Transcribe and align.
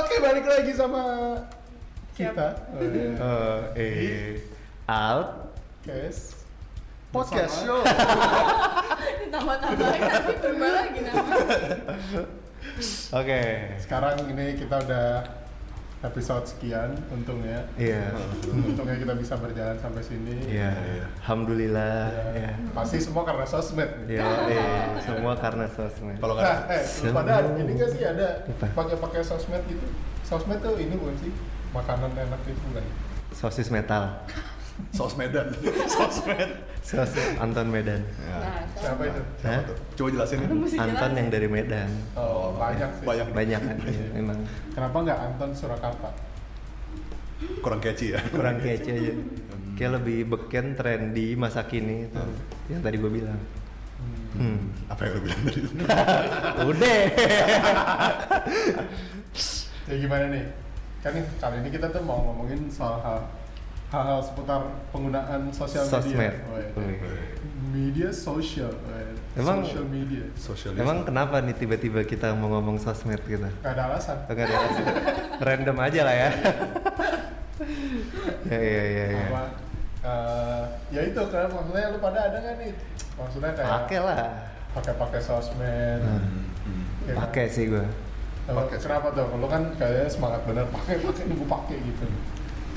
Oke, 0.00 0.16
balik 0.16 0.48
lagi 0.48 0.72
sama 0.72 1.36
kita. 2.16 2.56
Oh, 2.72 2.80
iya. 2.80 3.08
Oh, 3.20 3.58
eh, 3.76 4.40
out. 4.88 5.52
Guys. 5.84 6.40
Podcast 7.12 7.68
show. 7.68 7.84
Ditambah-tambahin 9.20 10.00
nanti 10.00 10.34
berubah 10.40 10.70
lagi 10.72 11.00
nama. 11.04 11.34
Oke. 13.12 13.40
Sekarang 13.76 14.16
ini 14.24 14.56
kita 14.56 14.80
udah 14.80 15.20
episode 16.00 16.44
sekian 16.48 16.96
untungnya. 17.12 17.68
Iya. 17.76 18.16
Untungnya 18.48 18.96
kita 18.96 19.14
bisa 19.20 19.36
berjalan 19.36 19.76
sampai 19.76 20.00
sini. 20.00 20.34
Iya. 20.48 20.72
Alhamdulillah. 21.20 22.08
Ya. 22.32 22.50
Ya. 22.50 22.52
Pasti 22.72 22.98
semua 23.04 23.28
karena 23.28 23.44
sosmed. 23.44 23.90
nih. 24.08 24.16
Ya, 24.16 24.28
eh, 24.48 24.84
semua 25.04 25.32
karena 25.36 25.66
sosmed. 25.68 26.16
Kalau 26.16 26.34
Nah, 26.40 26.72
eh, 26.72 26.82
lu 27.04 27.10
pada 27.12 27.44
ini 27.52 27.72
gak 27.76 27.90
sih 27.92 28.02
ada 28.04 28.28
pakai-pakai 28.72 29.20
sosmed 29.20 29.62
gitu? 29.68 29.86
Sosmed 30.24 30.64
tuh 30.64 30.80
ini 30.80 30.96
bukan 30.96 31.16
sih? 31.20 31.32
Makanan 31.70 32.10
enak 32.16 32.40
itu 32.48 32.62
bukan? 32.72 32.84
sosis 33.30 33.70
metal. 33.70 34.26
Sosmedan, 34.90 35.48
sosmed. 35.94 36.50
Sosis 36.80 37.36
Anton 37.36 37.68
Medan. 37.68 38.00
Ya. 38.24 38.38
Nah, 38.40 38.64
Siapa 38.72 39.02
itu? 39.04 39.22
Hah? 39.44 39.60
Tuh, 39.68 39.76
Coba 40.00 40.08
jelasin. 40.16 40.38
Mesti 40.48 40.76
Anton 40.80 41.10
yang 41.12 41.28
dari 41.28 41.46
Medan. 41.46 41.90
Oh, 42.16 42.56
banyak 42.56 42.88
sih. 42.98 43.04
Banyak. 43.04 43.26
Banyak 43.36 43.60
kan, 43.60 43.76
iya, 43.92 44.04
memang 44.16 44.38
Kenapa 44.72 44.96
nggak 45.04 45.18
Anton 45.20 45.50
Surakarta? 45.52 46.08
Kurang 47.60 47.80
catchy 47.80 48.12
ya. 48.12 48.20
kurang 48.32 48.60
kece 48.60 48.92
aja. 48.92 49.12
Kayak 49.76 49.92
lebih 50.00 50.28
beken 50.28 50.76
trendy 50.76 51.32
masa 51.36 51.64
kini 51.64 52.04
itu 52.04 52.24
yang 52.68 52.84
tadi 52.84 52.96
gue 53.00 53.08
bilang. 53.12 53.40
Hmm. 54.36 54.60
Apa 54.88 55.08
yang 55.08 55.12
lu 55.16 55.20
bilang 55.24 55.40
tadi? 55.48 55.60
Udah. 56.70 56.98
Ya 59.88 59.94
gimana 59.96 60.24
nih? 60.30 60.44
Kan 61.00 61.16
kali 61.40 61.56
ini 61.64 61.68
kita 61.72 61.88
tuh 61.88 62.02
mau 62.04 62.20
ngomongin 62.28 62.68
soal 62.68 63.00
hal 63.00 63.24
hal-hal 63.90 64.20
seputar 64.22 64.60
penggunaan 64.88 65.50
sosial 65.50 65.82
Sosmed. 65.82 66.14
media. 66.14 66.46
Oh, 66.46 66.80
iya. 66.80 67.10
Media 67.70 68.08
sosial. 68.08 68.70
oh, 68.70 68.94
iya. 68.94 69.14
Emang- 69.34 69.62
social 69.62 69.86
media. 69.86 70.24
Sosialis. 70.34 70.78
Emang 70.78 70.98
kenapa 71.02 71.38
nih 71.38 71.54
tiba-tiba 71.54 72.00
kita 72.02 72.32
mau 72.32 72.48
ngomong 72.52 72.76
sosmed 72.78 73.20
gitu? 73.24 73.42
Gak 73.42 73.66
ada 73.66 73.82
alasan. 73.88 74.16
Enggak 74.26 74.44
ada 74.46 74.54
alasan. 74.56 74.84
Random 75.40 75.76
aja 75.80 76.00
lah 76.02 76.14
ya. 76.16 76.28
ya 78.50 78.58
ya 78.58 78.84
ya 78.84 79.04
ya. 79.10 79.24
Apa, 79.28 79.42
eh, 80.02 80.62
ya 80.90 81.00
itu 81.04 81.22
kan 81.28 81.46
maksudnya 81.46 81.84
lu 81.90 81.98
pada 81.98 82.18
ada 82.26 82.36
nggak 82.38 82.54
nih? 82.58 82.72
Maksudnya 83.14 83.50
kayak 83.54 83.70
Pakai 83.70 83.98
lah. 84.00 84.16
pakai-pakai 84.70 85.20
sosmed. 85.20 86.00
Hmm. 86.02 86.46
Hmm. 86.62 86.84
ya 87.06 87.12
kan? 87.14 87.18
Pakai 87.26 87.44
sih 87.46 87.64
gua. 87.70 87.84
Lu 87.86 88.52
Pakai. 88.56 88.76
Kenapa 88.78 89.06
tuh? 89.12 89.26
Lu 89.34 89.46
kan 89.46 89.62
kayaknya 89.76 90.06
semangat 90.06 90.40
bener 90.42 90.66
pakai 90.68 90.94
pakai 90.98 91.24
gue 91.26 91.46
pakai 91.46 91.76
gitu. 91.84 92.04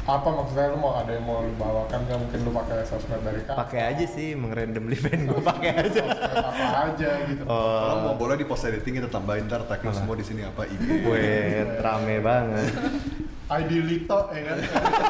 Apa 0.03 0.27
maksudnya 0.27 0.67
lu 0.67 0.83
mau 0.83 0.99
ada 0.99 1.15
yang 1.15 1.23
mau 1.23 1.39
lu 1.39 1.55
bawakan 1.55 2.03
nggak 2.03 2.19
mungkin 2.19 2.39
lu 2.43 2.51
pakai 2.51 2.83
sosmed 2.83 3.23
dari 3.23 3.39
kapan? 3.41 3.55
Pakai 3.63 3.81
aja 3.87 4.05
sih 4.05 4.35
mengrandom 4.35 4.83
pengen 4.99 5.31
gua 5.31 5.41
pakai 5.47 5.71
aja. 5.79 6.01
Apa 6.43 6.67
aja 6.91 7.09
gitu. 7.23 7.43
Kalau 7.47 7.95
mau 7.97 8.11
Oh. 8.11 8.17
boleh 8.19 8.35
di 8.35 8.43
post 8.43 8.67
editing 8.67 8.99
kita 8.99 9.07
tambahin 9.07 9.47
ntar 9.47 9.63
tag 9.63 9.79
lu 9.79 9.95
semua 9.95 10.13
di 10.13 10.25
sini 10.27 10.43
apa 10.43 10.67
IG, 10.67 11.07
Weh, 11.07 11.79
rame 11.79 12.19
banget. 12.19 12.67
ID 13.63 13.71
Lito 13.79 14.19
ya 14.29 14.41
kan? 14.43 14.57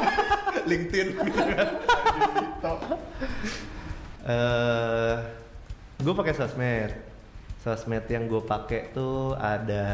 LinkedIn. 0.69 1.07
ID 1.17 2.22
Lito. 2.38 2.73
Eh, 4.23 5.13
gue 6.00 6.13
pakai 6.13 6.33
sosmed. 6.33 6.91
Sosmed 7.59 8.05
yang 8.07 8.28
gue 8.28 8.41
pakai 8.41 8.91
tuh 8.91 9.33
ada 9.33 9.85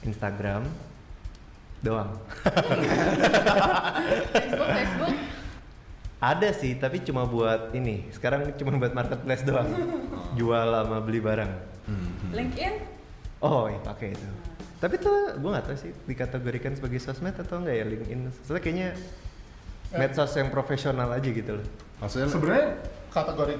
Instagram 0.00 0.66
doang. 1.84 2.10
Facebook, 4.32 4.68
Facebook. 4.68 5.14
Ada 6.18 6.50
sih, 6.50 6.74
tapi 6.74 6.98
cuma 7.06 7.22
buat 7.30 7.70
ini. 7.78 8.10
Sekarang 8.10 8.50
cuma 8.58 8.74
buat 8.74 8.90
marketplace 8.90 9.46
doang. 9.46 9.70
Jual 10.34 10.66
sama 10.74 10.98
beli 10.98 11.22
barang. 11.22 11.52
LinkedIn. 12.34 12.74
Oh, 13.38 13.70
iya 13.70 13.78
pakai 13.80 14.18
itu. 14.18 14.28
Tapi 14.78 14.94
tuh 14.98 15.38
gue 15.38 15.50
nggak 15.50 15.66
tahu 15.66 15.76
sih 15.78 15.90
dikategorikan 16.06 16.74
sebagai 16.74 16.98
sosmed 17.02 17.34
atau 17.38 17.62
enggak 17.62 17.76
ya 17.78 17.84
LinkedIn. 17.86 18.20
Soalnya 18.42 18.62
kayaknya 18.62 18.88
medsos 19.94 20.34
yang 20.34 20.50
profesional 20.50 21.08
aja 21.14 21.28
gitu 21.30 21.62
loh. 21.62 21.66
Maksudnya 22.02 22.28
Sebenarnya 22.30 22.66
kategori 23.14 23.54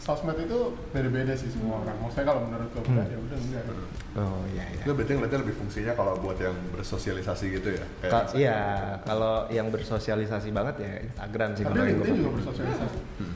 sosmed 0.00 0.34
itu 0.34 0.58
beda-beda 0.90 1.32
sih 1.32 1.46
semua 1.46 1.78
orang. 1.78 1.96
Maksudnya 2.00 2.26
kalau 2.26 2.40
menurut 2.42 2.70
lu 2.70 2.80
Hmm. 2.82 3.04
ya 3.04 3.18
udah 3.20 3.38
enggak. 3.38 3.64
Oh 4.10 4.42
iya 4.48 4.64
iya. 4.66 4.82
itu 4.82 4.90
berarti 4.90 5.12
ngeliatnya 5.12 5.38
lebih 5.38 5.54
fungsinya 5.54 5.92
kalau 5.92 6.12
buat 6.16 6.34
yang 6.36 6.56
bersosialisasi 6.72 7.44
gitu 7.52 7.68
ya. 7.70 7.84
Kayak 8.00 8.10
Ka- 8.10 8.32
iya, 8.34 8.58
kalau 9.04 9.44
yang 9.48 9.68
bersosialisasi 9.68 10.48
banget 10.50 10.74
ya 10.78 10.92
Instagram 11.04 11.50
sih 11.52 11.62
Tapi 11.62 11.78
LinkedIn 11.86 12.14
juga 12.16 12.30
bersosialisasi. 12.34 12.98
Hmm. 13.20 13.34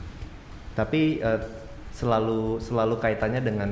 Tapi 0.73 1.01
eh, 1.21 1.39
selalu 1.91 2.59
selalu 2.59 2.95
kaitannya 2.97 3.39
dengan 3.39 3.69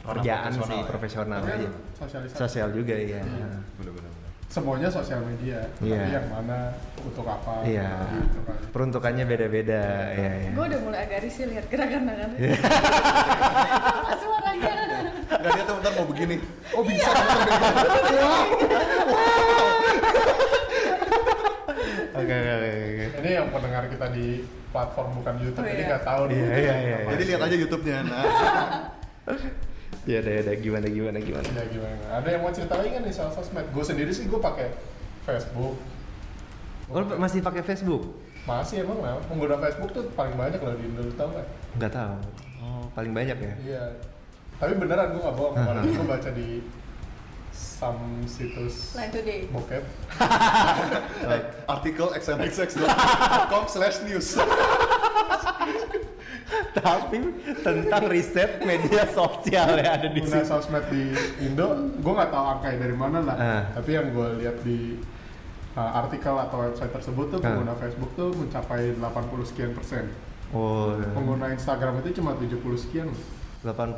Orang 0.00 0.22
kerjaan 0.22 0.48
profesional 0.48 0.64
sih 0.64 0.78
ya. 0.78 0.86
profesional 0.86 1.40
aja. 1.42 1.50
kan 1.50 1.72
sosialisasi. 1.98 2.38
Sosial 2.38 2.68
juga 2.72 2.94
iya. 2.94 3.20
Bener-bener. 3.76 4.12
Semuanya 4.56 4.88
sosial 4.88 5.20
media. 5.20 5.60
Iya. 5.84 6.00
Tapi 6.00 6.16
yang 6.16 6.26
mana 6.32 6.72
untuk 7.04 7.28
apa? 7.28 7.60
Iya. 7.60 7.92
Gitu 8.08 8.40
kan. 8.40 8.56
Peruntukannya 8.72 9.24
beda-beda 9.28 9.82
ya 10.16 10.32
ya. 10.32 10.50
Gue 10.56 10.64
udah 10.72 10.80
mulai 10.80 11.00
agak 11.04 11.28
risih 11.28 11.44
lihat 11.52 11.68
gerakan-gerakan. 11.68 12.40
Suaranya. 14.24 14.74
Enggak 15.28 15.52
dia 15.52 15.64
tuh 15.68 15.76
ntar 15.84 15.92
mau 15.92 16.08
begini. 16.08 16.40
Oh 16.72 16.80
bisa. 16.80 17.12
Oke 22.16 22.32
oke 22.32 22.52
oke. 22.56 22.70
oke. 22.72 23.04
Ini 23.20 23.28
yang 23.28 23.46
pendengar 23.52 23.84
kita 23.92 24.06
di 24.08 24.26
platform 24.72 25.08
bukan 25.20 25.34
YouTube, 25.36 25.64
Oh, 25.64 25.68
jadi 25.68 25.82
iya. 25.84 25.90
nggak 25.92 26.04
tahu. 26.08 26.22
nih. 26.28 26.36
Iya, 26.36 26.48
iya, 26.56 26.74
iya, 26.80 26.96
Apa 27.04 27.10
Jadi 27.12 27.22
lihat 27.28 27.40
aja 27.44 27.56
YouTube-nya. 27.60 27.98
Nah, 28.08 28.24
Ya 30.06 30.22
udah 30.22 30.32
ya 30.38 30.40
udah 30.46 30.54
gimana 30.62 30.86
gimana 30.86 31.18
gimana. 31.18 31.48
Ya 31.50 31.64
gimana? 31.66 32.04
Ada 32.14 32.28
yang 32.30 32.42
mau 32.46 32.52
cerita 32.54 32.78
lagi 32.78 32.90
kan 32.94 33.02
nih 33.02 33.14
soal 33.14 33.30
sosmed? 33.34 33.66
Gue 33.74 33.82
sendiri 33.82 34.14
sih 34.14 34.30
gue 34.30 34.38
pakai 34.38 34.70
Facebook. 35.26 35.74
Oh, 36.86 37.02
lu 37.02 37.18
masih 37.18 37.42
pakai 37.42 37.66
Facebook? 37.66 38.14
Masih 38.46 38.86
emang 38.86 39.02
lah, 39.02 39.18
pengguna 39.26 39.58
Facebook 39.58 39.90
tuh 39.90 40.06
paling 40.14 40.38
banyak 40.38 40.62
loh 40.62 40.78
di 40.78 40.86
Indo, 40.86 41.02
lu 41.02 41.10
tau 41.18 41.34
nggak? 41.34 41.46
Nggak 41.82 41.92
tahu. 41.98 42.14
Oh, 42.62 42.86
paling 42.94 43.10
banyak 43.10 43.34
ya. 43.34 43.54
Iya. 43.58 43.84
Tapi 44.62 44.78
beneran 44.78 45.10
gue 45.10 45.18
nggak 45.26 45.34
bohong, 45.34 45.54
kemarin 45.58 45.82
gue 45.82 46.06
baca 46.06 46.30
di 46.30 46.48
some 47.50 48.22
situs 48.30 48.94
today. 49.10 49.50
bokep. 49.50 49.82
like, 51.26 51.46
artikel 51.74 52.14
xnxx.com 52.14 53.64
slash 53.66 54.06
news. 54.06 54.38
Tapi 56.72 57.18
tentang 57.60 58.06
riset 58.06 58.62
media 58.62 59.02
sosial 59.10 59.76
ya 59.76 59.98
ada 59.98 60.06
di 60.06 60.22
Pengguna 60.22 60.42
situ. 60.42 60.48
sosmed 60.48 60.84
di 60.88 61.02
Indo, 61.42 61.66
gue 61.98 62.12
nggak 62.12 62.30
tahu 62.30 62.44
angkanya 62.54 62.78
dari 62.86 62.94
mana 62.94 63.18
lah. 63.20 63.36
Ah. 63.36 63.62
Tapi 63.74 63.90
yang 63.92 64.14
gue 64.14 64.28
lihat 64.40 64.56
di 64.62 64.94
uh, 65.74 66.00
artikel 66.00 66.32
atau 66.32 66.62
website 66.62 66.92
tersebut 66.92 67.26
tuh 67.34 67.38
Ah. 67.42 67.50
pengguna 67.50 67.74
Facebook 67.74 68.10
tuh 68.14 68.30
mencapai 68.30 68.94
80 68.94 69.42
sekian 69.44 69.74
persen. 69.74 70.06
Oh, 70.54 70.94
Pengguna 71.10 71.50
Instagram 71.50 71.98
itu 72.00 72.22
cuma 72.22 72.38
70 72.38 72.62
sekian. 72.78 73.10
80% 73.60 73.96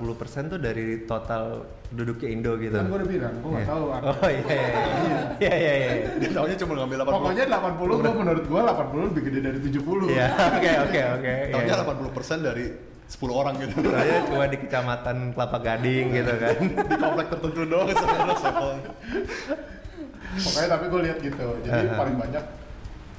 tuh 0.49 0.59
dari 0.59 1.03
total 1.05 1.61
penduduknya 1.89 2.29
Indo 2.29 2.53
gitu. 2.57 2.73
Kan 2.73 2.87
gue 2.87 2.99
udah 2.99 3.11
bilang, 3.11 3.35
gue 3.37 3.51
nggak 3.51 3.65
Iya. 3.65 3.71
tahu. 3.71 3.83
Oh 3.89 4.29
iya 4.29 4.45
iya 4.45 4.69
iya. 4.69 5.21
Iya 5.39 5.55
iya 5.55 5.73
iya. 5.75 5.91
Dia 6.17 6.31
tahunya 6.33 6.57
cuma 6.57 6.73
ngambil 6.77 6.99
80. 7.03 7.15
Pokoknya 7.19 7.45
80, 7.49 7.95
gue 7.99 8.15
menurut 8.15 8.45
gue 8.45 8.61
80 8.61 9.09
lebih 9.09 9.23
gede 9.27 9.41
dari 9.43 9.59
70. 9.61 10.07
Iya, 10.09 10.27
oke 10.31 10.71
oke 10.85 11.01
oke. 11.19 11.33
Tahunya 11.51 11.75
Iya. 11.75 11.85
80% 11.85 12.39
dari 12.41 12.65
10 13.09 13.33
orang 13.35 13.55
gitu. 13.59 13.77
Saya 13.83 14.17
cuma 14.25 14.45
di 14.47 14.59
kecamatan 14.59 15.17
Kelapa 15.33 15.59
Gading 15.59 16.07
gitu 16.13 16.33
kan. 16.37 16.57
Di 16.93 16.97
komplek 16.97 17.27
tertentu 17.29 17.61
doang 17.65 17.89
sebenarnya 17.89 18.37
sampel. 18.37 18.69
Pokoknya 20.39 20.69
tapi 20.69 20.84
gue 20.87 21.01
lihat 21.03 21.19
gitu. 21.19 21.47
Jadi 21.63 21.87
paling 21.91 22.16
banyak 22.16 22.45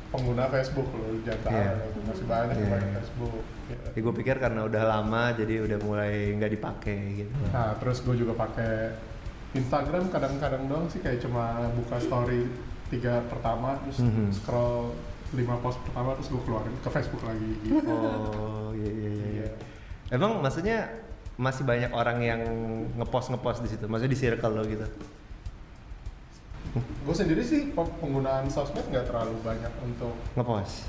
pengguna 0.09 0.49
Facebook 0.49 0.89
loh, 0.89 1.13
jangan 1.21 1.53
Iya. 1.53 1.69
tahu 1.77 1.99
masih 2.03 2.25
banyak 2.25 2.49
yang 2.51 2.59
Iya. 2.59 2.73
main 2.73 2.89
Facebook. 2.95 3.43
Gitu. 3.69 3.85
Ya, 3.93 3.99
gue 4.01 4.13
pikir 4.17 4.35
karena 4.37 4.61
udah 4.63 4.83
lama 4.83 5.23
jadi 5.31 5.53
udah 5.61 5.77
mulai 5.79 6.13
nggak 6.33 6.51
dipakai 6.51 6.99
gitu. 7.19 7.33
Nah 7.49 7.77
terus 7.77 8.01
gue 8.01 8.15
juga 8.15 8.33
pakai 8.35 8.97
Instagram 9.51 10.09
kadang-kadang 10.09 10.65
doang 10.65 10.85
sih 10.85 10.99
kayak 10.99 11.19
cuma 11.19 11.69
buka 11.73 11.97
story 11.97 12.49
tiga 12.89 13.21
pertama 13.25 13.77
terus 13.81 14.01
Mhm. 14.01 14.29
scroll 14.31 14.93
lima 15.29 15.57
post 15.57 15.77
pertama 15.83 16.17
terus 16.17 16.27
gue 16.27 16.41
keluarin 16.41 16.73
ke 16.75 16.89
Facebook 16.89 17.21
lagi 17.21 17.49
gitu. 17.61 17.85
Oh 17.85 18.73
iya 18.73 18.89
iya 18.89 19.09
iya. 19.09 19.09
iya. 19.13 19.27
Iya. 19.45 19.49
Emang 20.09 20.41
maksudnya 20.41 20.89
masih 21.37 21.63
banyak 21.63 21.93
orang 21.93 22.17
yang 22.19 22.41
ngepost 22.95 23.29
ngepost 23.29 23.61
di 23.61 23.69
situ. 23.69 23.85
Maksudnya 23.85 24.11
di 24.11 24.19
circle 24.19 24.53
lo 24.53 24.65
gitu. 24.65 24.85
Gue 26.75 27.15
sendiri 27.15 27.41
sih 27.41 27.69
pe- 27.69 27.93
penggunaan 27.97 28.45
sosmed 28.45 28.85
nggak 28.85 29.05
terlalu 29.05 29.33
banyak 29.41 29.73
untuk 29.79 30.13
Ngepost. 30.33 30.85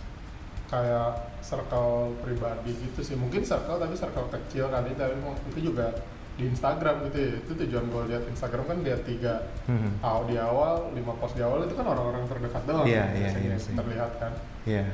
kayak 0.66 1.10
circle 1.40 2.14
pribadi 2.20 2.70
gitu 2.78 3.00
sih 3.00 3.14
mungkin 3.14 3.40
circle 3.40 3.76
tapi 3.76 3.92
circle 3.92 4.28
kecil 4.30 4.68
kali 4.68 4.92
tapi 4.92 5.16
itu 5.50 5.60
juga 5.66 5.90
di 6.36 6.46
Instagram 6.46 7.04
gitu 7.04 7.18
ya 7.18 7.32
itu 7.38 7.52
tujuan 7.58 7.84
gue 7.86 8.02
lihat 8.08 8.22
Instagram 8.26 8.64
kan 8.66 8.78
lihat 8.80 9.02
tiga 9.02 9.44
Mhm. 9.66 10.00
awal 10.00 10.22
di 10.24 10.36
awal 10.36 10.72
lima 10.90 11.12
post 11.14 11.34
di 11.34 11.42
awal 11.42 11.62
itu 11.62 11.74
kan 11.74 11.84
orang-orang 11.84 12.24
terdekat 12.24 12.62
doang 12.64 12.86
Iya, 12.86 13.02
kan, 13.02 13.16
iya 13.16 13.28
yang 13.46 13.58
sih. 13.58 13.74
terlihat 13.74 14.12
kan 14.16 14.32
Iya. 14.62 14.84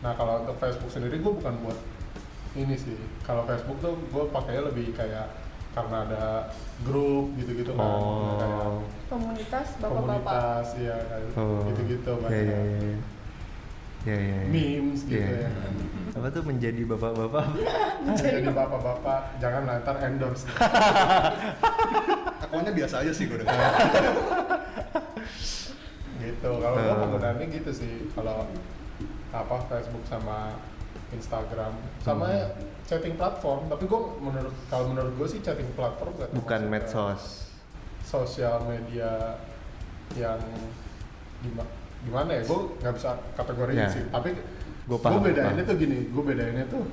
nah 0.00 0.12
kalau 0.12 0.40
untuk 0.40 0.56
Facebook 0.56 0.88
sendiri 0.88 1.18
gue 1.18 1.32
bukan 1.34 1.54
buat 1.60 1.78
ini 2.54 2.72
sih 2.74 2.94
kalau 3.20 3.42
Facebook 3.42 3.80
tuh 3.80 3.96
gue 3.98 4.24
pakainya 4.30 4.62
lebih 4.64 4.92
kayak 4.92 5.28
karena 5.74 5.96
ada 6.04 6.24
grup 6.80 7.34
gitu-gitu 7.34 7.70
kan 7.72 7.82
Oh. 7.82 8.38
kayak 8.38 8.66
Komunitas 9.04 9.68
bapak-bapak. 9.76 10.22
komunitas 10.22 10.66
ya 10.78 10.96
kayak 11.04 11.34
Oh. 11.34 11.66
gitu-gitu 11.68 12.10
Iya, 12.10 12.22
banyak 12.22 12.38
iya, 12.38 12.58
iya. 12.62 12.96
Iya, 14.04 14.16
iya. 14.16 14.36
iya. 14.36 14.46
memes 14.46 15.00
gitu 15.02 15.18
Iya. 15.18 15.48
ya 15.48 15.50
Apa 16.14 16.28
tuh 16.30 16.42
menjadi 16.44 16.82
bapak-bapak? 16.84 17.44
jadi 18.20 18.46
bapak-bapak 18.46 19.20
jangan 19.36 19.62
lantar 19.64 19.96
endorse 20.00 20.46
Akuannya 22.40 22.72
biasa 22.72 23.02
aja 23.02 23.10
sih 23.10 23.26
gue 23.26 23.36
dengar. 23.36 23.58
gitu 26.16 26.50
kalau 26.54 26.76
gue 26.76 26.86
Hmm. 26.86 27.02
penggunaannya 27.02 27.46
gitu 27.50 27.70
sih 27.74 27.94
kalau 28.10 28.46
apa 29.30 29.56
Facebook 29.66 30.04
sama 30.04 30.54
Instagram 31.14 31.72
sama 32.00 32.26
Hmm. 32.26 32.50
chatting 32.84 33.14
platform 33.14 33.66
tapi 33.66 33.84
gue 33.84 34.00
menurut 34.18 34.54
kalau 34.66 34.84
menurut 34.88 35.12
gue 35.14 35.28
sih 35.28 35.40
chatting 35.40 35.70
platform 35.72 36.12
nggak 36.14 36.30
Bukan 36.34 36.60
medsos. 36.66 37.48
sosial 38.02 38.60
media 38.64 39.40
yang 40.12 40.36
gimana 41.40 41.70
gimana 42.00 42.30
ya 42.30 42.42
gue 42.44 42.60
nggak 42.78 42.94
bisa 42.94 43.10
kategoriin 43.34 43.78
Ya. 43.78 43.88
sih 43.88 44.04
tapi 44.08 44.36
Gua 44.84 45.00
gue 45.00 45.20
bedainnya 45.24 45.64
tuh 45.64 45.76
gini 45.76 45.98
gue 46.06 46.22
bedainnya 46.22 46.68
tuh 46.68 46.84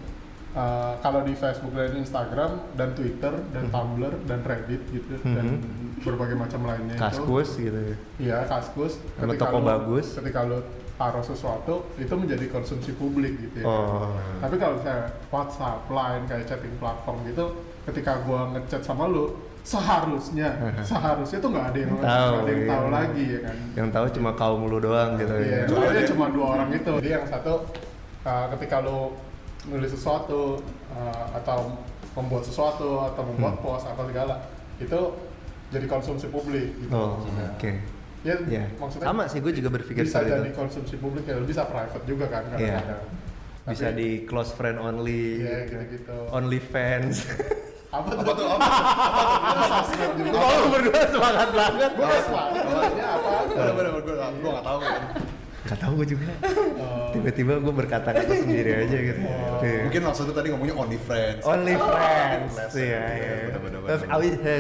uh, 0.53 0.95
kalau 0.97 1.21
di 1.21 1.33
Facebook 1.33 1.75
dan 1.75 1.91
Instagram 1.93 2.51
dan 2.73 2.95
Twitter 2.95 3.35
dan 3.51 3.67
Mhm. 3.67 3.71
Tumblr 3.71 4.13
dan 4.23 4.39
Reddit 4.41 4.79
gitu 4.89 5.19
dan 5.21 5.59
Mhm. 5.59 5.99
berbagai 6.01 6.39
macam 6.39 6.63
lainnya 6.63 6.95
itu 6.95 7.03
Kaskus 7.03 7.49
gitu 7.57 7.75
ya. 7.77 7.95
Iya, 8.17 8.37
kaskus. 8.47 8.97
Sama 9.13 9.35
toko 9.35 9.59
lu- 9.59 9.67
bagus. 9.67 10.15
Ketika 10.15 10.39
lu 10.43 10.63
taruh 11.01 11.25
sesuatu, 11.25 11.81
itu 11.97 12.13
menjadi 12.13 12.45
konsumsi 12.53 12.93
publik 12.93 13.33
gitu 13.41 13.65
ya. 13.65 13.65
Oh. 13.65 14.13
Tapi 14.37 14.61
kalau 14.61 14.77
misalnya 14.77 15.09
WhatsApp, 15.33 15.89
Line, 15.89 16.29
kayak 16.29 16.45
chatting 16.45 16.77
platform 16.77 17.25
gitu, 17.25 17.57
ketika 17.89 18.21
gua 18.21 18.53
ngechat 18.53 18.85
sama 18.85 19.09
lu, 19.09 19.33
seharusnya, 19.65 20.53
seharusnya 20.89 21.41
tuh 21.41 21.49
nggak 21.49 21.65
ada 21.73 21.79
yang 21.81 21.91
Tahu, 21.97 22.33
ada 22.37 22.51
yang 22.53 22.61
iya. 22.61 22.69
tahu 22.69 22.85
lagi 22.93 23.23
ya 23.25 23.39
kan. 23.41 23.55
Yang 23.73 23.89
tahu 23.89 24.05
cuma 24.21 24.31
kaum 24.37 24.61
lu 24.69 24.77
doang 24.77 25.17
gitu 25.17 25.33
Iya, 25.41 25.65
ya. 25.65 25.65
soalnya 25.65 26.03
cuma 26.05 26.25
dua 26.29 26.45
orang 26.53 26.69
itu. 26.69 26.93
Jadi 27.01 27.09
yang 27.09 27.25
satu, 27.25 27.53
uh, 28.21 28.45
ketika 28.53 28.77
lu 28.85 29.17
nulis 29.65 29.89
sesuatu 29.89 30.61
uh, 30.93 31.25
atau 31.33 31.73
membuat 32.13 32.45
sesuatu 32.45 33.09
atau 33.09 33.21
membuat 33.25 33.57
Hmm. 33.57 33.63
post 33.65 33.85
apa 33.89 34.05
segala, 34.05 34.35
itu 34.77 34.99
jadi 35.73 35.85
konsumsi 35.89 36.29
publik 36.29 36.77
gitu. 36.77 36.93
Oh, 36.93 37.17
oke. 37.25 37.71
Ya, 38.21 38.37
Ya. 38.45 38.65
maksudnya 38.71 39.05
Sama 39.07 39.25
sih 39.25 39.39
gue 39.39 39.49
juga 39.51 39.69
berpikir 39.71 40.05
bisa 40.05 40.21
jadi 40.21 40.45
itu. 40.45 40.53
konsumsi 40.53 40.93
publik 40.95 41.25
ya, 41.25 41.41
bisa 41.41 41.65
private 41.65 42.05
juga 42.05 42.25
kan 42.27 42.43
Iya. 42.51 42.77
kadang-kadang. 42.77 43.03
Bisa 43.63 43.85
Tapi- 43.87 43.97
di 43.97 44.09
close 44.23 44.51
friend 44.51 44.77
only. 44.77 45.41
Iya, 45.41 45.57
gitu-gitu. 45.67 46.17
Only 46.29 46.59
fans. 46.59 47.25
apa 47.89 48.07
tuh? 48.07 48.17
Apa 48.19 48.31
tuh? 48.31 48.47
Apa? 48.47 48.69
Oh, 50.31 50.69
berdua 50.69 51.01
semangat 51.07 51.49
banget. 51.51 51.91
Gue 51.91 52.05
gak 52.07 52.23
semangat, 52.23 52.63
maksudnya 52.63 53.07
apa? 53.11 53.29
Bener 53.47 53.73
bener 53.73 53.91
gue 53.95 54.15
gak 54.15 54.29
gue 54.33 54.51
gak 54.51 54.63
tahu. 54.63 54.79
kan. 54.79 55.01
Gak 55.61 55.77
tahu 55.77 56.01
gue 56.01 56.17
juga. 56.17 56.25
Oh, 56.81 57.13
Tiba-tiba 57.13 57.61
gue 57.61 57.73
berkata-kata 57.73 58.33
sendiri 58.33 58.81
aja 58.81 58.97
gitu. 58.97 59.21
Oh. 59.21 59.61
Iya. 59.61 59.85
Mungkin 59.85 60.01
maksudnya 60.09 60.33
tadi 60.33 60.47
ngomongnya 60.49 60.73
only 60.73 60.97
friends. 60.97 61.45
Only 61.45 61.75
friends. 61.77 62.51
Friends. 62.57 62.73
Iya, 62.73 63.01
iya. 63.13 63.33
Bener, 63.53 63.61
bener, 63.61 63.79
Terus 63.85 64.01
bener. 64.01 64.15
awit 64.17 64.35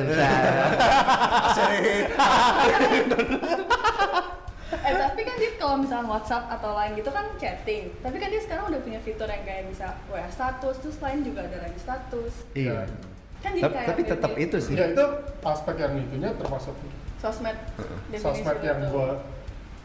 Eh 4.71 4.93
tapi 4.95 5.21
kan 5.27 5.35
dia 5.35 5.51
kalau 5.59 5.75
misalnya 5.83 6.07
WhatsApp 6.07 6.47
atau 6.47 6.71
lain 6.73 6.95
gitu 6.95 7.11
kan 7.11 7.25
chatting. 7.37 7.91
Tapi 7.99 8.15
kan 8.17 8.27
dia 8.31 8.41
sekarang 8.41 8.71
udah 8.71 8.81
punya 8.81 8.99
fitur 9.03 9.27
yang 9.27 9.43
kayak 9.43 9.67
bisa 9.67 9.99
WA 10.07 10.25
status, 10.31 10.75
terus 10.79 10.97
lain 11.03 11.27
juga 11.27 11.43
ada 11.43 11.57
lagi 11.65 11.79
status. 11.81 12.33
Iya. 12.55 12.87
Kan 13.41 13.51
jadi 13.57 13.61
Tapi, 13.67 13.73
kayak 13.75 13.87
tapi 13.89 14.01
tetap 14.07 14.31
itu 14.37 14.57
sih. 14.63 14.73
Ya 14.77 14.85
itu 14.93 15.05
aspek 15.43 15.75
yang 15.81 15.93
itunya 15.97 16.29
termasuk 16.37 16.75
sosmed. 17.19 17.57
sosmed 18.15 18.59
yang 18.63 18.79
gue 18.89 19.09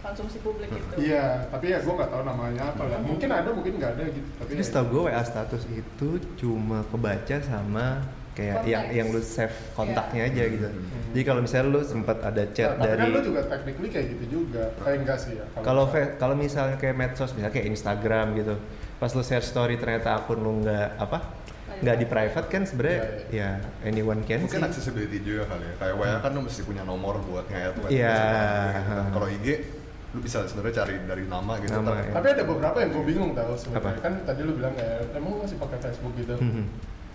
konsumsi 0.07 0.39
publik 0.39 0.71
itu. 0.71 0.95
Iya, 1.03 1.25
tapi 1.49 1.67
ya 1.69 1.79
gue 1.79 1.93
nggak 1.93 2.11
tahu 2.11 2.23
namanya 2.23 2.63
apa 2.71 2.83
lah. 2.83 2.99
Mungkin 3.01 3.29
ada, 3.29 3.49
mungkin 3.51 3.73
nggak 3.77 3.93
ada 3.95 4.05
gitu. 4.07 4.29
Tapi 4.39 4.51
ya, 4.53 4.63
setahu 4.63 4.87
gue 4.89 5.03
WA 5.07 5.23
status 5.23 5.63
itu 5.69 6.09
cuma 6.37 6.87
kebaca 6.87 7.37
sama 7.41 7.87
kayak 8.33 8.57
yang 8.63 8.85
Konteks. 8.85 8.99
yang 9.01 9.07
lu 9.11 9.21
save 9.25 9.57
kontaknya 9.73 10.23
Iya. 10.23 10.31
aja 10.31 10.43
gitu. 10.53 10.69
Hmm. 10.69 11.05
Jadi 11.11 11.23
kalau 11.25 11.41
misalnya 11.41 11.67
lu 11.67 11.81
sempat 11.83 12.19
ada 12.21 12.45
chat 12.53 12.69
Nah, 12.71 12.77
tapi 12.77 12.87
dari 12.87 13.01
kan 13.01 13.09
lu 13.09 13.21
juga 13.25 13.41
technically 13.47 13.89
kayak 13.89 14.07
gitu 14.13 14.25
juga. 14.31 14.65
Eh 14.85 14.95
enggak 14.95 15.19
sih 15.19 15.33
ya. 15.35 15.45
kalau 15.59 15.85
kalau 16.15 16.35
misalnya 16.37 16.77
kayak 16.77 16.95
medsos 16.95 17.33
misalnya 17.33 17.51
kayak 17.51 17.67
Instagram 17.67 18.27
gitu. 18.37 18.55
Pas 18.97 19.09
lu 19.11 19.21
share 19.21 19.41
story 19.41 19.77
ternyata 19.77 20.17
akun 20.17 20.39
lu 20.39 20.63
nggak 20.63 20.89
apa? 20.97 21.19
nggak 21.77 21.97
di 21.99 22.07
private 22.07 22.49
kan 22.49 22.63
sebenarnya 22.65 23.01
Iya, 23.29 23.29
ya 23.29 23.49
anyone 23.85 24.25
can 24.25 24.41
Mungkin 24.43 24.61
sih. 24.61 24.65
accessibility 24.65 25.21
juga 25.21 25.45
kali 25.47 25.61
ya. 25.63 25.75
Kayak 25.77 25.95
WA 25.95 26.17
kan 26.21 26.31
lu 26.33 26.41
mesti 26.41 26.61
punya 26.63 26.83
nomor 26.83 27.21
buat 27.21 27.45
nge-add 27.47 27.77
web. 27.79 27.89
Iya. 27.89 28.17
gitu 28.17 28.25
kan. 28.33 29.05
Kalau 29.13 29.27
IG 29.31 29.47
lu 30.15 30.21
bisa 30.23 30.47
sebenarnya 30.47 30.85
cari 30.85 30.95
dari 31.03 31.25
nama 31.27 31.53
gitu. 31.59 31.73
Nama, 31.75 31.93
ya. 31.99 32.13
Tapi 32.15 32.27
ada 32.31 32.45
beberapa 32.47 32.77
yang 32.79 32.91
gue 32.95 33.05
bingung 33.05 33.31
tau 33.35 33.53
sebenarnya. 33.59 34.01
Kan 34.01 34.13
tadi 34.23 34.41
lu 34.43 34.53
bilang 34.55 34.75
ya, 34.79 35.03
emang 35.13 35.31
lu 35.35 35.39
masih 35.43 35.59
pakai 35.59 35.79
Facebook 35.83 36.13
gitu. 36.15 36.35
Mhm. 36.39 36.65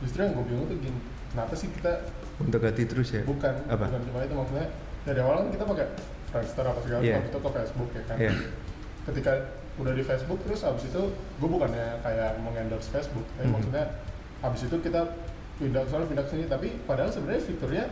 Justru 0.01 0.19
yang 0.21 0.33
gue 0.33 0.45
bingung 0.45 0.65
tuh 0.67 0.77
gini, 0.77 0.99
kenapa 1.31 1.53
sih 1.55 1.69
kita 1.71 1.93
Untuk 2.41 2.59
ganti 2.59 2.83
terus 2.85 3.09
ya? 3.13 3.21
bukan 3.21 3.53
Apa? 3.69 3.85
bukan 3.85 4.01
cuma 4.09 4.19
itu 4.25 4.33
maksudnya 4.33 4.65
dari 5.05 5.19
awal 5.21 5.45
kan 5.45 5.49
kita 5.53 5.65
pakai 5.65 5.85
Friendster 6.31 6.63
apa 6.63 6.79
segala 6.81 7.01
habis 7.03 7.27
itu 7.27 7.39
ke 7.39 7.49
Facebook 7.51 7.89
ya 7.91 8.03
kan. 8.07 8.17
Iya. 8.17 8.31
Ketika 9.01 9.31
udah 9.79 9.93
di 9.95 10.03
Facebook 10.03 10.39
terus 10.43 10.61
abis 10.61 10.83
itu 10.87 11.01
gue 11.13 11.49
bukannya 11.49 11.85
kayak 12.01 12.31
mengendorse 12.39 12.89
Facebook, 12.89 13.25
tapi 13.35 13.47
Mhm. 13.47 13.53
maksudnya 13.55 13.83
abis 14.41 14.61
itu 14.67 14.75
kita 14.79 15.01
pindah 15.57 15.81
ke 15.85 15.89
sana 15.89 16.03
pindah 16.05 16.25
ke 16.25 16.31
sini, 16.31 16.43
tapi 16.45 16.67
padahal 16.83 17.09
sebenarnya 17.09 17.41
fiturnya 17.45 17.83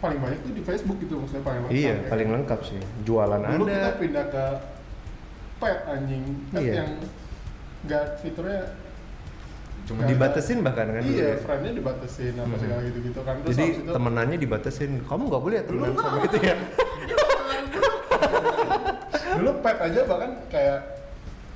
paling 0.00 0.18
banyak 0.18 0.38
tuh 0.40 0.52
di 0.52 0.62
Facebook 0.62 0.96
gitu 0.98 1.14
maksudnya 1.16 1.44
paling 1.44 1.60
lengkap. 1.62 1.76
Iya, 1.76 1.92
ya 1.94 2.08
paling 2.08 2.28
lengkap 2.32 2.60
sih. 2.64 2.80
Jualan 3.02 3.40
Dulu 3.46 3.64
kita 3.66 3.76
ada. 3.78 3.92
pindah 3.96 4.24
ke 4.26 4.44
pet 5.58 5.78
anjing, 5.86 6.24
pet 6.48 6.60
Iya. 6.60 6.72
yang 6.74 6.90
nggak 7.82 8.04
fiturnya 8.18 8.60
Cuma 9.80 10.06
Dibatasin 10.06 10.58
bahkan 10.60 10.86
kan 10.88 11.02
Iya, 11.02 11.34
ya. 11.34 11.36
friendnya 11.40 11.72
dibatasin 11.74 12.34
apa 12.36 12.46
Mhm. 12.46 12.60
segala 12.60 12.80
gitu-gitu 12.84 13.20
kan. 13.20 13.34
Terus 13.42 13.56
Jadi 13.56 13.68
itu, 13.74 13.90
temenannya 13.90 14.38
dibatasin. 14.38 14.90
Kamu 15.02 15.22
nggak 15.26 15.42
boleh 15.42 15.56
ya 15.56 15.64
temenan 15.64 15.92
sama 15.96 16.18
itu 16.22 16.38
ya. 16.38 16.54
dulu 19.30 19.50
pet 19.60 19.78
aja 19.80 20.00
bahkan 20.04 20.30
kayak 20.48 20.78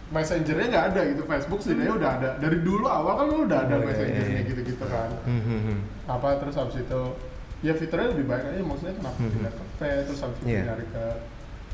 messengernya 0.08 0.66
nggak 0.68 0.84
ada 0.90 1.00
gitu 1.04 1.22
Facebook 1.26 1.60
setidaknya 1.60 1.94
udah 1.94 2.10
ada 2.12 2.30
dari 2.38 2.58
dulu 2.60 2.86
awal 2.86 3.12
kan 3.14 3.26
udah 3.28 3.58
ada 3.60 3.74
Oh, 3.74 3.78
iya, 3.78 3.86
messengernya 3.86 4.24
iya. 4.30 4.42
gitu-gitu 4.46 4.84
kan 4.86 5.10
Hmm, 5.26 5.42
hmm, 5.42 5.60
hmm. 5.60 5.78
apa 6.06 6.28
terus 6.38 6.54
habis 6.54 6.76
itu 6.78 7.02
ya 7.64 7.72
fiturnya 7.72 8.06
lebih 8.12 8.24
baik 8.26 8.44
aja 8.44 8.62
maksudnya 8.62 8.94
kenapa 8.94 9.16
Mhm. 9.16 9.30
pindah 9.32 9.50
ke 9.50 9.62
pet 9.74 10.02
terus 10.04 10.20
habis 10.20 10.36
itu 10.36 10.46
Iya. 10.46 10.62
nyari 10.68 10.84
ke 10.86 11.04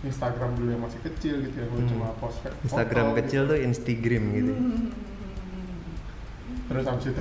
Instagram 0.01 0.51
dulu 0.55 0.69
yang 0.71 0.81
masih 0.81 1.01
kecil 1.03 1.35
gitu 1.43 1.57
ya 1.57 1.65
lu 1.67 1.77
Hmm. 1.77 1.89
cuma 1.91 2.07
post 2.17 2.37
foto, 2.41 2.55
Instagram 2.63 3.07
gitu. 3.07 3.17
kecil 3.21 3.41
tuh 3.45 3.59
Instagram 3.61 4.23
gitu. 4.33 4.53
terus 6.71 6.85
habis 6.87 7.05
itu 7.05 7.21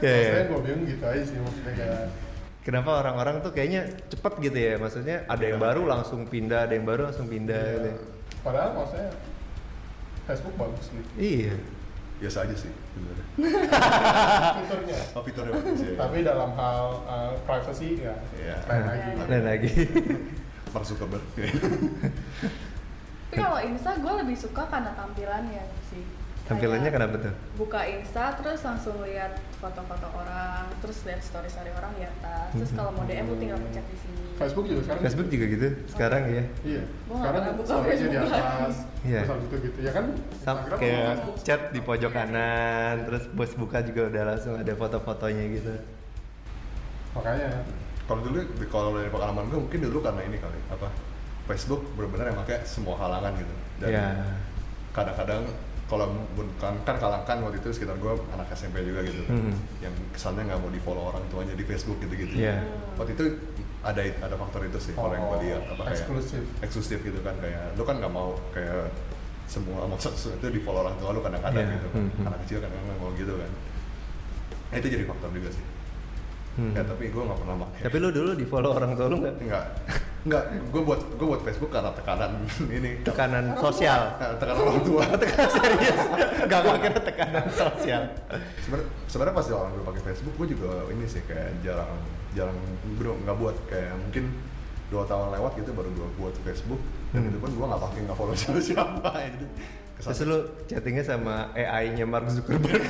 Ya, 0.00 0.10
ya. 0.10 0.30
saya 0.30 0.42
gue 0.46 0.58
bingung 0.60 0.84
gitu 0.84 1.02
aja 1.02 1.22
sih 1.22 1.36
maksudnya 1.36 1.72
kayak 1.74 2.02
Kenapa 2.60 3.00
orang-orang 3.00 3.40
tuh 3.40 3.50
kayaknya 3.50 3.88
cepet 4.06 4.32
gitu 4.42 4.54
ya? 4.54 4.72
Maksudnya 4.76 5.24
ada 5.24 5.42
yang 5.42 5.56
baru 5.56 5.88
langsung 5.88 6.24
pindah, 6.24 6.68
ada 6.68 6.76
yang 6.76 6.84
baru 6.84 7.08
langsung 7.08 7.24
pindah 7.24 7.56
gitu. 7.74 7.88
ya, 7.88 7.96
padahal 8.42 8.68
maksudnya 8.76 9.08
Facebook 10.26 10.54
bagus 10.58 10.86
gitu 10.86 11.08
Iya. 11.16 11.54
Biasa 12.20 12.44
aja 12.44 12.52
sih 12.54 12.68
sebenarnya. 12.68 13.24
fiturnya 14.54 14.98
Oh 15.10 15.22
fiturnya 15.24 15.52
bagus 15.54 15.80
ya. 15.80 15.92
tapi 15.96 16.16
dalam 16.20 16.50
hal 16.52 16.84
uh, 17.02 17.32
privacy 17.42 17.96
ya 17.98 18.12
Iya. 18.36 18.56
lain 18.62 18.84
lagi 18.84 19.08
Iya. 19.10 19.24
Dan 19.26 19.42
lagi. 19.42 19.72
Mark 20.70 20.84
Zuckerberg. 20.84 21.24
Tapi 23.30 23.38
kalau 23.38 23.58
Insta 23.60 23.94
gue 23.96 24.12
lebih 24.20 24.34
suka 24.34 24.66
karena 24.66 24.90
tampilannya 24.92 25.62
sih. 25.86 26.02
Tampilannya 26.50 26.82
Kayak 26.82 26.96
kenapa 26.98 27.14
tuh? 27.22 27.34
Buka 27.54 27.80
Insta 27.86 28.24
terus 28.34 28.60
langsung 28.60 28.98
lihat 29.00 29.32
foto-foto 29.56 30.06
orang, 30.10 30.66
terus 30.82 30.98
lihat 31.06 31.22
story 31.22 31.46
story 31.46 31.70
orang 31.70 31.94
di 31.94 32.02
atas. 32.02 32.50
Terus 32.52 32.70
kalau 32.74 32.90
mau 32.90 33.06
DM 33.06 33.22
lu 33.24 33.38
tinggal 33.38 33.54
pencet 33.56 33.86
di 33.86 33.96
sini. 33.96 34.18
Facebook 34.34 34.66
juga 34.66 34.80
sekarang 34.82 35.02
Facebook 35.04 35.28
juga 35.28 35.44
gitu 35.46 35.66
sekarang 35.86 36.22
ya. 36.24 36.44
iya 36.64 36.82
sekarang 37.06 37.42
buka 37.54 37.68
story-nya 37.68 37.92
di 37.92 38.16
Facebook 38.16 38.34
atas 38.34 38.74
Iya. 39.00 39.20
terus 39.22 39.40
itu 39.40 39.56
gitu 39.62 39.78
ya 39.80 39.92
kan 39.92 40.04
Sam 40.08 40.56
Instagram 40.56 40.64
sama 40.66 40.80
kayak 40.80 41.04
Facebook. 41.06 41.36
chat 41.44 41.60
di 41.70 41.80
pojok 41.80 42.10
kanan, 42.10 42.94
terus 43.04 43.24
bos 43.30 43.52
buka 43.54 43.78
juga 43.80 44.00
udah 44.08 44.22
langsung 44.26 44.54
ada 44.56 44.72
foto-fotonya 44.74 45.44
gitu. 45.54 45.72
makanya 47.10 47.48
Kalau 48.06 48.20
dulu 48.26 48.38
kalau 48.66 48.90
dari 48.96 49.06
pengalaman 49.06 49.44
gue 49.46 49.58
mungkin 49.60 49.80
dulu 49.86 49.98
karena 50.02 50.22
ini 50.24 50.36
kali 50.36 50.58
apa 50.66 50.88
Facebook 51.46 51.82
benar-benar 51.94 52.34
yang 52.34 52.38
pakai 52.40 52.58
semua 52.64 52.94
kalangan 52.96 53.30
gitu. 53.36 53.54
Dan 53.78 53.88
Iya. 53.92 54.06
kadang-kadang 54.90 55.42
kalau 55.90 56.06
bukan 56.32 56.74
kan 56.86 56.94
kan 57.20 57.38
waktu 57.42 57.58
itu 57.58 57.68
sekitar 57.72 57.98
gue 57.98 58.12
anak 58.30 58.46
SMP 58.50 58.78
juga 58.80 59.02
gitu 59.02 59.26
kan 59.26 59.34
Hmm. 59.34 59.58
yang 59.80 59.90
kesannya 60.10 60.46
nggak 60.46 60.58
mau 60.58 60.70
di 60.70 60.78
follow 60.78 61.04
orang 61.04 61.22
tuanya 61.26 61.52
di 61.52 61.64
Facebook 61.64 61.98
gitu-gitu 61.98 62.38
Iya. 62.38 62.62
waktu 62.94 63.12
itu 63.12 63.24
ada 63.82 63.98
ada 63.98 64.36
faktor 64.36 64.62
itu 64.64 64.78
sih 64.78 64.92
kalau 64.94 65.10
yang 65.10 65.26
gue 65.26 65.38
lihat 65.42 65.62
apa 65.66 65.82
kayak 65.82 65.98
eksklusif. 65.98 66.42
eksklusif 66.60 66.98
gitu 67.00 67.18
kan 67.20 67.34
kayak 67.36 67.74
lu 67.74 67.82
kan 67.82 67.98
nggak 67.98 68.08
mau 68.08 68.38
kayak 68.50 68.86
semua 69.44 69.82
maksud 69.84 70.14
itu 70.14 70.46
di 70.48 70.60
follow 70.62 70.86
orang 70.86 70.94
tua 70.96 71.10
lu 71.10 71.20
kadang-kadang 71.20 71.58
Iya. 71.60 71.74
gitu 71.74 71.86
kan 71.88 72.02
Hmm. 72.06 72.26
anak 72.28 72.38
kecil 72.46 72.58
kan 72.60 72.70
nggak 72.70 72.96
mau 72.96 73.10
gitu 73.12 73.34
kan 73.34 73.50
nah, 74.70 74.76
itu 74.76 74.88
jadi 74.88 75.04
faktor 75.04 75.30
juga 75.32 75.50
sih 75.50 75.64
Hmm. 76.50 76.74
ya 76.74 76.82
tapi 76.82 77.08
gue 77.08 77.18
nggak 77.20 77.38
pernah 77.40 77.56
pakai 77.60 77.80
Tapi 77.82 77.96
lu 77.98 78.08
dulu 78.10 78.30
di 78.32 78.44
follow 78.44 78.70
orang 78.72 78.90
tua 78.92 79.06
lu 79.06 79.16
nggak? 79.18 79.34
Enggak, 79.38 79.64
enggak. 80.22 80.42
Gue 80.68 80.82
buat 80.82 81.00
gue 81.10 81.26
buat 81.26 81.42
Facebook 81.42 81.70
karena 81.70 81.90
tekanan 81.90 82.32
ini. 82.76 83.00
Tekanan 83.00 83.56
sosial. 83.56 84.00
Nah, 84.16 84.36
tekanan 84.36 84.62
orang 84.62 84.82
tua. 84.82 85.02
Tekanan 85.22 85.50
serius. 85.50 85.98
Gak 86.44 86.60
gua 86.60 86.76
kira 86.76 86.98
tekanan 86.98 87.46
sosial. 87.48 88.02
Sebenarnya 88.60 88.88
sebenarnya 89.06 89.34
pas 89.34 89.46
orang 89.50 89.70
gue 89.72 89.84
pakai 89.86 90.02
Facebook, 90.04 90.34
gue 90.36 90.48
juga 90.50 90.70
ini 90.88 91.04
sih 91.04 91.22
kayak 91.22 91.60
jarang 91.60 91.90
jarang 92.30 92.54
bro 92.94 93.18
nggak 93.18 93.36
buat 93.36 93.56
kayak 93.66 93.90
mungkin 93.98 94.30
dua 94.86 95.02
tahun 95.04 95.30
lewat 95.32 95.52
gitu 95.56 95.70
baru 95.70 95.90
gue 95.90 96.08
buat 96.16 96.34
Facebook 96.40 96.78
dan 97.10 97.20
Hmm. 97.20 97.28
itu 97.28 97.38
pun 97.38 97.50
gue 97.50 97.66
nggak 97.66 97.78
pakai 97.80 97.98
nggak 98.04 98.16
follow 98.16 98.34
siapa 98.38 98.60
siapa 98.60 99.10
gitu. 99.28 99.46
Kesan- 99.96 100.14
Terus 100.14 100.20
lu 100.24 100.38
chattingnya 100.64 101.02
sama 101.02 101.34
AI-nya 101.52 102.04
Mark 102.04 102.26
Zuckerberg. 102.26 102.86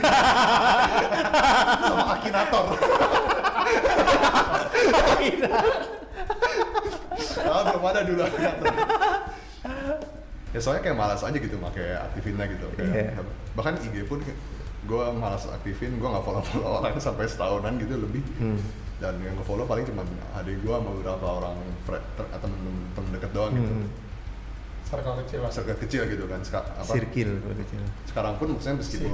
sama 1.80 2.04
Akinator. 2.14 2.66
Ah, 7.52 7.62
belum 7.66 7.84
ada 7.84 8.00
dulu 8.02 8.22
ya 10.50 10.58
soalnya 10.58 10.82
kayak 10.82 10.96
malas 10.96 11.22
aja 11.22 11.36
gitu 11.36 11.56
pakai 11.60 11.86
aktifinnya 12.00 12.46
gitu 12.48 12.66
kayak 12.74 12.90
Iya. 12.90 13.22
bahkan 13.52 13.78
IG 13.78 14.02
pun 14.04 14.18
gue 14.82 15.04
malas 15.14 15.46
aktifin 15.46 15.94
gue 15.94 16.08
nggak 16.08 16.24
follow 16.24 16.42
follow 16.42 16.80
orang 16.80 16.98
sampai 17.06 17.24
setahunan 17.24 17.78
gitu 17.78 17.94
lebih 17.96 18.22
Hmm. 18.36 18.58
dan 18.98 19.14
yang 19.20 19.32
gue 19.32 19.44
follow 19.44 19.62
paling 19.62 19.84
cuma 19.84 20.02
adik 20.34 20.58
gue 20.58 20.72
sama 20.72 20.90
beberapa 20.92 21.26
orang 21.38 21.54
fre- 21.80 22.02
ter- 22.12 22.30
atau 22.30 22.46
temen 22.46 22.62
temen 22.92 23.10
deket 23.12 23.30
doang 23.30 23.52
gitu 23.52 23.72
Hmm. 23.72 23.88
Circle 24.82 25.22
kecil 25.22 25.38
lah. 25.38 25.50
Circle 25.54 25.78
kecil 25.78 26.02
gitu 26.04 26.24
kan 26.26 26.42
Seka- 26.42 26.66
apa, 26.66 26.82
Circle 26.82 27.30
kalau 27.38 27.56
kecil. 27.56 27.78
sekarang 28.04 28.34
pun 28.34 28.46
maksudnya 28.50 28.76
meskipun 28.76 29.10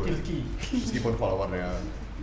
meskipun 0.73 1.13
followernya 1.15 1.69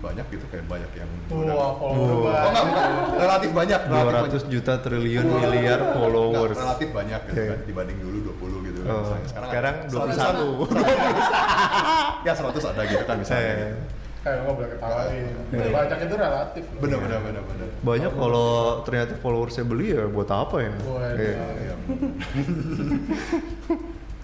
banyak 0.03 0.25
gitu 0.29 0.45
kayak 0.51 0.65
banyak 0.67 0.91
yang 0.93 1.10
follower 1.25 1.55
Wow. 1.55 1.79
Oh 1.79 1.91
enggak, 1.95 2.43
bukan. 2.62 2.89
relatif 3.15 3.50
banyak, 3.50 3.79
relatif 3.88 4.03
200 4.03 4.19
banyak. 4.19 4.51
juta 4.51 4.74
triliun 4.77 5.25
Wah. 5.25 5.36
miliar 5.39 5.79
Enggak, 5.79 5.95
followers. 5.95 6.57
relatif 6.60 6.89
banyak 6.91 7.22
gitu 7.24 7.33
Oke. 7.33 7.48
kan 7.48 7.60
dibanding 7.63 7.98
dulu 7.98 8.17
20 8.29 8.60
gitu 8.62 8.79
kan 8.79 8.89
Oh, 8.89 9.00
misalnya. 9.00 9.25
Sekarang, 9.25 9.50
sekarang 9.50 9.75
ada 9.75 10.43
21. 10.43 10.67
100. 10.67 12.25
ya 12.27 12.33
100 12.33 12.43
ada 12.67 12.81
gitu 12.86 13.03
kan 13.03 13.15
misalnya. 13.17 13.53
Eh, 13.53 13.60
gitu. 13.63 13.79
Lo 14.24 14.39
nggak 14.41 14.55
boleh 14.55 14.69
ketawain. 14.69 15.33
Iya. 15.50 15.67
Banyak 15.74 15.98
itu 16.01 16.15
relatif 16.17 16.63
loh. 16.65 16.79
Bener 16.79 16.98
bener 16.98 17.19
bener 17.22 17.43
bener. 17.43 17.67
banyak 17.81 18.12
kalau 18.13 18.50
ternyata 18.81 19.13
followersnya 19.17 19.63
beli 19.63 19.88
ya 19.91 20.03
buat 20.05 20.29
apa 20.29 20.55
ya? 20.60 20.72
Waduh. 20.81 21.15
Iya. 21.17 21.36
Ya, 21.60 21.75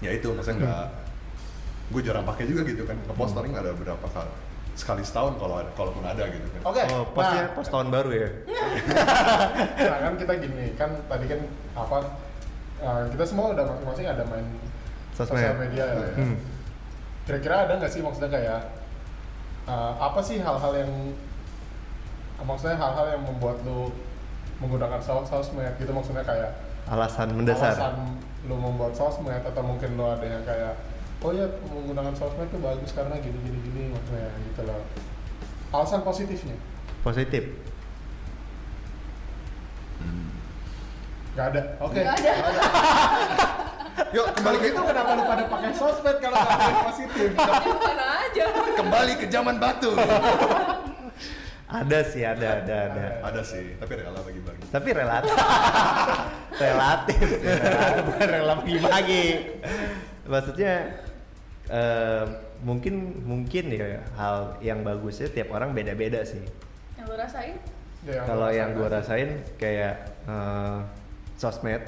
ya 0.00 0.10
itu 0.12 0.26
maksudnya 0.30 0.56
enggak 0.58 0.86
gue 1.90 2.00
jarang 2.00 2.22
pakai 2.22 2.46
juga 2.46 2.62
gitu 2.62 2.86
kan 2.86 2.94
ngepost 3.02 3.34
paling 3.34 3.50
ada 3.50 3.74
berapa 3.74 4.06
kali 4.06 4.30
sekali 4.80 5.04
setahun 5.04 5.36
kalau 5.36 5.60
ada 5.60 5.70
kalaupun 5.76 6.00
ada 6.00 6.24
gitu 6.32 6.48
kan 6.56 6.60
Oke. 6.72 6.82
Oh, 6.96 7.04
postnya 7.12 7.42
nah, 7.44 7.52
post 7.52 7.68
tahun 7.68 7.88
baru 7.92 8.10
ya? 8.16 8.28
nah 9.92 9.98
kan 10.00 10.12
kita 10.16 10.32
gini 10.40 10.66
kan 10.80 10.90
tadi 11.04 11.24
kan 11.28 11.40
apa 11.76 11.98
uh, 12.80 13.04
kita 13.12 13.24
semua 13.28 13.52
udah 13.52 13.64
masing-masing 13.68 14.06
ada 14.08 14.24
main 14.24 14.46
Sosmed. 15.12 15.36
sosial 15.36 15.54
media 15.60 15.84
ya. 15.84 16.00
ya. 16.00 16.14
Hmm. 16.16 16.36
Kira-kira 17.28 17.56
ada 17.68 17.72
nggak 17.76 17.92
sih 17.92 18.00
maksudnya 18.00 18.32
kayak 18.32 18.60
uh, 19.68 19.92
apa 20.00 20.20
sih 20.24 20.40
hal-hal 20.40 20.72
yang 20.72 20.92
maksudnya 22.40 22.80
hal-hal 22.80 23.06
yang 23.12 23.22
membuat 23.28 23.60
lu 23.68 23.92
menggunakan 24.64 25.00
sos 25.00 25.28
sosmed 25.28 25.72
gitu 25.76 25.92
maksudnya 25.92 26.24
kayak 26.24 26.56
Alasan 26.88 27.36
mendasar. 27.36 27.76
alasan 27.76 28.16
lu 28.48 28.56
membuat 28.56 28.96
sosmed 28.96 29.44
atau 29.44 29.60
mungkin 29.60 30.00
lu 30.00 30.04
ada 30.08 30.24
yang 30.24 30.40
kayak 30.48 30.72
oh 31.20 31.30
ya 31.30 31.46
menggunakan 31.66 32.14
sosmed 32.14 32.48
tuh 32.48 32.58
bagus 32.58 32.90
karena 32.90 33.16
gini 33.18 33.36
gini 33.40 33.58
gini 33.62 33.82
maksudnya 33.90 34.28
gitu 34.42 34.60
loh 34.64 34.80
alasan 35.70 36.00
positifnya 36.00 36.56
Positif. 37.00 37.44
nggak 41.30 41.46
ada 41.46 41.62
oke 41.78 41.94
Nggak 41.94 42.16
ada. 42.18 42.32
yuk 44.16 44.26
kembali 44.34 44.56
ke 44.58 44.66
itu 44.66 44.80
kenapa 44.82 45.10
lu 45.14 45.22
pada 45.24 45.44
pakai 45.46 45.70
sosmed 45.72 46.16
kalau 46.18 46.36
nggak 46.36 46.58
ada 46.58 46.80
positif 46.84 47.28
Ya 48.30 48.46
aja. 48.46 48.46
kembali 48.76 49.12
ke 49.16 49.26
zaman 49.26 49.56
batu 49.56 49.90
Ada 51.70 52.02
sih, 52.02 52.26
ada, 52.26 52.66
ada, 52.66 52.76
ada. 52.90 53.06
ada 53.22 53.42
sih 53.46 53.78
tapi 53.78 53.94
rela 53.94 54.18
bagi 54.20 54.42
bagi 54.42 54.58
Tapi 54.68 54.90
relatif. 54.90 55.30
relatif, 56.58 57.28
sih, 57.30 57.46
relatif, 57.46 58.02
bukan 58.10 58.26
rela 58.26 58.52
bagi-bagi. 58.58 59.24
Maksudnya 60.26 60.74
eh, 61.70 62.24
mungkin 62.60 62.94
mungkin 63.22 63.70
ya 63.70 64.02
hal 64.14 64.58
yang 64.60 64.82
bagusnya 64.82 65.30
tiap 65.30 65.48
orang 65.50 65.70
beda-beda 65.70 66.20
sih. 66.22 66.42
Yang 66.98 67.06
lu 67.06 67.16
rasain? 67.16 67.56
Ya, 68.00 68.24
Kalau 68.24 68.48
yang 68.48 68.74
gue 68.74 68.88
rasain. 68.88 69.30
kayak 69.56 69.94
eh, 70.26 70.78
sosmed 71.36 71.84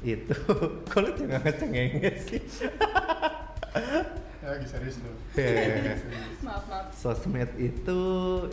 itu, 0.00 0.34
kalau 0.92 1.12
jangan 1.12 1.44
ngecengengnya 1.44 2.12
sih. 2.18 2.40
ya 4.40 4.46
lagi 4.50 4.66
serius 4.66 4.96
lu 5.04 5.12
Iya. 5.36 5.94
Maaf, 6.40 6.64
maaf. 6.66 6.84
sosmed 6.96 7.50
itu 7.54 8.00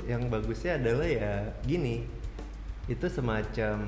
yang 0.04 0.28
bagusnya 0.28 0.76
adalah 0.76 1.08
ya 1.08 1.34
gini 1.64 2.04
itu 2.86 3.08
semacam 3.08 3.80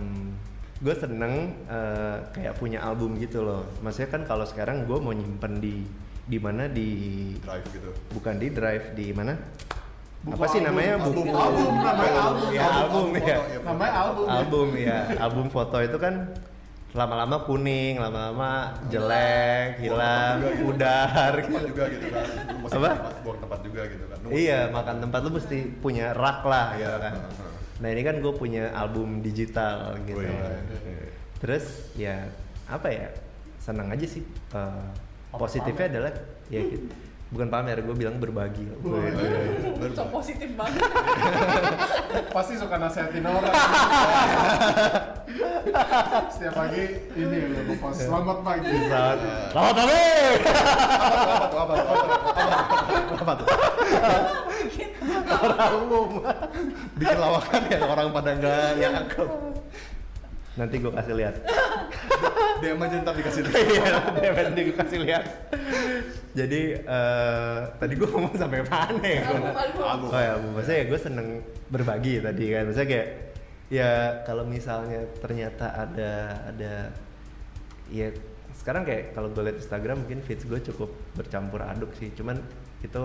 gue 0.79 0.95
seneng 0.95 1.53
eh, 1.67 2.17
kayak 2.31 2.55
punya 2.55 2.79
album 2.81 3.19
gitu 3.19 3.43
loh 3.43 3.67
maksudnya 3.83 4.09
kan 4.09 4.23
kalau 4.23 4.47
sekarang 4.47 4.87
gue 4.87 4.95
mau 4.95 5.11
nyimpen 5.11 5.59
di 5.59 5.83
di 6.29 6.37
mana? 6.37 6.69
Di 6.69 6.89
drive 7.35 7.67
gitu. 7.73 7.89
Bukan 8.13 8.35
di 8.37 8.47
drive 8.49 8.85
di 8.93 9.07
mana? 9.09 9.33
Buku 10.19 10.35
apa 10.35 10.45
sih 10.45 10.59
album, 10.59 10.67
namanya? 10.69 10.93
Album, 10.93 11.13
buku 11.15 11.31
album, 11.33 11.71
namanya 11.79 12.11
album. 12.19 12.49
ya. 12.51 12.67
Album, 12.67 13.07
ya. 13.15 13.35
Foto, 13.39 13.49
ya, 13.49 13.59
namanya 13.63 13.93
album 13.95 14.25
ya. 14.27 14.35
album 14.35 14.67
ya. 14.75 14.97
Album 15.17 15.45
foto 15.49 15.77
itu 15.79 15.97
kan 15.97 16.13
lama-lama 16.89 17.45
kuning 17.45 18.01
lama-lama 18.01 18.73
jelek 18.89 19.77
hilang 19.79 20.41
juga 20.41 20.49
gitu. 20.51 20.63
pudar. 20.65 21.31
Tempat 21.39 21.63
juga 21.65 21.83
gitu 21.87 22.05
kan. 22.09 22.25
Lu 22.51 22.65
Apa? 22.67 22.73
tempat- 22.89 23.17
buang 23.23 23.39
tempat 23.39 23.59
juga 23.63 23.81
gitu 23.87 24.05
kan. 24.05 24.17
Lu 24.19 24.27
Iya, 24.29 24.59
mesti- 24.59 24.73
makan 24.75 24.95
tempat 24.99 25.19
lu 25.23 25.29
mesti 25.31 25.57
punya 25.79 26.05
rak 26.11 26.39
lah 26.43 26.67
gitu 26.75 26.83
Iya, 26.83 26.99
kan. 26.99 27.13
Nah 27.79 27.89
ini 27.89 28.01
kan 28.03 28.15
gue 28.19 28.33
punya 28.35 28.63
album 28.75 29.09
digital 29.23 29.95
gitu. 30.03 30.19
Wih, 30.19 30.27
iya. 30.27 30.59
Terus 31.39 31.65
ya 31.95 32.15
apa 32.67 32.91
ya? 32.91 33.07
Senang 33.55 33.87
aja 33.87 34.03
sih. 34.03 34.25
Apa 34.51 34.83
positifnya 35.37 35.85
pamer? 35.85 35.93
adalah 35.93 36.11
ya 36.49 36.61
gitu. 36.65 36.89
bukan 37.33 37.47
pamer, 37.53 37.77
gue 37.85 37.93
bilang 37.93 38.17
berbagi. 38.17 38.65
Wih. 38.81 39.13
Wih. 39.13 39.13
Bener. 39.77 39.93
So 39.93 40.09
positif 40.09 40.49
banget. 40.57 40.81
pasti 42.35 42.57
suka 42.57 42.75
nasihatin 42.81 43.25
orang 43.25 43.53
setiap 46.33 46.53
pagi 46.57 46.83
ini 47.13 47.37
lu 47.53 47.61
ngepost 47.69 48.09
selamat 48.09 48.37
pagi 48.41 48.69
Selamat, 48.89 49.17
selamat 49.53 49.73
pagi. 49.77 50.01
tuh 51.49 51.59
apa 51.59 51.73
apa? 51.77 53.45
Orang 55.39 55.71
umum. 55.85 56.09
bikin 56.97 57.17
lawakan 57.19 57.61
yang 57.69 57.83
orang 57.85 58.07
pada 58.09 58.31
nggak 58.35 58.69
yang 58.81 58.93
Nanti 60.59 60.75
gue 60.83 60.91
kasih 60.91 61.15
lihat. 61.15 61.35
dia 62.61 62.75
aja 62.75 62.95
ntar 62.99 63.15
dikasih 63.15 63.41
Iya, 63.47 63.95
dia 64.19 64.31
nanti 64.35 64.59
gue 64.67 64.75
kasih 64.75 64.99
lihat. 65.07 65.23
Jadi 66.35 66.61
eh, 66.75 67.59
tadi 67.79 67.93
gue 67.95 68.07
ngomong 68.11 68.35
sampai 68.35 68.67
mana 68.67 68.99
ya? 68.99 69.23
Gua- 69.31 69.87
Album. 69.95 70.07
Oh 70.11 70.19
ya, 70.19 70.33
maksudnya 70.35 70.79
ya 70.83 70.85
gue 70.91 70.99
seneng 70.99 71.27
berbagi 71.71 72.19
tadi 72.19 72.45
kan. 72.51 72.63
Maksudnya 72.67 72.89
kayak 72.91 73.07
ya 73.71 73.89
kalau 74.27 74.43
misalnya 74.43 75.07
ternyata 75.23 75.71
ada 75.71 76.11
ada 76.51 76.73
ya 77.87 78.11
sekarang 78.59 78.83
kayak 78.83 79.15
kalau 79.15 79.31
gue 79.31 79.39
liat 79.47 79.57
Instagram 79.63 80.03
mungkin 80.03 80.19
feeds 80.27 80.43
gue 80.43 80.59
cukup 80.59 80.91
bercampur 81.15 81.63
aduk 81.63 81.95
sih. 81.95 82.11
Cuman 82.11 82.43
itu 82.83 83.03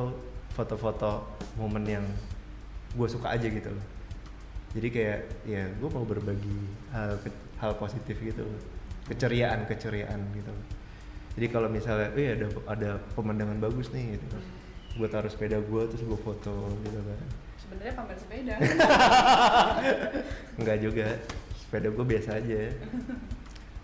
foto-foto 0.59 1.39
momen 1.55 1.87
yang 1.87 2.05
gue 2.99 3.07
suka 3.07 3.31
aja 3.39 3.47
gitu 3.47 3.71
loh. 3.71 3.87
Jadi 4.75 4.89
kayak 4.91 5.21
ya 5.47 5.71
gue 5.71 5.89
mau 5.95 6.03
berbagi 6.03 6.59
hal 6.91 7.15
hal 7.61 7.73
positif 7.79 8.17
gitu, 8.19 8.47
keceriaan 9.11 9.67
keceriaan 9.69 10.21
gitu. 10.35 10.55
Jadi 11.35 11.47
kalau 11.51 11.67
misalnya, 11.67 12.15
eh 12.15 12.39
ada 12.39 12.47
ada 12.71 12.91
pemandangan 13.19 13.59
bagus 13.59 13.91
nih 13.91 14.19
gitu, 14.19 14.27
gue 14.99 15.09
taruh 15.11 15.31
sepeda 15.31 15.59
gue 15.59 15.83
terus 15.91 16.03
gue 16.07 16.19
foto 16.23 16.71
gitu 16.87 17.01
kan. 17.03 17.21
Sebenarnya 17.59 17.93
pamer 17.99 18.17
sepeda. 18.19 18.55
Enggak 20.61 20.79
juga, 20.79 21.07
sepeda 21.59 21.89
gue 21.91 22.05
biasa 22.07 22.31
aja. 22.39 22.61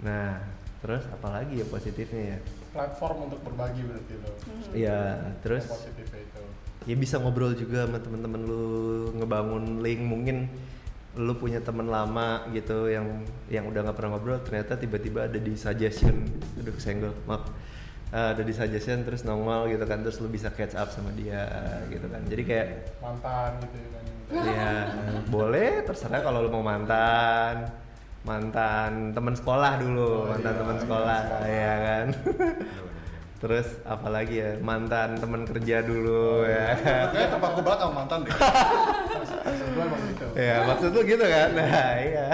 Nah, 0.01 0.39
terus 0.81 1.05
apalagi 1.13 1.61
ya 1.61 1.67
positifnya 1.69 2.37
ya 2.37 2.39
platform 2.71 3.17
untuk 3.29 3.41
berbagi 3.45 3.83
berarti 3.85 4.15
lo 4.17 4.31
Hmm. 4.31 4.73
Iya, 4.73 5.01
terus 5.43 5.67
Yang 5.67 5.75
positifnya 5.77 6.21
itu 6.23 6.43
ya 6.89 6.97
bisa 6.97 7.21
ngobrol 7.21 7.53
juga 7.53 7.85
sama 7.85 8.01
temen-temen 8.01 8.41
lu 8.41 8.65
ngebangun 9.21 9.85
link 9.85 10.01
mungkin 10.01 10.49
lu 11.19 11.35
punya 11.35 11.59
temen 11.59 11.91
lama 11.91 12.47
gitu 12.55 12.87
yang 12.87 13.27
yang 13.51 13.67
udah 13.67 13.83
nggak 13.83 13.97
pernah 13.99 14.15
ngobrol 14.15 14.39
ternyata 14.47 14.79
tiba-tiba 14.79 15.27
ada 15.27 15.39
di 15.39 15.59
suggestion. 15.59 16.23
Aduh 16.63 16.71
kesenggol 16.71 17.11
maaf. 17.27 17.51
Eh, 18.11 18.29
ada 18.35 18.43
di 18.43 18.51
suggestion 18.51 19.03
terus 19.03 19.23
nongol 19.23 19.71
gitu 19.71 19.83
kan 19.87 20.03
terus 20.03 20.19
lu 20.19 20.27
bisa 20.27 20.51
catch 20.51 20.75
up 20.75 20.91
sama 20.91 21.11
dia 21.15 21.47
gitu 21.91 22.07
kan. 22.07 22.23
Jadi 22.27 22.43
kayak 22.47 22.67
mantan 23.03 23.51
gitu 23.67 23.77
ya 23.79 23.89
kan. 23.91 24.05
Ya 24.31 24.71
boleh 25.27 25.83
terserah 25.83 26.23
kalau 26.23 26.47
lu 26.47 26.51
mau 26.51 26.63
mantan. 26.63 27.71
Mantan 28.21 29.17
teman 29.17 29.33
sekolah 29.33 29.81
dulu 29.81 30.29
Oh, 30.29 30.29
mantan 30.29 30.53
iya, 30.53 30.61
teman 30.61 30.77
iya, 30.77 30.83
sekolah 30.85 31.19
sekolah. 31.25 31.41
ya 31.49 31.75
kan 31.81 32.07
terus 33.41 33.65
apalagi 33.83 34.37
ya 34.37 34.51
mantan 34.61 35.17
teman 35.17 35.43
kerja 35.43 35.81
dulu 35.81 36.45
ya 36.45 36.77
Kayaknya 36.77 37.29
tempat 37.33 37.51
gue 37.51 37.65
banget 37.65 37.81
sama 37.81 37.93
mantan 37.97 38.19
deh. 38.21 38.33
maksud 39.81 40.01
gitu 40.07 40.25
ya 40.37 40.57
maksud 40.63 40.91
lu 40.91 41.01
gitu 41.03 41.25
kan 41.25 41.49
nah 41.51 41.93
iya 41.97 42.29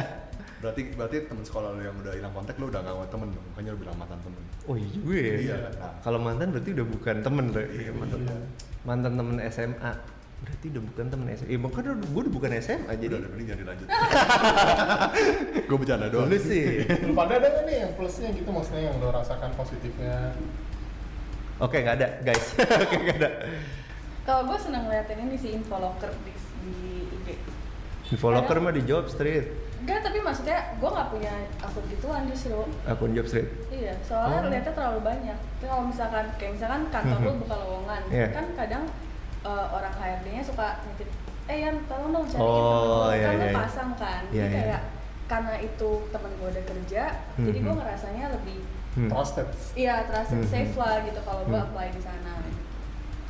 Berarti 0.56 0.82
berarti 0.90 1.16
teman 1.22 1.44
sekolah 1.44 1.68
lu 1.70 1.80
yang 1.80 1.94
udah 1.94 2.10
hilang 2.10 2.32
kontak 2.32 2.56
lu 2.56 2.66
udah 2.66 2.80
gak 2.80 2.90
sama 2.90 3.06
temen 3.06 3.28
dong. 3.30 3.44
Makanya 3.46 3.70
lu 3.70 3.78
bilang 3.78 3.96
mantan 3.96 4.18
temen. 4.18 4.40
oh 4.64 4.74
iya 4.74 4.88
juga 4.90 5.14
ya 5.14 5.36
Iya. 5.36 5.56
Nah, 5.70 5.92
kalau 6.00 6.18
mantan 6.18 6.46
berarti 6.50 6.70
udah 6.72 6.86
bukan 6.88 7.16
temen 7.20 7.44
tuh 7.50 7.62
iya, 7.62 7.90
mantan 7.92 8.20
Iya. 8.20 8.36
mantan 8.82 9.12
temen 9.14 9.36
SMA 9.46 9.92
berarti 10.36 10.66
udah 10.68 10.82
bukan 10.84 11.06
temen 11.06 11.26
SMA 11.30 11.48
iya 11.48 11.58
makanya 11.58 11.90
gue 11.96 12.20
udah 12.20 12.34
bukan 12.34 12.50
SMA 12.58 12.92
jadi 12.94 13.14
udah 13.14 13.30
mending 13.30 13.46
jangan 13.46 13.60
dilanjut. 13.62 13.86
gue 15.68 15.76
bercanda 15.76 16.06
doang. 16.08 16.26
lu 16.26 16.38
sih 16.38 16.64
lu 16.84 17.12
pada 17.14 17.32
ada 17.36 17.46
nggak 17.46 17.64
nih 17.64 17.76
yang 17.78 17.92
plusnya 17.94 18.28
gitu 18.32 18.48
maksudnya 18.48 18.82
yang 18.84 18.96
lo 18.96 19.08
rasakan 19.10 19.50
positifnya 19.54 20.16
oke 21.58 21.76
nggak 21.76 21.96
ada 21.96 22.08
guys 22.22 22.46
oke 22.84 22.94
nggak 22.96 23.16
ada 23.18 23.30
Kalau 24.22 24.42
gue 24.44 24.58
seneng 24.58 24.82
ngeliatin 24.84 25.18
ini 25.20 25.36
sih 25.36 25.54
info 25.54 25.76
locker 25.76 26.10
di, 26.20 26.34
di 26.60 26.74
IG. 27.16 27.28
info 28.10 28.28
locker 28.28 28.58
mah 28.58 28.70
di 28.70 28.82
job 28.82 29.06
street 29.06 29.46
Enggak, 29.76 30.02
tapi 30.02 30.18
maksudnya 30.18 30.74
gue 30.74 30.88
nggak 30.88 31.08
punya 31.08 31.30
akun 31.60 31.84
gituan 31.86 32.26
justru. 32.26 32.64
akun 32.82 33.12
job 33.12 33.22
street 33.24 33.46
Iya, 33.68 33.94
soalnya 34.00 34.40
Oh. 34.40 34.48
lihatnya 34.48 34.72
terlalu 34.72 35.00
banyak. 35.04 35.36
Tapi 35.36 35.64
kalau 35.64 35.84
misalkan 35.84 36.26
kayak 36.34 36.52
misalkan 36.54 36.82
kantor 36.88 37.18
lu 37.20 37.32
buka 37.38 37.54
lowongan, 37.56 38.02
Iya. 38.08 38.26
kan 38.32 38.46
kadang 38.56 38.84
eh, 39.44 39.66
orang 39.70 39.94
HRD-nya 39.94 40.42
suka 40.42 40.80
nitip, 40.82 41.06
eh 41.46 41.56
Yan, 41.62 41.76
tolong 41.86 42.10
dong 42.10 42.26
cariin 42.26 42.42
Oh, 42.42 43.06
temen 43.06 43.14
iya, 43.14 43.22
kan 43.22 43.34
iya, 43.36 43.44
iya. 43.44 43.54
pasang 43.54 43.90
kan. 43.94 44.22
Iya, 44.26 44.42
Jadi 44.42 44.48
iya. 44.48 44.56
kayak 44.58 44.80
karena 45.26 45.54
itu 45.60 45.90
temen 46.08 46.30
gue 46.34 46.48
udah 46.48 46.64
kerja, 46.66 47.02
jadi 47.36 47.58
gue 47.60 47.70
Mhm. 47.70 47.78
ngerasanya 47.78 48.24
lebih, 48.32 48.58
Hmm. 48.96 49.06
trusted 49.06 49.46
iya 49.74 50.04
trusted 50.04 50.38
Mhm. 50.38 50.48
safe 50.48 50.74
lah 50.74 51.02
gitu 51.02 51.20
kalau 51.20 51.42
gue 51.42 51.52
Hmm. 51.52 51.66
apply 51.66 51.88
di 51.88 52.00
sana. 52.00 52.32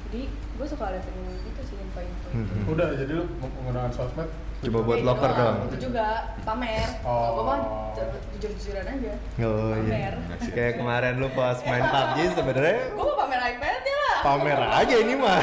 Jadi 0.07 0.31
gue 0.31 0.65
suka 0.65 0.89
liatin 0.89 1.13
gitu 1.43 1.61
sih 1.61 1.77
info-info 1.77 2.25
itu. 2.25 2.39
Mhm. 2.39 2.71
udah 2.71 2.95
jadi 2.95 3.13
lu 3.13 3.27
menggunakan 3.37 3.91
sosmed 3.91 4.31
Coba 4.57 4.81
buat 4.81 4.95
Ya, 4.95 4.97
itu 4.97 5.05
locker 5.05 5.33
dong. 5.33 5.69
Itu 5.69 5.79
juga 5.85 6.07
pamer. 6.41 6.89
Kalau 6.99 7.31
gue 7.31 7.45
mah 7.45 7.59
Oh. 7.61 7.93
ju- 7.93 8.21
jujur-jujuran 8.33 8.89
aja. 8.89 9.13
Oh 9.45 9.69
pamer. 9.75 10.15
iya. 10.17 10.49
Kayak 10.49 10.75
kemarin 10.81 11.15
lu 11.19 11.29
pas 11.31 11.61
main 11.61 11.85
PUBG 11.85 12.19
sebenarnya 12.33 12.77
Gue 12.89 13.05
mau 13.05 13.17
pamer 13.17 13.41
iPad 13.53 13.83
ya 13.85 13.97
lah. 14.01 14.19
pamer 14.25 14.57
aja 14.57 14.97
ini 14.97 15.15
mah. 15.15 15.41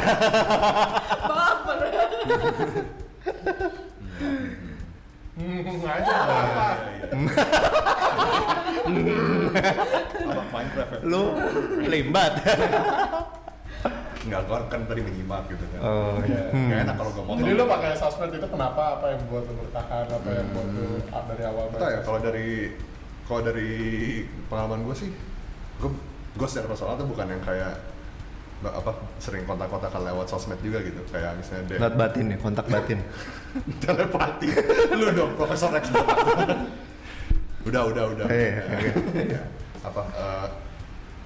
Baper. 1.21 1.77
hmm 5.33 5.81
aja 5.81 6.13
apa 6.13 6.67
Apa 10.23 10.43
Minecraft 10.53 10.91
ya? 10.93 10.99
Lu 11.07 11.23
limbat. 11.87 12.33
Enggak, 14.23 14.41
gue 14.47 14.57
kan 14.71 14.81
tadi 14.87 15.01
menyimak 15.03 15.43
gitu 15.51 15.65
kan. 15.75 15.79
Oh 15.83 16.15
iya. 16.23 16.47
Hmm. 16.55 16.71
Gak 16.71 16.79
enak 16.87 16.95
kalau 16.95 17.11
gue 17.11 17.23
mau. 17.27 17.35
jadi 17.35 17.51
lu 17.59 17.65
pakai 17.67 17.91
sosmed 17.99 18.31
itu 18.31 18.47
kenapa 18.47 18.81
apa 18.99 19.05
yang 19.11 19.21
buat 19.27 19.43
lu 19.43 19.53
bertahan 19.67 20.05
apa 20.07 20.29
yang 20.31 20.47
buat 20.55 20.67
lu 20.71 20.87
ah, 21.11 21.23
dari 21.27 21.43
awal 21.43 21.63
Entah 21.75 21.89
ya, 21.91 21.99
kalau 22.07 22.19
dari 22.23 22.49
kalau 23.27 23.41
dari 23.43 23.71
pengalaman 24.47 24.79
gue 24.87 24.95
sih, 24.95 25.09
gue 25.79 25.89
gue 26.33 26.47
secara 26.47 26.67
personal 26.71 26.95
tuh 26.95 27.07
bukan 27.07 27.27
yang 27.27 27.43
kayak 27.43 27.73
nggak 27.75 27.92
apa 28.63 28.91
sering 29.19 29.43
kontak-kontakan 29.43 30.01
lewat 30.07 30.27
sosmed 30.29 30.59
juga 30.63 30.79
gitu. 30.85 31.01
Kayak 31.09 31.39
misalnya 31.41 31.63
deh 31.73 31.77
Lewat 31.81 31.95
batin 31.99 32.25
ya, 32.31 32.37
kontak 32.39 32.65
batin. 32.69 32.99
telepati. 33.83 34.47
Lu 34.95 35.07
dong 35.11 35.31
profesor 35.35 35.69
Rex 35.73 35.89
udah 37.67 37.81
udah 37.87 38.03
udah. 38.11 38.25
Iya, 38.27 38.63
oke. 38.67 38.89
Ya, 39.23 39.43
apa 39.83 40.01
eh, 40.03 40.47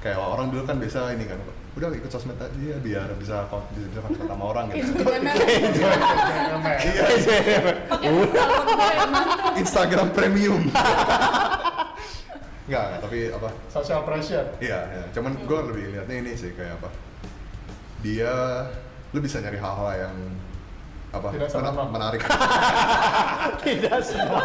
kayak 0.05 0.17
orang 0.21 0.47
dulu 0.53 0.63
kan 0.69 0.77
biasa 0.77 1.17
ini 1.17 1.25
kan 1.25 1.41
udah 1.77 1.93
ikut 1.93 2.09
sosmed 2.09 2.41
aja 2.41 2.77
biar 2.81 3.09
bisa 3.21 3.45
bisa, 3.45 3.85
bisa 3.89 3.99
kontak 4.01 4.25
sama 4.25 4.43
orang 4.49 4.65
gitu. 4.73 4.97
Instagram 9.61 10.09
iya. 10.09 10.15
Premium. 10.17 10.61
Enggak, 12.67 12.83
enggak, 12.83 12.99
tapi 12.99 13.17
apa? 13.31 13.49
Social 13.71 14.03
pressure. 14.03 14.47
Iya, 14.59 14.79
iya. 14.91 15.03
cuman 15.15 15.39
gue 15.39 15.59
lebih 15.71 15.83
lihatnya 15.95 16.19
ini 16.19 16.35
sih 16.35 16.51
kayak 16.51 16.83
apa? 16.83 16.91
Dia, 17.99 18.33
lu 19.09 19.19
bisa 19.19 19.39
nyari 19.39 19.57
hal-hal 19.57 19.89
yang 19.99 20.15
apa? 21.09 21.27
Tidak 21.33 21.49
senonoh. 21.49 21.87
menarik. 21.89 22.21
Tidak 23.65 23.99
semua. 24.01 24.43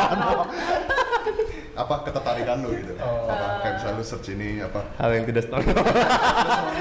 apa 1.72 2.04
ketertarikan 2.04 2.60
lu 2.60 2.76
gitu? 2.76 2.92
Oh. 3.00 3.24
Apa 3.26 3.64
kayak 3.64 3.74
misalnya 3.80 3.96
lu 3.96 4.04
search 4.04 4.28
ini 4.30 4.60
apa? 4.60 4.84
Hal 5.00 5.08
yang 5.10 5.24
tidak 5.24 5.48
senonoh. 5.48 5.72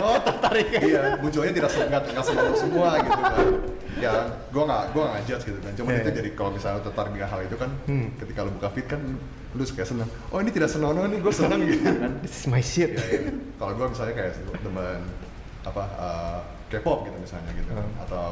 Oh, 0.04 0.18
tertarik. 0.20 0.68
Iya, 0.76 1.16
munculnya 1.18 1.54
tidak 1.54 1.72
se- 1.72 1.88
nggak 1.88 2.04
senonoh 2.20 2.56
semua 2.56 3.00
gitu 3.00 3.16
kan. 3.16 3.48
Ya, 3.98 4.12
gue 4.52 4.64
nggak 4.66 4.84
gue 4.92 5.04
nggak 5.06 5.24
judge 5.24 5.44
gitu 5.48 5.60
kan. 5.62 5.72
Cuman 5.80 5.92
Iya. 5.94 6.02
itu 6.04 6.10
jadi 6.12 6.30
kalau 6.36 6.52
misalnya 6.52 6.76
lu 6.76 6.92
tertarik 6.92 7.12
dengan 7.14 7.30
hal 7.30 7.40
itu 7.42 7.56
kan, 7.56 7.70
Hmm. 7.88 8.08
ketika 8.18 8.40
lu 8.44 8.52
buka 8.52 8.68
feed 8.70 8.88
kan 8.88 9.00
lu 9.52 9.64
kayak 9.64 9.88
seneng. 9.88 10.10
Oh 10.28 10.40
ini 10.40 10.52
tidak 10.52 10.68
senonoh 10.68 11.08
nih, 11.08 11.20
gue 11.20 11.34
seneng 11.34 11.60
gitu 11.64 11.82
kan. 11.88 12.12
This 12.20 12.36
is 12.36 12.46
my 12.46 12.60
shit. 12.60 12.92
Iya, 12.92 13.06
iya. 13.08 13.32
Kalau 13.56 13.72
gue 13.74 13.88
misalnya 13.88 14.14
kayak 14.14 14.32
teman 14.60 15.00
apa 15.62 15.84
eh, 15.88 16.40
K-pop 16.72 17.00
gitu 17.04 17.18
misalnya 17.18 17.52
gitu 17.52 17.70
kan. 17.70 17.84
Hmm. 17.84 18.04
atau 18.04 18.28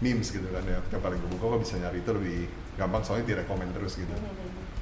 memes 0.00 0.28
gitu 0.28 0.48
kan 0.48 0.64
ya 0.64 0.80
tiap 0.88 1.00
kali 1.00 1.12
gue 1.14 1.30
buka 1.30 1.44
gue 1.50 1.60
bisa 1.60 1.76
nyari 1.76 1.98
itu 1.98 2.10
lebih 2.10 2.38
gampang 2.76 3.00
soalnya 3.00 3.24
direkomend 3.26 3.72
terus 3.72 3.96
gitu. 3.96 4.12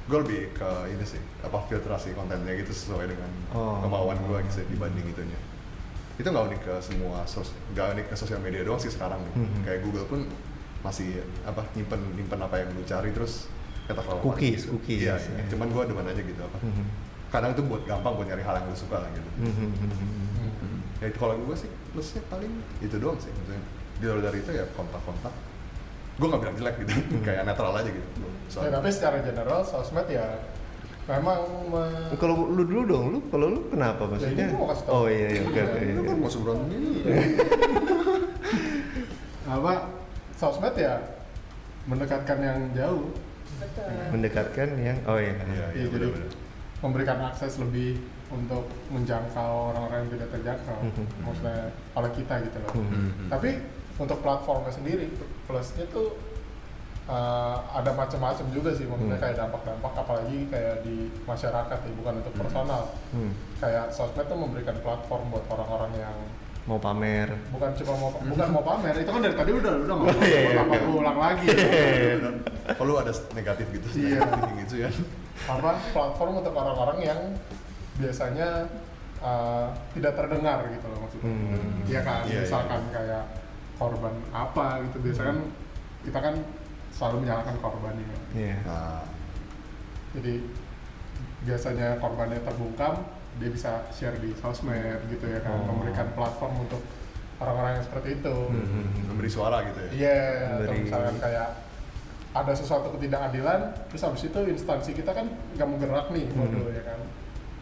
Gue 0.05 0.17
lebih 0.19 0.41
ke 0.53 0.69
ini 0.89 1.03
sih 1.03 1.19
apa 1.39 1.59
filtrasi 1.65 2.11
kontennya 2.13 2.55
gitu 2.55 2.71
sesuai 2.71 3.05
dengan 3.05 3.27
Oh. 3.51 3.79
kemauan 3.81 4.15
gue 4.17 4.37
gitu 4.45 4.63
dibanding 4.69 5.07
itunya. 5.07 5.39
Itu 6.15 6.27
nggak 6.27 6.45
unik 6.47 6.61
ke 6.61 6.73
semua 6.79 7.23
sos, 7.25 7.51
nggak 7.69 7.87
unik 7.93 8.05
ke 8.07 8.15
sosial 8.15 8.39
media 8.39 8.61
doang 8.61 8.77
sih 8.77 8.87
sekarang 8.87 9.19
nih. 9.21 9.33
Mhm. 9.37 9.59
Kayak 9.63 9.79
Google 9.83 10.05
pun 10.05 10.19
masih 10.79 11.07
apa 11.43 11.67
nyimpen 11.73 11.99
nyimpen 12.13 12.39
apa 12.39 12.55
yang 12.57 12.71
lu 12.71 12.83
cari 12.83 13.11
terus 13.11 13.51
kata 13.85 13.99
kalau 13.99 14.19
Cookies, 14.21 14.63
gitu. 14.63 14.77
cookies, 14.77 15.01
Iya, 15.01 15.15
ya. 15.15 15.27
iya. 15.35 15.43
cuman 15.49 15.67
gue 15.67 15.83
demen 15.85 16.05
aja 16.05 16.21
gitu 16.21 16.39
apa. 16.39 16.57
Mhm. 16.61 16.83
Kadang 17.29 17.51
itu 17.51 17.61
buat 17.61 17.83
gampang 17.83 18.13
buat 18.15 18.25
nyari 18.25 18.41
hal 18.41 18.55
yang 18.55 18.65
lu 18.65 18.77
suka 18.77 18.97
lah 18.97 19.09
gitu. 19.11 19.29
Mhm. 19.37 19.67
Ya 20.99 21.07
itu 21.07 21.17
kalau 21.17 21.35
gue 21.37 21.55
sih 21.55 21.69
plusnya 21.89 22.21
paling 22.27 22.51
itu 22.79 22.95
doang 22.95 23.15
sih 23.17 23.31
maksudnya. 23.31 23.63
Di 23.95 24.05
luar 24.05 24.19
dari 24.21 24.37
itu 24.37 24.51
ya 24.51 24.65
kontak-kontak. 24.73 25.31
Gue 26.15 26.27
nggak 26.27 26.41
bilang 26.41 26.55
jelek 26.57 26.75
gitu, 26.81 26.93
kayak 27.21 27.43
netral 27.43 27.71
aja 27.71 27.87
gitu. 27.87 28.07
ya, 28.17 28.29
Soalnya 28.47 28.71
tapi 28.75 28.89
secara 28.89 29.17
general 29.21 29.63
sosmed 29.63 30.07
ya 30.07 30.25
memang 31.05 31.39
me- 31.71 32.11
Kalau 32.13 32.35
lu 32.45 32.61
dulu 32.61 32.81
dong, 32.85 33.05
lu 33.09 33.19
kalau 33.27 33.47
lu 33.49 33.59
kenapa 33.67 34.03
maksudnya? 34.05 34.51
mau 34.51 34.67
kasih 34.67 34.83
tau. 34.83 34.93
Oh 34.93 35.05
iya 35.07 35.27
iya 35.31 35.41
oke 35.41 35.55
oke. 35.57 35.79
lu 35.79 36.01
kan 36.01 36.11
iya. 36.11 36.21
masuk 36.21 36.39
berantem 36.43 36.67
ini. 36.69 36.91
apa 39.49 39.73
sosmed 40.35 40.75
ya 40.75 40.95
mendekatkan 41.85 42.37
yang 42.39 42.59
jauh 42.75 43.09
Betul. 43.59 43.91
Mendekatkan 44.13 44.69
yang 44.77 44.97
oh 45.03 45.17
iya. 45.17 45.33
Iya, 45.33 45.43
Iya, 45.43 45.65
iya 45.73 45.85
jadi 45.89 46.05
benar-benar. 46.07 46.31
memberikan 46.79 47.17
akses 47.25 47.53
lebih 47.57 47.99
untuk 48.29 48.63
menjangkau 48.89 49.51
orang-orang 49.73 49.97
yang 49.99 50.11
tidak 50.13 50.29
terjangkau 50.31 50.79
Mhm. 50.81 51.03
maksudnya 51.21 51.57
oleh 51.93 52.11
kita 52.13 52.33
gitu 52.41 52.57
loh 52.59 52.73
Mhm. 52.75 53.27
tapi 53.27 53.49
untuk 53.97 54.17
platformnya 54.19 54.69
sendiri 54.69 55.09
plusnya 55.43 55.85
tuh 55.89 56.13
uh, 57.05 57.57
ada 57.73 57.89
macam-macam 57.91 58.45
juga 58.49 58.69
sih 58.71 58.85
maksudnya 58.85 59.17
Hmm. 59.17 59.23
kayak 59.25 59.35
dampak-dampak 59.35 59.93
apalagi 59.95 60.37
kayak 60.47 60.85
di 60.85 60.95
masyarakat 61.25 61.79
ya 61.79 61.91
bukan 61.97 62.13
untuk 62.21 62.33
Hmm. 62.33 62.41
personal 62.43 62.81
Hmm. 63.09 63.31
kayak 63.57 63.85
sosmed 63.89 64.23
tuh 64.23 64.37
memberikan 64.37 64.77
platform 64.77 65.23
buat 65.29 65.45
orang-orang 65.49 65.93
yang 65.97 66.17
Mau 66.63 66.77
pamer. 66.77 67.33
bukan 67.49 67.73
cuma 67.73 67.93
mau 67.97 68.09
bukan 68.13 68.47
mau 68.53 68.61
pamer 68.61 68.93
itu 68.93 69.09
kan 69.09 69.21
dari 69.25 69.33
tadi 69.33 69.51
udah 69.51 69.73
udah 69.79 69.95
nggak 69.95 70.13
Oh, 70.13 70.21
iya, 70.21 70.39
iya, 70.45 70.61
mau 70.61 70.69
iya. 70.69 70.77
aku 70.77 70.91
ulang 70.93 71.17
lagi 71.17 71.45
Benar. 71.49 72.33
Oh 72.77 72.83
lu 72.85 72.93
ada 72.93 73.09
negatif 73.33 73.65
gitu, 73.73 73.87
Iya. 73.97 74.21
negatif 74.21 74.51
gitu 74.61 74.75
ya? 74.85 74.89
apa 75.49 75.71
platform 75.89 76.31
untuk 76.37 76.53
orang-orang 76.53 76.97
yang 77.01 77.19
biasanya 77.99 78.49
uh, 79.19 79.67
tidak 79.91 80.15
terdengar 80.15 80.63
gitu 80.69 80.85
loh 80.87 80.99
maksudnya 81.03 81.27
Hmm. 81.27 81.83
Iya 81.83 82.01
kan 82.01 82.23
Iya, 82.23 82.31
iya. 82.31 82.41
misalkan 82.41 82.81
kayak 82.89 83.23
korban 83.75 84.13
apa 84.31 84.67
gitu 84.87 84.97
biasanya 85.01 85.27
kan 85.29 85.39
kita 85.99 86.19
kan 86.19 86.35
selalu 86.89 87.15
menyalahkan 87.21 87.55
korban 87.59 87.93
ya 87.95 88.07
Iya. 88.33 88.55
Nah, 88.63 89.03
jadi 90.11 90.33
biasanya 91.41 91.87
korbannya 91.97 92.39
terbungkam 92.41 92.93
dia 93.37 93.49
bisa 93.49 93.71
share 93.89 94.17
di 94.17 94.35
sosmed 94.35 94.99
gitu 95.07 95.25
ya 95.25 95.39
kan 95.39 95.55
Oh. 95.55 95.67
memberikan 95.69 96.11
platform 96.11 96.59
untuk 96.61 96.81
orang-orang 97.37 97.79
yang 97.79 97.85
seperti 97.85 98.09
itu 98.15 98.35
Hmm, 98.35 98.59
hmm, 98.59 98.83
hmm. 98.85 99.03
memberi 99.07 99.29
suara 99.29 99.57
gitu 99.63 99.79
ya 99.79 99.91
Iya, 99.93 100.17
atau 100.45 100.55
Memberi- 100.59 100.83
misalkan 100.83 101.15
kayak 101.17 101.49
ada 102.29 102.53
sesuatu 102.53 102.93
ketidakadilan, 102.93 103.59
terus 103.89 104.05
habis 104.05 104.21
itu 104.23 104.39
instansi 104.45 104.91
kita 104.93 105.09
kan 105.09 105.25
nggak 105.55 105.65
mau 105.65 105.77
gerak 105.77 106.07
nih, 106.11 106.29
Hmm. 106.29 106.39
waduh 106.45 106.69
ya 106.69 106.83
kan. 106.85 106.99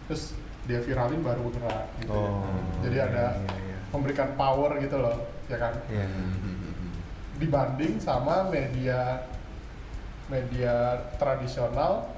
Terus 0.08 0.24
dia 0.68 0.80
viralin 0.84 1.24
baru 1.24 1.48
bergerak 1.48 1.86
gitu 2.00 2.12
ya. 2.12 2.28
Oh, 2.28 2.44
Jadi 2.84 2.98
ada 3.00 3.26
iya, 3.40 3.56
iya. 3.64 3.78
memberikan 3.92 4.30
power 4.36 4.76
gitu 4.80 4.98
loh, 5.00 5.16
ya 5.48 5.58
kan. 5.60 5.74
Iya. 5.88 6.08
Dibanding 7.38 8.02
sama 8.02 8.48
media 8.50 9.24
media 10.28 10.74
tradisional 11.16 12.12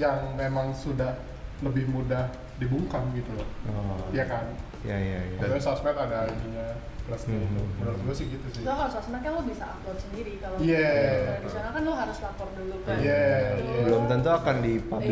yang 0.00 0.32
memang 0.32 0.72
sudah 0.72 1.12
lebih 1.60 1.84
mudah 1.92 2.32
dibungkam 2.56 3.04
gitu 3.12 3.28
loh, 3.36 3.48
Oh. 3.68 4.00
ya 4.16 4.24
kan. 4.24 4.48
Iya, 4.82 4.96
iya, 4.98 5.18
iya. 5.22 5.36
Maksudnya 5.38 5.62
sosmed 5.62 5.94
ada 5.94 6.18
ininya 6.26 6.66
plusnya 7.02 7.34
Hmm. 7.34 7.46
itu. 7.48 7.62
Menurut 7.76 8.00
gue 8.00 8.14
sih 8.14 8.26
gitu 8.28 8.46
sih. 8.50 8.62
So, 8.62 8.70
kalau 8.70 8.86
sosmed 8.88 9.20
kan 9.20 9.32
lo 9.32 9.42
bisa 9.42 9.64
upload 9.68 9.98
sendiri 9.98 10.32
kalau 10.38 10.56
Iya. 10.58 10.90
tradisional 11.36 11.70
kan 11.70 11.82
lo 11.82 11.92
harus 11.92 12.18
lapor 12.18 12.48
dulu 12.52 12.76
kan. 12.82 12.96
Iya, 12.96 13.22
Gitu. 13.52 13.62
iya. 13.64 13.82
Belum 13.84 14.02
tentu 14.06 14.28
akan 14.28 14.56
dipublish 14.58 15.10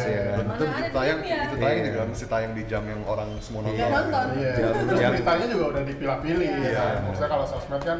Iya. 0.00 0.08
ya 0.08 0.20
kan. 0.22 0.36
Belum 0.36 0.48
tentu 0.50 0.64
itu 0.64 0.90
tayang, 0.90 1.18
filmnya. 1.18 1.38
itu 1.42 1.56
tayang 1.56 1.78
Iya. 1.78 1.88
juga 1.88 2.00
mesti 2.06 2.24
tayang 2.26 2.52
di 2.52 2.62
jam 2.64 2.82
yang 2.82 3.02
orang 3.04 3.30
semua 3.38 3.60
nonton. 3.62 3.76
Iya, 3.76 3.86
nonton. 3.90 4.26
Iya, 4.34 4.52
Jam- 4.54 4.74
terus 4.86 5.00
jam- 5.00 5.12
beritanya 5.12 5.46
juga 5.48 5.64
udah 5.66 5.82
dipilah-pilih 5.84 6.46
Iya. 6.46 6.60
ya 6.62 6.70
kan. 6.74 6.88
Iya. 6.90 7.04
Maksudnya 7.04 7.30
kalau 7.30 7.46
sosmed 7.46 7.82
kan 7.82 7.98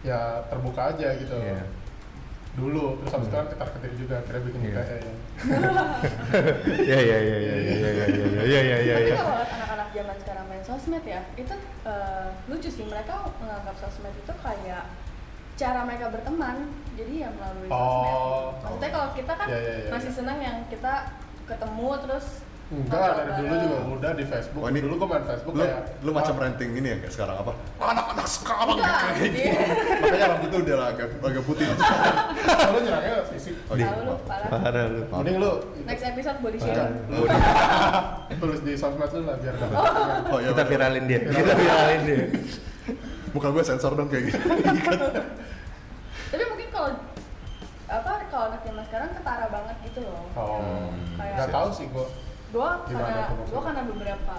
ya 0.00 0.18
terbuka 0.46 0.82
aja 0.88 1.08
gitu. 1.14 1.34
Iya. 1.36 1.62
Dulu, 2.50 2.98
terus 2.98 3.12
habis 3.14 3.28
itu 3.30 3.36
kan 3.36 3.46
ketar-ketir 3.46 3.92
juga, 3.94 4.14
akhirnya 4.20 4.42
bikin 4.42 4.60
Iya. 4.60 4.74
kayak 4.74 5.00
ya. 5.00 5.14
Iya, 6.82 6.98
iya, 6.98 7.18
iya, 7.18 7.36
iya, 7.38 7.54
iya, 7.54 7.54
iya, 7.54 8.04
iya, 8.10 8.42
iya, 8.42 8.60
iya, 8.60 8.76
iya, 8.82 8.94
Tapi 8.98 9.06
iya. 9.06 9.16
kalau 9.16 9.34
anak-anak 9.38 9.88
zaman 9.94 10.16
sekarang 10.18 10.44
main 10.50 10.64
sosmed 10.66 11.04
ya, 11.06 11.20
itu 11.38 11.54
eh, 11.86 12.26
lucu 12.50 12.68
sih 12.68 12.84
mereka 12.84 13.14
menganggap 13.38 13.76
sosmed 13.78 14.12
itu 14.12 14.32
kayak 14.42 14.84
cara 15.54 15.80
mereka 15.86 16.10
berteman. 16.10 16.56
Jadi 16.98 17.14
ya 17.22 17.30
melalui 17.30 17.68
sosmed. 17.70 18.14
Oh. 18.18 18.50
Maksudnya 18.60 18.90
kalau 18.90 19.08
kita 19.14 19.32
kan 19.32 19.46
Iya, 19.48 19.58
iya, 19.60 19.74
iya, 19.86 19.90
masih 19.94 20.10
iya. 20.10 20.18
senang 20.18 20.38
yang 20.42 20.56
kita 20.66 20.94
ketemu 21.46 21.88
terus 22.02 22.26
Enggak, 22.70 23.18
dari 23.18 23.32
dulu 23.34 23.54
juga 23.58 23.78
udah 23.90 24.10
di 24.14 24.24
Facebook. 24.24 24.62
Oh, 24.62 24.70
ini- 24.70 24.78
dulu 24.78 24.94
gue 24.94 25.08
main 25.10 25.24
Facebook 25.26 25.54
Lu, 25.58 25.62
kayak 25.66 25.78
lu 26.06 26.10
macam 26.14 26.34
ah, 26.34 26.40
renting 26.46 26.70
ini 26.70 26.86
ya 26.86 26.96
kayak 27.02 27.12
sekarang 27.12 27.36
apa? 27.42 27.52
Anak-anak 27.76 28.26
sekarang 28.30 28.76
kayak 28.78 29.10
gitu. 29.18 29.38
iya. 29.42 29.54
Makanya 29.98 30.26
rambutnya 30.30 30.58
udah 30.62 30.76
agak 30.86 31.08
agak 31.18 31.42
putih. 31.44 31.66
Lu 32.70 32.78
nyerangnya 32.78 33.14
fisik. 33.26 33.54
Oh, 33.66 33.74
iya. 33.74 33.90
Tahu 33.90 34.00
lu 34.06 34.14
parah. 34.22 34.84
Lu. 34.86 35.02
Mending 35.02 35.36
lu 35.36 35.52
Next 35.82 36.04
episode 36.06 36.38
body 36.38 36.56
Iya. 36.56 36.74
shaming. 36.78 37.10
lu 37.10 37.18
tulis 38.46 38.60
di 38.62 38.72
sosmed 38.78 39.10
lu 39.10 39.20
lah 39.26 39.36
biar 39.36 39.54
dapat. 39.58 39.76
Oh 40.30 40.38
iya. 40.38 40.48
Kita 40.48 40.62
bener. 40.62 40.70
viralin 40.70 41.04
dia. 41.10 41.20
Kita 41.26 41.52
viralin 41.52 42.00
dia. 42.06 42.22
Muka 43.34 43.48
gue 43.50 43.62
sensor 43.62 43.98
dong 43.98 44.06
kayak 44.06 44.30
gitu. 44.30 44.38
Tapi 46.30 46.42
mungkin 46.46 46.68
kalau 46.70 46.90
apa 47.90 48.10
kalau 48.30 48.44
anak 48.46 48.62
zaman 48.62 48.82
sekarang 48.86 49.10
ketara 49.10 49.46
banget 49.50 49.76
gitu 49.84 50.00
loh. 50.06 50.22
Oh, 50.32 50.94
Kayak- 51.18 51.34
nggak 51.34 51.50
tahu 51.50 51.68
sih 51.74 51.90
gue. 51.90 52.06
Gua 52.50 52.82
Gimana 52.82 53.06
karena 53.30 53.46
gua 53.46 53.60
karena 53.62 53.82
beberapa 53.86 54.36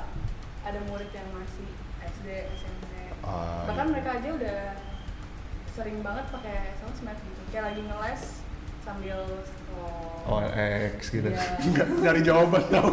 ada 0.61 0.79
murid 0.91 1.09
yang 1.15 1.27
masih 1.31 1.67
SD, 2.03 2.27
SMP. 2.59 2.91
Ah, 3.23 3.63
Bahkan 3.71 3.85
iya. 3.87 3.91
mereka 3.95 4.09
aja 4.19 4.29
udah 4.35 4.59
sering 5.71 5.97
banget 6.03 6.25
pakai 6.27 6.75
sosmed 6.83 7.15
gitu. 7.15 7.41
Kayak 7.49 7.71
lagi 7.71 7.81
ngeles 7.87 8.23
sambil 8.81 9.19
scroll. 9.47 10.19
Oh, 10.27 10.41
X 10.97 11.09
gitu. 11.09 11.29
Iya. 11.31 11.39
Enggak 11.71 11.87
nyari 12.03 12.21
jawaban 12.21 12.63
tau. 12.67 12.89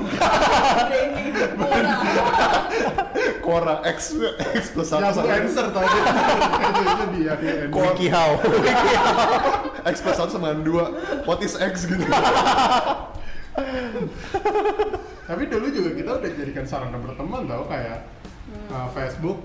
Training 0.86 1.32
Quora. 1.58 1.96
Quora 3.42 3.74
X 3.90 3.98
X 4.54 4.64
plus 4.70 4.88
satu 4.88 5.02
sama 5.12 5.34
answer 5.34 5.66
tadi. 5.76 5.98
itu 5.98 6.82
itu 6.86 7.04
dia. 7.18 7.34
Wiki 7.68 8.06
how. 8.06 8.38
X 9.92 9.96
plus 9.98 10.16
satu 10.16 10.30
sama 10.30 10.54
dua. 10.62 10.94
What 11.26 11.42
is 11.42 11.58
X 11.58 11.90
gitu? 11.90 12.06
Tapi 15.28 15.42
dulu 15.44 15.66
juga 15.68 15.90
kita 15.92 16.10
udah 16.16 16.30
jadikan 16.32 16.64
sarana 16.64 16.96
berteman 16.96 17.44
tau 17.44 17.68
kayak 17.68 17.98
uh, 18.66 18.88
Facebook 18.90 19.38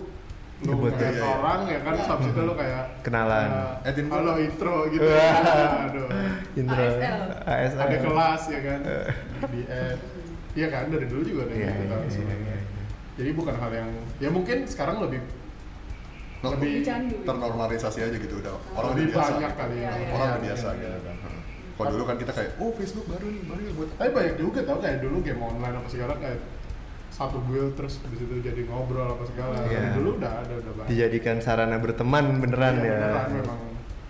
lu 0.63 0.79
kayak 0.87 1.19
ya. 1.19 1.27
orang 1.27 1.59
ya 1.67 1.79
kan 1.83 1.91
habis 1.99 2.27
itu 2.31 2.39
lu 2.39 2.55
kayak 2.55 2.83
Kenalan. 3.03 3.49
uh, 3.51 3.75
halo 3.83 4.39
intro 4.39 4.87
gitu 4.87 5.03
aduh 5.03 6.07
Intro. 6.55 6.79
ASL. 6.79 7.19
ASL. 7.43 7.79
ada 7.83 7.97
kelas 7.99 8.41
ya 8.47 8.59
kan 8.63 8.79
di 9.51 9.61
add 9.67 9.99
iya 10.55 10.67
kan 10.71 10.87
dari 10.87 11.03
dulu 11.03 11.19
juga 11.21 11.41
ada 11.43 11.51
Iya, 11.51 11.67
gitu 11.67 11.83
iya, 11.83 11.91
kan 11.91 11.99
iya, 11.99 12.11
sebenarnya. 12.15 12.55
iya. 12.55 12.59
jadi 13.19 13.29
bukan 13.35 13.55
hal 13.59 13.71
yang 13.75 13.89
ya 14.23 14.29
mungkin 14.31 14.57
sekarang 14.63 15.03
lebih 15.03 15.19
lebih 16.39 16.55
Lebih 16.55 16.75
candu. 16.81 17.15
ternormalisasi 17.23 17.99
aja 17.99 18.15
gitu 18.15 18.35
udah 18.39 18.55
orang 18.73 18.89
lebih 18.95 19.05
biasa 19.11 19.31
banyak 19.33 19.53
kali 19.59 19.75
Iya, 19.75 19.91
iya. 19.91 20.07
orang 20.07 20.23
Iya, 20.23 20.31
udah 20.31 20.43
biasa 20.47 20.67
iya. 20.69 20.79
gitu 20.79 20.99
kan 21.03 21.15
kalau 21.73 21.89
dulu 21.91 22.03
kan 22.05 22.15
kita 22.15 22.31
kayak 22.31 22.51
oh 22.57 22.71
Facebook 22.71 23.05
baru 23.07 23.25
nih 23.25 23.41
baru 23.43 23.59
nih 23.59 23.73
buat 23.73 23.89
tapi 23.95 24.09
banyak 24.11 24.35
juga 24.37 24.59
tau 24.61 24.77
kayak 24.77 24.97
dulu 24.99 25.17
game 25.19 25.41
online 25.41 25.75
apa 25.75 25.87
segala 25.87 26.13
kayak 26.15 26.39
satu 27.09 27.37
build 27.43 27.73
terus 27.73 27.97
habis 27.99 28.19
itu 28.19 28.35
jadi 28.39 28.61
ngobrol 28.65 29.05
apa 29.07 29.23
segala 29.25 29.53
Iya. 29.65 29.93
dulu 29.93 30.17
udah 30.17 30.33
ada 30.39 30.53
udah 30.55 30.73
banyak 30.75 30.89
Dijadikan 30.89 31.37
sarana 31.39 31.77
berteman 31.77 32.25
beneran 32.39 32.75
Iya, 32.75 32.83
ya. 32.83 32.93
beneran, 32.95 33.29
memang 33.35 33.59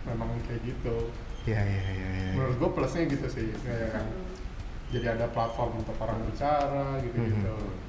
memang 0.05 0.29
kayak 0.45 0.61
gitu 0.63 0.95
Iya, 1.43 1.61
iya, 1.61 1.83
iya, 1.89 2.07
iya. 2.13 2.31
menurut 2.33 2.55
gue 2.57 2.69
plusnya 2.71 3.03
gitu 3.05 3.27
sih 3.27 3.51
kayak 3.57 3.91
kan 3.91 4.05
jadi 4.89 5.05
ada 5.11 5.25
platform 5.27 5.71
untuk 5.77 5.95
orang 5.97 6.19
bicara 6.25 6.99
gitu 6.99 7.17
gitu 7.17 7.53
Mhm. 7.53 7.81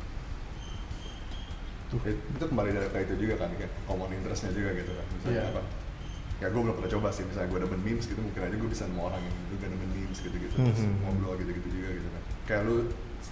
Eh, 1.95 2.11
itu 2.11 2.45
kembali 2.45 2.75
dari 2.75 2.89
kayak 2.91 3.05
itu 3.07 3.15
juga 3.23 3.35
kan 3.39 3.51
kan 3.55 3.71
common 3.87 4.11
interestnya 4.11 4.51
juga 4.51 4.75
gitu 4.75 4.91
kan 4.91 5.07
misalnya 5.13 5.35
Iya. 5.37 5.51
apa 5.53 5.63
ya 6.39 6.51
gue 6.51 6.61
belum 6.61 6.75
pernah 6.75 6.91
coba 6.91 7.09
sih 7.09 7.23
misalnya 7.25 7.49
gue 7.49 7.61
demen 7.63 7.81
memes 7.81 8.05
gitu 8.05 8.19
mungkin 8.19 8.41
aja 8.43 8.55
gue 8.55 8.69
bisa 8.69 8.85
nemu 8.85 9.01
orang 9.01 9.23
yang 9.23 9.37
juga 9.49 9.67
demen 9.71 9.91
memes 9.91 10.19
gitu 10.19 10.35
gitu 10.35 10.55
terus 10.55 10.81
Mhm. 10.83 10.95
ngobrol 11.01 11.35
gitu 11.39 11.51
gitu 11.53 11.69
juga 11.71 11.89
gitu 11.95 12.09
kan 12.11 12.23
kayak 12.45 12.63
lu 12.67 12.77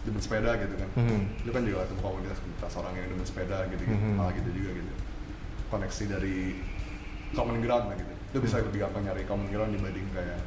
demen 0.03 0.21
sepeda 0.23 0.51
gitu 0.57 0.75
kan 0.77 0.89
Mhm. 0.97 1.21
lu 1.43 1.51
kan 1.51 1.63
juga 1.63 1.79
ketemu 1.85 2.01
komunitas 2.01 2.39
komunitas 2.39 2.73
orang 2.79 2.93
yang 2.95 3.07
demen 3.11 3.27
sepeda 3.27 3.59
gitu 3.69 3.83
gitu 3.83 3.97
Mhm. 3.99 4.17
hal 4.17 4.29
gitu 4.33 4.51
juga 4.55 4.71
gitu 4.73 4.93
koneksi 5.69 6.05
dari 6.09 6.37
common 7.33 7.59
ground 7.61 7.87
lah 7.91 7.97
gitu 7.97 8.13
lu 8.33 8.39
bisa 8.41 8.55
lebih 8.59 8.81
gampang 8.81 9.03
nyari 9.05 9.23
common 9.27 9.49
ground 9.49 9.73
dibanding 9.73 10.07
kayak 10.15 10.41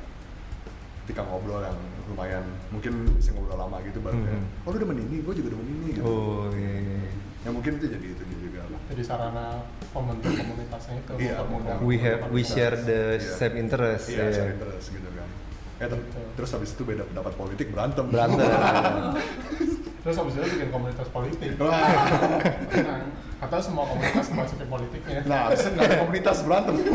ketika 1.06 1.22
ngobrol 1.22 1.62
yang 1.62 1.78
lumayan 2.08 2.41
mungkin 2.70 2.94
bisa 3.13 3.30
ngobrol 3.32 3.60
lama 3.60 3.78
gitu 3.84 4.00
baru 4.00 4.18
kayak 4.18 4.41
Mhm. 4.41 4.65
oh 4.65 4.70
lu 4.72 4.78
demen 4.80 4.98
ini 5.02 5.15
gue 5.22 5.34
juga 5.36 5.50
demen 5.54 5.68
ini 5.70 5.88
gitu 5.94 6.02
Oh, 6.02 6.50
iya, 6.50 6.72
iya. 6.82 6.98
Iya. 7.46 7.48
ya 7.48 7.50
mungkin 7.52 7.72
itu 7.76 7.86
jadi 7.88 8.08
itu 8.10 8.24
juga 8.42 8.62
lah 8.66 8.80
jadi 8.88 9.02
sarana 9.02 9.46
membentuk 9.92 10.32
komunitasnya 10.34 10.96
itu 10.98 11.12
Iya, 11.16 11.36
mempermudah 11.40 11.76
We 11.80 11.96
have 12.00 12.22
we 12.28 12.42
share 12.44 12.74
the 12.76 13.02
Iya. 13.16 13.32
same 13.32 13.56
interest. 13.56 14.10
iya 14.10 14.24
ya. 14.24 14.34
share 14.34 14.52
interest 14.52 14.86
gitu 14.90 15.10
kan 15.10 15.30
eh 15.76 15.88
ter- 15.88 16.02
Gitu. 16.02 16.20
terus 16.34 16.50
habis 16.52 16.70
itu 16.72 16.84
beda 16.84 17.04
pendapat 17.06 17.34
politik 17.36 17.68
berantem 17.70 18.06
Berantem. 18.08 18.48
terus 20.04 20.16
habis 20.16 20.34
itu 20.34 20.46
bikin 20.48 20.70
komunitas 20.70 21.08
politik. 21.10 21.50
Nah, 21.58 23.02
atau 23.44 23.60
semua 23.60 23.86
komunitas 23.86 24.26
masukin 24.32 24.66
politiknya 24.66 25.20
nah 25.24 25.40
habis 25.46 25.62
itu 25.62 25.70
nggak 25.72 25.86
ada 25.86 25.98
komunitas 26.00 26.38
berantem 26.42 26.76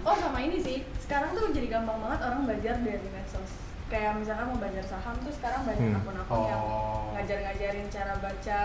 Oh 0.00 0.16
sama 0.16 0.40
ini 0.40 0.56
sih, 0.58 0.80
sekarang 0.98 1.32
tuh 1.32 1.52
jadi 1.52 1.68
gampang 1.70 2.00
banget 2.00 2.20
orang 2.22 2.40
belajar 2.42 2.74
dari 2.78 3.08
medsos 3.08 3.50
Kayak 3.86 4.16
misalkan 4.16 4.48
mau 4.48 4.58
belajar 4.58 4.84
saham 4.86 5.16
tuh 5.18 5.28
sekarang 5.30 5.60
banyak 5.62 5.80
Hmm. 5.86 5.98
akun-akun 5.98 6.40
yang 6.46 6.60
Oh. 6.60 7.12
ngajar-ngajarin 7.12 7.86
cara 7.88 8.12
baca 8.18 8.60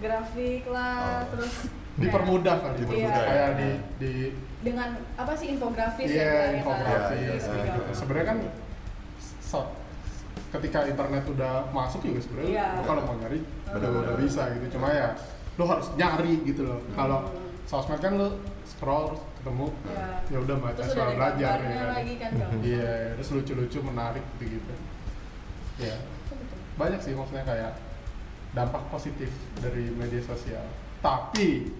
grafik 0.00 0.64
lah, 0.66 0.96
Oh. 0.98 1.20
terus 1.30 1.54
dipermudah 1.94 2.56
Dipermudah, 2.74 3.20
kayak 3.20 3.36
ya. 3.36 3.46
di 3.54 3.70
di 3.98 4.12
dengan 4.60 4.88
apa 5.14 5.32
sih 5.34 5.52
infografis 5.52 6.08
iya 6.08 6.20
ya, 6.22 6.32
kan? 6.32 6.50
infografis 6.56 7.18
gitu. 7.42 7.52
iya. 7.52 7.64
gitu. 7.66 7.80
sebenarnya 7.92 8.26
kan 8.26 8.38
so- 9.40 9.70
ketika 10.50 10.78
internet 10.82 11.24
udah 11.26 11.52
masuk 11.70 12.00
juga 12.02 12.18
sebenarnya 12.18 12.50
Iya. 12.50 12.66
lu 12.74 12.82
kalau 12.82 13.02
mau 13.04 13.16
nyari 13.16 13.40
udah 13.68 13.88
udah 14.02 14.16
bisa 14.16 14.42
gitu 14.50 14.66
cuma 14.74 14.88
ya 14.90 15.08
lo 15.54 15.64
harus 15.64 15.86
nyari 15.94 16.34
gitu 16.42 16.62
loh 16.64 16.80
kalau 16.90 17.20
Hmm. 17.22 17.52
sosmed 17.64 18.00
kan 18.00 18.16
lo 18.16 18.28
scroll 18.64 19.14
ketemu 19.36 19.66
Iya. 19.86 20.06
ya 20.26 20.38
udah 20.40 20.56
baca 20.58 20.82
soal 20.84 21.10
belajar 21.14 21.56
ya 21.58 21.68
kan. 21.70 21.88
lagi 21.94 22.14
kan 22.16 22.30
iya 22.60 22.92
terus 23.14 23.28
lucu-lucu 23.30 23.78
menarik 23.82 24.24
gitu 24.36 24.56
gitu 24.56 24.72
ya 25.78 25.96
betul. 26.26 26.58
banyak 26.76 27.00
sih 27.00 27.12
maksudnya 27.12 27.44
kayak 27.44 27.72
dampak 28.50 28.82
positif 28.88 29.30
dari 29.56 29.90
media 29.90 30.20
sosial. 30.20 30.64
Tapi 31.00 31.70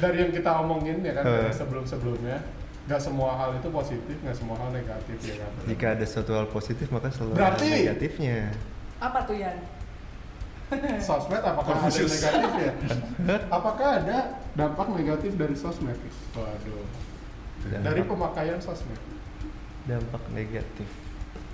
dari 0.00 0.16
yang 0.20 0.32
kita 0.32 0.50
omongin 0.60 1.00
ya 1.00 1.12
kan 1.14 1.24
dari 1.24 1.48
Eh. 1.48 1.54
sebelum-sebelumnya 1.54 2.38
nggak 2.84 3.00
semua 3.00 3.32
hal 3.32 3.56
itu 3.56 3.68
positif 3.72 4.16
nggak 4.20 4.36
semua 4.36 4.60
hal 4.60 4.68
negatif 4.70 5.16
ya 5.24 5.34
kan? 5.40 5.50
Jika 5.64 5.86
ada 5.96 6.04
suatu 6.04 6.32
hal 6.36 6.46
positif 6.46 6.92
maka 6.92 7.08
selalu 7.08 7.32
Berarti- 7.32 7.64
ada 7.64 7.80
negatifnya. 7.80 8.38
Apa 9.00 9.18
tuh 9.24 9.36
Yan? 9.40 9.56
sosmed 10.98 11.38
apakah 11.40 11.76
ada 11.78 11.88
negatif 11.88 12.52
ya? 12.58 12.72
Apakah 13.48 13.88
ada 14.02 14.18
dampak 14.52 14.86
negatif 14.90 15.32
dari 15.34 15.54
sosmed? 15.54 15.96
Waduh. 16.34 16.84
Dari 17.64 18.02
pemakaian 18.04 18.60
sosmed 18.60 19.00
dampak 19.84 20.22
negatif. 20.32 20.88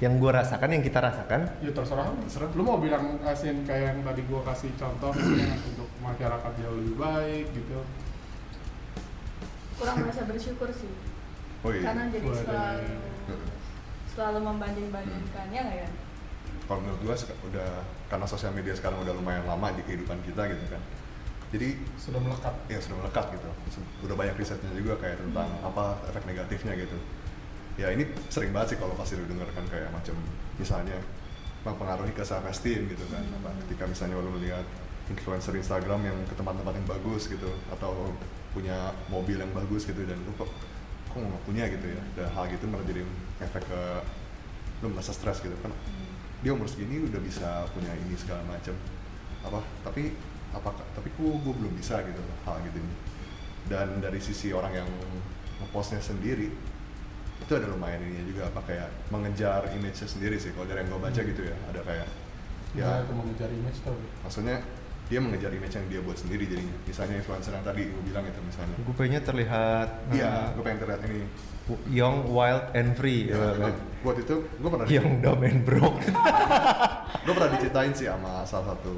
Yang 0.00 0.12
gue 0.16 0.30
rasakan 0.32 0.70
yang 0.72 0.82
kita 0.84 0.98
rasakan 1.02 1.40
ya 1.60 1.70
terserah. 1.76 2.08
Terserah. 2.24 2.48
lu 2.56 2.62
mau 2.64 2.80
bilang 2.80 3.20
asin 3.20 3.68
kayak 3.68 3.92
yang 3.92 3.98
tadi 4.00 4.24
gua 4.24 4.40
kasih 4.48 4.72
contoh 4.80 5.12
untuk 5.12 5.88
masyarakat 6.00 6.52
jauh 6.56 6.76
lebih 6.80 6.96
baik 6.96 7.46
gitu. 7.52 7.84
Kurang 9.76 9.96
merasa 10.00 10.24
bersyukur 10.24 10.68
sih. 10.72 10.88
Oh 11.60 11.68
iya. 11.68 11.92
Karena 11.92 12.08
jadi 12.08 12.24
Waduh. 12.24 12.40
selalu 12.40 12.88
selalu 14.16 14.38
membanding-bandingkan 14.40 15.46
ya? 15.52 15.60
Nggak 15.68 15.78
ya 15.84 15.88
kalau 16.70 16.86
menurut 16.86 17.18
seka- 17.18 17.34
udah 17.50 17.82
karena 18.06 18.26
sosial 18.30 18.54
media 18.54 18.70
sekarang 18.78 19.02
udah 19.02 19.10
lumayan 19.10 19.42
lama 19.42 19.74
di 19.74 19.82
kehidupan 19.82 20.22
kita 20.22 20.46
gitu 20.54 20.64
kan. 20.70 20.78
Jadi 21.50 21.82
sudah 21.98 22.22
melekat. 22.22 22.54
Ya 22.70 22.78
sudah 22.78 23.02
melekat 23.02 23.26
gitu. 23.34 23.48
Se- 23.74 23.90
udah 24.06 24.14
banyak 24.14 24.38
risetnya 24.38 24.70
juga 24.78 24.94
kayak 25.02 25.18
tentang 25.18 25.50
apa 25.66 25.98
efek 26.08 26.24
negatifnya 26.30 26.78
gitu 26.78 26.94
ya 27.80 27.88
ini 27.96 28.04
sering 28.28 28.52
banget 28.52 28.76
sih 28.76 28.78
kalau 28.78 28.92
pasti 28.92 29.16
lu 29.16 29.24
denger 29.24 29.48
kan 29.56 29.64
kayak 29.72 29.88
macam 29.88 30.12
misalnya 30.60 31.00
mempengaruhi 31.64 32.12
ke 32.12 32.20
self 32.20 32.44
esteem 32.44 32.84
gitu 32.92 33.04
kan. 33.08 33.24
Apa 33.40 33.56
ketika 33.64 33.88
misalnya 33.88 34.20
lu 34.20 34.36
melihat 34.36 34.64
influencer 35.08 35.56
Instagram 35.56 36.04
yang 36.04 36.18
ke 36.28 36.36
tempat-tempat 36.36 36.76
yang 36.76 36.86
bagus 36.86 37.32
gitu 37.32 37.48
atau 37.72 38.12
punya 38.52 38.92
mobil 39.08 39.40
yang 39.40 39.50
bagus 39.56 39.88
gitu 39.88 40.04
dan 40.04 40.20
lu 40.28 40.32
kok 40.36 40.52
kok 41.10 41.18
nggak 41.18 41.44
punya 41.48 41.64
gitu 41.72 41.86
ya. 41.88 42.02
Dan 42.20 42.28
hal 42.36 42.44
gitu 42.52 42.64
malah 42.68 42.84
jadi 42.84 43.00
efek 43.40 43.64
ke 43.64 43.80
lu 44.84 44.92
merasa 44.92 45.16
stres 45.16 45.40
gitu 45.40 45.56
kan. 45.64 45.72
Dia 46.44 46.52
umur 46.52 46.68
segini 46.68 47.00
udah 47.00 47.20
bisa 47.20 47.64
punya 47.72 47.92
ini 47.96 48.12
segala 48.16 48.44
macam. 48.44 48.76
Apa 49.40 49.64
tapi 49.88 50.12
apakah 50.52 50.84
tapi 50.92 51.08
kok 51.16 51.24
gue 51.24 51.54
belum 51.56 51.72
bisa 51.80 52.04
gitu 52.04 52.20
hal 52.44 52.60
gitu 52.68 52.76
ini. 52.76 52.96
Dan 53.68 54.04
dari 54.04 54.20
sisi 54.20 54.52
orang 54.52 54.84
yang 54.84 54.88
ngepostnya 55.60 56.00
sendiri 56.00 56.48
itu 57.50 57.58
ada 57.58 57.66
lumayan 57.66 57.98
ini 58.06 58.30
juga 58.30 58.46
apa 58.46 58.62
kayak 58.62 59.10
mengejar 59.10 59.66
image 59.74 60.06
sendiri 60.06 60.38
sih. 60.38 60.54
Kalau 60.54 60.70
dari 60.70 60.86
yang 60.86 60.94
gue 60.94 61.02
baca 61.02 61.18
gitu 61.18 61.42
ya 61.42 61.56
ada 61.66 61.82
kayak 61.82 62.06
ya 62.78 63.02
itu 63.02 63.10
mengejar 63.18 63.50
image 63.50 63.78
tuh? 63.82 63.98
maksudnya 64.22 64.62
dia 65.10 65.18
mengejar 65.18 65.50
image 65.50 65.74
yang 65.74 65.86
dia 65.90 66.00
buat 66.06 66.14
sendiri 66.14 66.46
jadinya. 66.46 66.76
Misalnya 66.86 67.18
influencer 67.18 67.50
yang 67.50 67.66
tadi 67.66 67.90
gue 67.90 68.02
bilang 68.06 68.22
itu 68.22 68.38
misalnya. 68.46 68.76
Gue 68.78 68.94
pengennya 68.94 69.22
terlihat 69.26 69.88
iya 70.14 70.30
uh, 70.30 70.54
gue 70.54 70.62
pengen 70.62 70.78
terlihat 70.78 71.02
ini. 71.10 71.26
Young 71.90 72.30
wild 72.30 72.70
and 72.78 72.94
free 72.94 73.30
ya, 73.30 73.34
ya, 73.34 73.50
kan? 73.58 73.74
buat 74.06 74.16
itu 74.22 74.36
gue 74.46 74.70
pernah 74.70 74.86
young 74.86 75.18
dumb 75.18 75.42
and 75.42 75.66
broke. 75.66 75.98
Gue 77.26 77.36
pernah 77.36 77.52
diceritain 77.52 77.92
sih 77.92 78.08
sama 78.08 78.42
salah 78.48 78.72
satu 78.72 78.96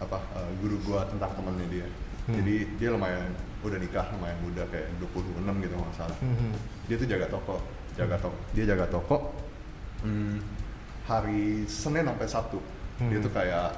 apa 0.00 0.18
eh, 0.40 0.50
guru 0.62 0.80
gue 0.82 1.00
tentang 1.14 1.30
temennya 1.36 1.68
dia. 1.68 1.86
Hmm. 2.22 2.38
jadi 2.38 2.54
dia 2.78 2.88
lumayan 2.94 3.34
udah 3.62 3.78
nikah 3.78 4.06
lumayan 4.10 4.38
muda 4.40 4.62
kayak 4.68 4.90
26 4.98 5.38
gitu 5.60 5.74
nggak 5.74 5.94
salah 5.94 6.18
Mhm. 6.18 6.52
dia 6.86 6.96
tuh 6.96 7.08
jaga 7.08 7.26
toko 7.28 7.56
jaga 7.92 8.16
toko 8.18 8.36
dia 8.50 8.64
jaga 8.66 8.86
toko 8.86 9.16
hmm, 10.02 10.36
hari 11.04 11.42
Senin 11.64 12.04
sampai 12.04 12.26
Sabtu 12.26 12.58
dia 13.00 13.18
Hmm. 13.18 13.22
tuh 13.22 13.32
kayak 13.32 13.68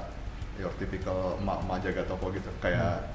your 0.55 0.73
typical 0.75 1.37
emak-emak 1.37 1.77
jaga 1.81 2.01
toko 2.05 2.29
gitu 2.29 2.49
kayak 2.59 3.11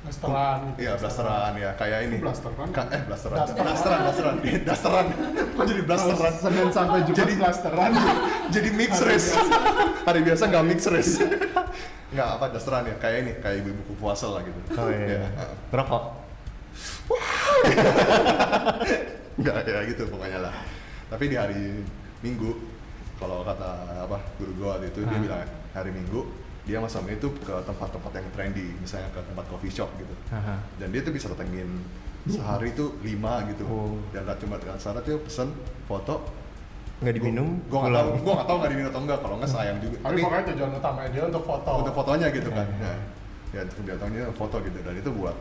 blasteran 0.00 0.58
gitu 0.66 0.78
Iya, 0.80 0.92
blasteran 0.96 1.52
ya, 1.54 1.70
kayak 1.76 1.98
ini. 2.08 2.16
Blasteran? 2.18 2.68
Kan, 2.72 2.88
eh, 2.88 3.04
blasteran. 3.04 3.36
Blasteran. 3.36 3.64
Blasteran, 3.68 4.00
blasteran. 4.00 4.36
Blasteran. 4.64 5.06
Kok 5.60 5.64
jadi 5.66 5.82
blasteran? 5.84 6.32
Senin 6.34 6.68
sampai 6.72 6.98
Jumat 7.04 7.18
Jadi- 7.18 7.36
blasteran 7.36 7.90
jadi 8.56 8.68
mix 8.72 8.90
Hari 8.94 9.04
race. 9.06 9.28
biasa. 9.28 9.56
Hari 10.00 10.20
biasa 10.24 10.42
nggak 10.48 10.64
mix 10.64 10.80
race. 10.88 11.12
Nggak 12.10 12.28
apa 12.36 12.44
blasteran 12.50 12.84
ya, 12.86 12.94
kayak 12.98 13.16
ini, 13.22 13.32
kayak 13.38 13.56
ibu-ibu 13.62 13.94
puasa 13.96 14.26
lah 14.28 14.42
gitu. 14.42 14.58
oh 14.74 14.88
iya 14.90 15.06
Iya. 15.06 15.46
rokok 15.70 16.04
Nggak 19.40 19.56
ya 19.64 19.80
gitu 19.88 20.02
pokoknya 20.06 20.38
lah. 20.42 20.54
Tapi 21.08 21.24
di 21.26 21.36
hari 21.36 21.80
Minggu, 22.20 22.52
kalau 23.16 23.40
kata 23.42 23.70
apa 24.04 24.18
guru 24.36 24.52
gua 24.58 24.76
waktu 24.76 24.92
itu 24.92 25.00
dia 25.02 25.16
Ah. 25.16 25.22
bilang 25.22 25.40
hari 25.72 25.90
Minggu 25.90 26.20
dia 26.68 26.76
sama 26.86 27.08
itu 27.10 27.26
ke 27.40 27.54
tempat-tempat 27.64 28.12
yang 28.14 28.28
trendy, 28.36 28.66
misalnya 28.76 29.08
ke 29.10 29.20
tempat 29.24 29.48
coffee 29.48 29.72
shop 29.72 29.90
gitu. 29.96 30.12
Aha. 30.30 30.60
dan 30.76 30.92
dia 30.92 31.00
tuh 31.00 31.10
bisa 31.10 31.26
datengin 31.26 31.66
sehari 32.28 32.76
tuh 32.76 33.00
lima 33.00 33.48
gitu 33.48 33.64
Oh. 33.64 33.96
dan 34.12 34.28
cuma 34.36 34.60
dengan 34.60 34.76
syarat 34.76 35.02
dia 35.02 35.16
pesen 35.16 35.50
foto 35.88 36.20
nggak 37.00 37.14
diminum 37.16 37.48
gue 37.64 37.72
gak 37.72 37.88
pulang. 37.88 38.04
tau 38.04 38.12
gue 38.14 38.32
gak 38.34 38.46
tau 38.46 38.56
nggak 38.60 38.70
diminum 38.70 38.90
atau 38.90 39.00
enggak 39.00 39.18
kalau 39.18 39.34
nggak 39.40 39.50
sayang 39.50 39.78
juga 39.80 39.96
tapi 39.98 40.18
pokoknya 40.20 40.44
tujuan 40.52 40.70
utamanya 40.76 41.10
dia 41.10 41.22
untuk 41.24 41.44
foto 41.44 41.70
untuk 41.80 41.94
fotonya 41.94 42.26
gitu 42.28 42.48
kan 42.50 42.66
Iya. 42.70 42.84
ya 42.84 42.92
ya 43.50 43.60
dia 43.66 43.84
datangnya 43.88 44.24
foto 44.32 44.56
gitu 44.60 44.78
dan 44.78 44.94
itu 44.94 45.10
buat 45.10 45.36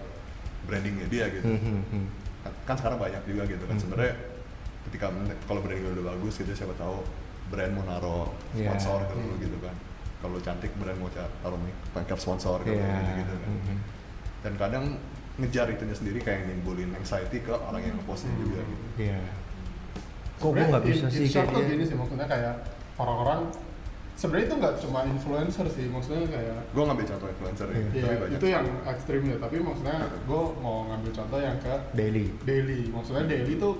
brandingnya 0.65 1.07
dia 1.07 1.25
gitu 1.29 1.45
Mhm, 1.45 1.77
mhm. 1.83 2.03
kan, 2.41 2.51
kan 2.63 2.75
sekarang 2.75 2.97
banyak 2.97 3.21
juga 3.23 3.43
gitu 3.45 3.63
kan 3.63 3.75
Hmm. 3.75 3.83
sebenarnya 3.83 4.13
ketika 4.87 5.05
kalau 5.45 5.59
branding 5.59 5.91
udah 5.91 6.05
bagus 6.07 6.33
gitu 6.35 6.51
siapa 6.53 6.73
tahu 6.73 7.03
brand 7.47 7.71
mau 7.73 7.83
naro 7.83 8.31
Iya. 8.53 8.71
sponsor 8.71 9.03
ke 9.03 9.13
lu 9.13 9.27
Hmm. 9.27 9.41
gitu 9.41 9.57
kan 9.59 9.75
kalau 10.19 10.37
cantik 10.39 10.71
brand 10.75 10.95
mau 10.95 11.11
taruh 11.11 11.59
nih 11.59 11.75
pakai 11.91 12.15
sponsor 12.15 12.57
gitu, 12.61 12.75
Iya. 12.75 12.87
gitu, 13.03 13.11
gitu 13.19 13.33
kan 13.35 13.51
dan 14.39 14.53
kadang 14.55 14.85
ngejar 15.35 15.67
itunya 15.67 15.91
sendiri 15.93 16.19
kayak 16.19 16.43
nimbulin 16.45 16.91
anxiety 16.93 17.39
ke 17.39 17.51
orang 17.51 17.79
yang 17.81 17.95
ngepostnya 17.95 18.31
Hmm. 18.31 18.41
juga 18.41 18.59
gitu 18.61 18.85
Iya. 19.01 19.19
Kok 20.39 20.49
gue 20.49 20.65
nggak 20.65 20.83
bisa 20.83 21.05
in- 21.05 21.11
sih 21.11 21.21
in 21.21 21.29
short 21.29 21.45
kayak 21.45 21.53
tuh 21.53 21.61
dia? 21.61 21.69
gini 21.69 21.83
sih 21.83 21.95
maksudnya 21.95 22.25
kayak 22.25 22.53
orang-orang 22.95 23.39
sebenarnya 24.15 24.45
itu 24.45 24.55
nggak 24.57 24.73
cuma 24.79 24.99
influencer 25.05 25.65
sih 25.67 25.85
maksudnya 25.85 26.23
kayak 26.25 26.57
gue 26.65 26.83
ngambil 26.83 27.05
contoh 27.07 27.27
influencer 27.29 27.67
ya, 27.67 27.75
Iya. 27.75 27.79
ya, 27.79 28.01
tapi 28.01 28.15
banyak 28.17 28.35
itu 28.35 28.47
yang 28.49 28.65
ekstrim 28.85 29.21
ya 29.25 29.37
tapi 29.37 29.55
maksudnya 29.59 29.97
gue 30.21 30.41
mau 30.57 30.77
ngambil 30.85 31.11
contoh 31.13 31.39
yang 31.39 31.57
ke 31.57 31.73
Daily. 31.93 32.25
daily 32.41 32.81
maksudnya 32.89 33.23
daily 33.25 33.53
tuh 33.55 33.73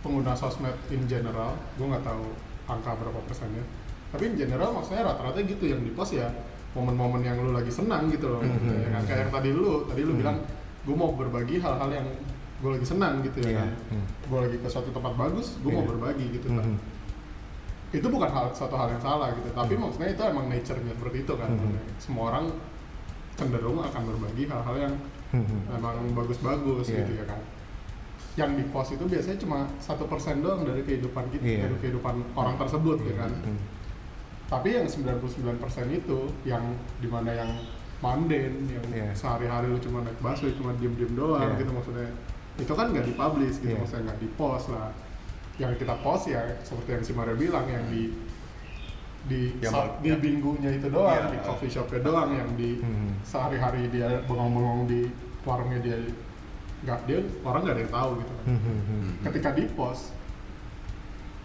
pengguna 0.00 0.32
sosmed 0.32 0.74
in 0.88 1.06
general 1.06 1.54
gue 1.72 1.86
nggak 1.86 2.02
tahu 2.02 2.26
angka 2.64 2.90
berapa 2.92 3.20
persennya 3.22 3.62
tapi 4.10 4.26
in 4.26 4.36
general 4.36 4.70
maksudnya 4.72 5.02
rata-rata 5.04 5.38
gitu 5.40 5.64
yang 5.64 5.80
di 5.80 5.90
post 5.90 6.12
ya 6.12 6.26
momen-momen 6.72 7.20
yang 7.20 7.36
lu 7.36 7.52
lagi 7.52 7.68
senang 7.68 8.08
gitu 8.08 8.26
loh 8.28 8.40
maksudnya, 8.40 8.74
ya 8.76 8.88
kan? 8.90 9.02
kayak 9.04 9.20
yang 9.20 9.32
tadi 9.32 9.50
lu 9.52 9.66
tadi 9.86 10.02
lu 10.02 10.12
Hmm. 10.12 10.20
bilang 10.20 10.36
gue 10.82 10.96
mau 10.96 11.10
berbagi 11.12 11.56
hal-hal 11.56 11.90
yang 11.92 12.06
gue 12.62 12.70
lagi 12.70 12.86
senang 12.86 13.18
gitu 13.20 13.42
ya 13.42 13.50
Iya. 13.50 13.58
kan 13.58 13.70
Hmm. 13.90 14.06
gue 14.06 14.38
lagi 14.38 14.56
ke 14.56 14.68
suatu 14.70 14.88
tempat 14.88 15.12
bagus 15.18 15.58
gue 15.58 15.68
mau 15.68 15.82
Iya. 15.82 15.90
berbagi 15.90 16.26
gitu 16.30 16.46
kan 16.48 16.62
Mhm. 16.62 16.78
itu 17.92 18.06
bukan 18.08 18.30
hal 18.30 18.46
suatu 18.54 18.72
hal 18.72 18.88
yang 18.88 19.02
salah 19.02 19.34
gitu 19.34 19.50
tapi 19.50 19.74
Hmm. 19.74 19.82
maksudnya 19.84 20.08
itu 20.10 20.22
emang 20.22 20.46
nature-nya 20.46 20.94
seperti 20.94 21.16
itu 21.20 21.32
kan 21.34 21.50
Hmm. 21.50 21.74
semua 21.98 22.24
orang 22.30 22.44
cenderung 23.34 23.82
akan 23.82 24.02
berbagi 24.06 24.46
hal-hal 24.46 24.76
yang 24.78 24.94
Mhm. 25.34 25.58
emang 25.74 25.96
bagus-bagus 26.14 26.86
Iya. 26.88 27.02
gitu 27.02 27.12
ya 27.18 27.26
kan 27.26 27.40
yang 28.32 28.56
di 28.56 28.64
post 28.72 28.96
itu 28.96 29.04
biasanya 29.04 29.36
cuma 29.36 29.58
satu 29.76 30.08
persen 30.08 30.40
doang 30.40 30.62
dari 30.62 30.80
kehidupan 30.80 31.28
kita 31.28 31.44
Iya. 31.44 31.60
dari 31.66 31.76
kehidupan 31.82 32.14
orang 32.32 32.54
tersebut 32.56 33.02
ya 33.04 33.14
kan 33.18 33.32
Mhm. 33.34 33.58
tapi 34.48 34.68
yang 34.72 34.86
99% 34.86 35.90
itu 35.90 36.18
yang 36.46 36.62
di 36.96 37.08
mana 37.08 37.34
yang 37.34 37.50
mundane 37.98 38.56
yang 38.70 38.86
Iya. 38.88 39.10
sehari-hari 39.12 39.66
lu 39.66 39.78
cuma 39.78 40.00
naik 40.00 40.16
busway 40.18 40.52
cuma 40.54 40.72
diem-diem 40.74 41.12
doang 41.12 41.44
Iya. 41.44 41.60
gitu 41.60 41.70
maksudnya 41.72 42.08
itu 42.54 42.72
kan 42.72 42.86
nggak 42.88 43.06
dipublish 43.06 43.56
gitu 43.58 43.72
Iya. 43.72 43.80
maksudnya 43.80 44.02
nggak 44.06 44.18
di 44.18 44.28
post 44.34 44.66
lah 44.68 44.90
yang 45.56 45.72
kita 45.74 45.94
post 45.98 46.24
ya 46.26 46.42
seperti 46.60 46.88
yang 46.90 47.02
si 47.02 47.12
Mario 47.12 47.34
bilang 47.34 47.64
yang 47.66 47.84
di 47.86 48.12
di 49.22 49.54
Yang 49.56 49.70
sa- 49.70 49.86
bal- 49.86 49.96
di 49.98 50.08
yang- 50.08 50.18
minggunya 50.18 50.70
itu 50.72 50.86
doang 50.88 51.14
Iya. 51.16 51.30
di 51.30 51.38
coffee 51.40 51.70
shopnya 51.70 52.00
doang 52.00 52.30
yang 52.32 52.50
di 52.52 52.70
Mhm. 52.76 53.22
sehari-hari 53.22 53.86
dia 53.88 54.20
bengong-bengong 54.24 54.84
di 54.84 55.00
warungnya 55.42 55.78
dia 55.78 55.96
nggak 56.82 56.98
dia 57.06 57.18
orang 57.40 57.60
nggak 57.62 57.74
ada 57.74 57.82
yang 57.82 57.94
tahu 57.94 58.10
gitu 58.18 58.32
kan 58.34 58.44
ketika 59.24 59.48
di 59.52 59.64
post 59.70 60.10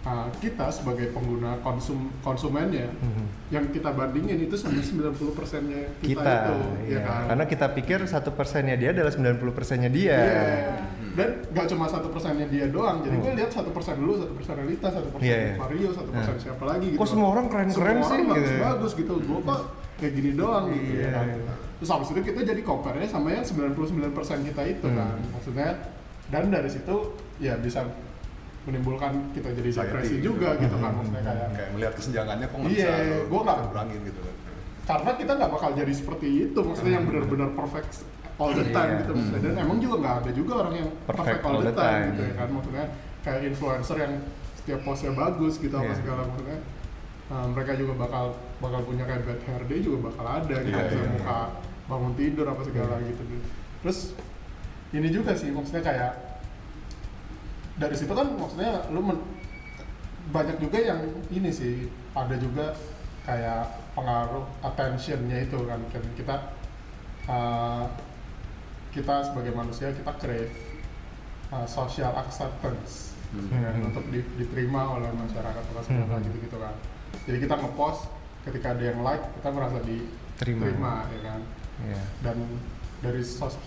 uh, 0.04 0.28
kita 0.38 0.70
sebagai 0.70 1.10
pengguna 1.10 1.58
konsum 1.60 2.12
konsumennya 2.20 2.92
Mhm. 2.94 3.26
yang 3.50 3.66
kita 3.68 3.90
bandingin 3.90 4.38
itu 4.42 4.54
sama 4.54 4.78
90 4.78 5.32
persennya 5.32 5.90
kita, 5.98 6.20
kita, 6.20 6.34
itu 6.36 6.56
iya. 6.86 6.94
ya 6.94 7.00
kan 7.02 7.24
karena 7.28 7.46
kita 7.46 7.66
pikir 7.74 8.00
satu 8.04 8.30
persennya 8.32 8.76
dia 8.76 8.92
adalah 8.92 9.10
90 9.10 9.50
persennya 9.52 9.90
dia. 9.90 10.14
Iya. 10.14 10.46
dan 11.14 11.30
nggak 11.50 11.66
cuma 11.68 11.86
satu 11.88 12.08
persennya 12.10 12.46
dia 12.46 12.66
doang 12.68 13.02
jadi 13.02 13.16
Hmm. 13.16 13.24
gue 13.24 13.34
lihat 13.36 13.50
satu 13.50 13.70
persen 13.72 13.98
dulu 13.98 14.14
satu 14.20 14.34
persen 14.34 14.54
Lita 14.64 14.88
satu 14.92 15.08
persen 15.10 15.26
Iya, 15.26 15.38
iya. 15.40 15.54
Mario 15.58 15.90
satu 15.90 16.10
persen 16.12 16.34
Nah. 16.34 16.44
siapa 16.44 16.64
lagi 16.68 16.86
gitu 16.88 17.00
Kok 17.00 17.08
semua 17.08 17.28
orang 17.32 17.46
keren-keren 17.48 17.74
Semua 17.96 18.06
sih, 18.06 18.14
orang 18.14 18.22
gitu. 18.22 18.38
bagus 18.38 18.52
bagus 18.62 18.92
gitu 18.94 19.14
gue 19.18 19.40
kok 19.44 19.62
kayak 19.98 20.14
gini 20.14 20.32
doang 20.34 20.66
gitu 20.70 20.92
Iya. 20.94 21.02
ya 21.02 21.10
kan 21.12 21.28
terus 21.78 21.90
habis 21.92 22.10
itu 22.10 22.22
kita 22.24 22.40
jadi 22.44 22.62
compare 22.64 23.02
sama 23.04 23.28
yang 23.32 23.42
99 23.42 23.74
persen 24.14 24.38
kita 24.44 24.62
itu 24.64 24.86
Hmm. 24.86 24.94
kan 24.96 25.18
maksudnya 25.32 25.70
dan 26.28 26.44
dari 26.48 26.68
situ 26.68 26.96
ya 27.38 27.54
bisa 27.56 27.82
menimbulkan 28.68 29.32
kita 29.32 29.50
jadi 29.54 29.70
depresi 29.72 30.20
gitu. 30.20 30.36
juga 30.36 30.60
gitu 30.60 30.76
kan 30.76 30.92
Hmm. 30.92 30.98
maksudnya 31.00 31.24
kayak 31.24 31.48
kayak 31.56 31.70
melihat 31.72 31.94
kesenjangannya 31.96 32.46
kok 32.46 32.58
nggak 32.58 32.72
Iya, 32.74 32.84
bisa 32.84 32.92
gua 33.26 33.42
nggak- 33.42 33.60
kurangin 33.66 34.02
gitu 34.04 34.20
kan 34.20 34.36
karena 34.88 35.12
kita 35.16 35.32
nggak 35.36 35.52
bakal 35.52 35.70
jadi 35.74 35.94
seperti 35.94 36.28
itu 36.46 36.60
maksudnya 36.60 36.94
yang 36.94 37.06
benar-benar 37.06 37.50
perfect 37.54 37.92
all 38.38 38.52
the 38.52 38.66
time 38.70 38.92
Iya. 38.92 39.00
gitu 39.02 39.12
maksudnya 39.14 39.42
dan 39.42 39.54
emang 39.58 39.78
juga 39.78 39.96
nggak 39.98 40.16
ada 40.18 40.32
juga 40.32 40.54
orang 40.58 40.74
yang 40.76 40.90
perfect, 41.06 41.42
all 41.42 41.60
the 41.62 41.74
time, 41.74 42.02
gitu 42.10 42.22
ya 42.22 42.34
kan 42.36 42.48
maksudnya 42.50 42.86
kayak 43.20 43.42
influencer 43.46 43.98
yang 43.98 44.14
setiap 44.54 44.80
postnya 44.84 45.12
bagus 45.14 45.54
gitu 45.58 45.74
apa 45.74 45.88
Iya. 45.88 45.98
segala 45.98 46.22
maksudnya 46.24 46.60
uh, 47.28 47.48
mereka 47.48 47.72
juga 47.74 47.94
bakal 47.98 48.26
bakal 48.60 48.80
punya 48.84 49.04
kayak 49.04 49.24
bad 49.24 49.42
hair 49.42 49.62
day 49.66 49.80
juga 49.80 49.98
bakal 50.06 50.26
ada 50.26 50.56
gitu 50.58 50.70
Iya, 50.70 50.84
misalnya 50.86 51.02
iya, 51.02 51.16
muka 51.16 51.40
bangun 51.88 52.14
tidur 52.14 52.46
apa 52.46 52.62
segala 52.62 52.94
Iya. 52.98 53.08
gitu 53.10 53.22
gitu 53.26 53.48
terus 53.78 54.00
ini 54.90 55.08
juga 55.08 55.32
sih 55.34 55.50
maksudnya 55.50 55.80
kayak 55.82 56.12
dari 57.78 57.94
situ 57.94 58.10
kan 58.10 58.28
maksudnya 58.34 58.86
lu 58.90 59.02
men- 59.02 59.26
banyak 60.28 60.60
juga 60.60 60.78
yang 60.78 61.00
ini 61.30 61.48
sih 61.48 61.88
ada 62.12 62.36
juga 62.36 62.76
kayak 63.24 63.64
pengaruh 63.94 64.44
attentionnya 64.62 65.40
itu 65.42 65.58
kan 65.64 65.80
kan 65.88 66.04
kita 66.14 66.36
uh, 67.26 67.86
kita 68.90 69.24
sebagai 69.24 69.54
manusia 69.54 69.92
kita 69.92 70.12
crave 70.18 70.52
uh, 71.50 71.64
social 71.64 72.12
acceptance 72.18 73.14
Hmm. 73.28 73.52
ya 73.52 73.60
kan, 73.60 73.76
Hmm. 73.76 73.92
untuk 73.92 74.08
di- 74.08 74.24
diterima 74.40 74.88
oleh 74.96 75.12
masyarakat 75.12 75.60
atau 75.62 75.84
segala 75.84 76.16
Hmm. 76.16 76.24
gitu 76.24 76.38
gitu 76.42 76.58
kan 76.58 76.72
jadi 77.28 77.44
kita 77.44 77.56
ngepost 77.60 78.08
ketika 78.42 78.72
ada 78.72 78.84
yang 78.88 79.04
like 79.04 79.20
kita 79.36 79.52
merasa 79.52 79.84
Terima. 79.84 80.64
diterima 80.64 80.94
ya 81.12 81.20
kan 81.28 81.42
Iya. 81.84 82.02
dan 82.24 82.38
dari 83.04 83.20
sos 83.22 83.60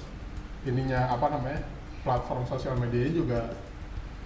ininya 0.64 1.12
apa 1.12 1.28
namanya 1.28 1.60
platform 2.00 2.48
sosial 2.48 2.72
media 2.74 3.04
juga 3.12 3.52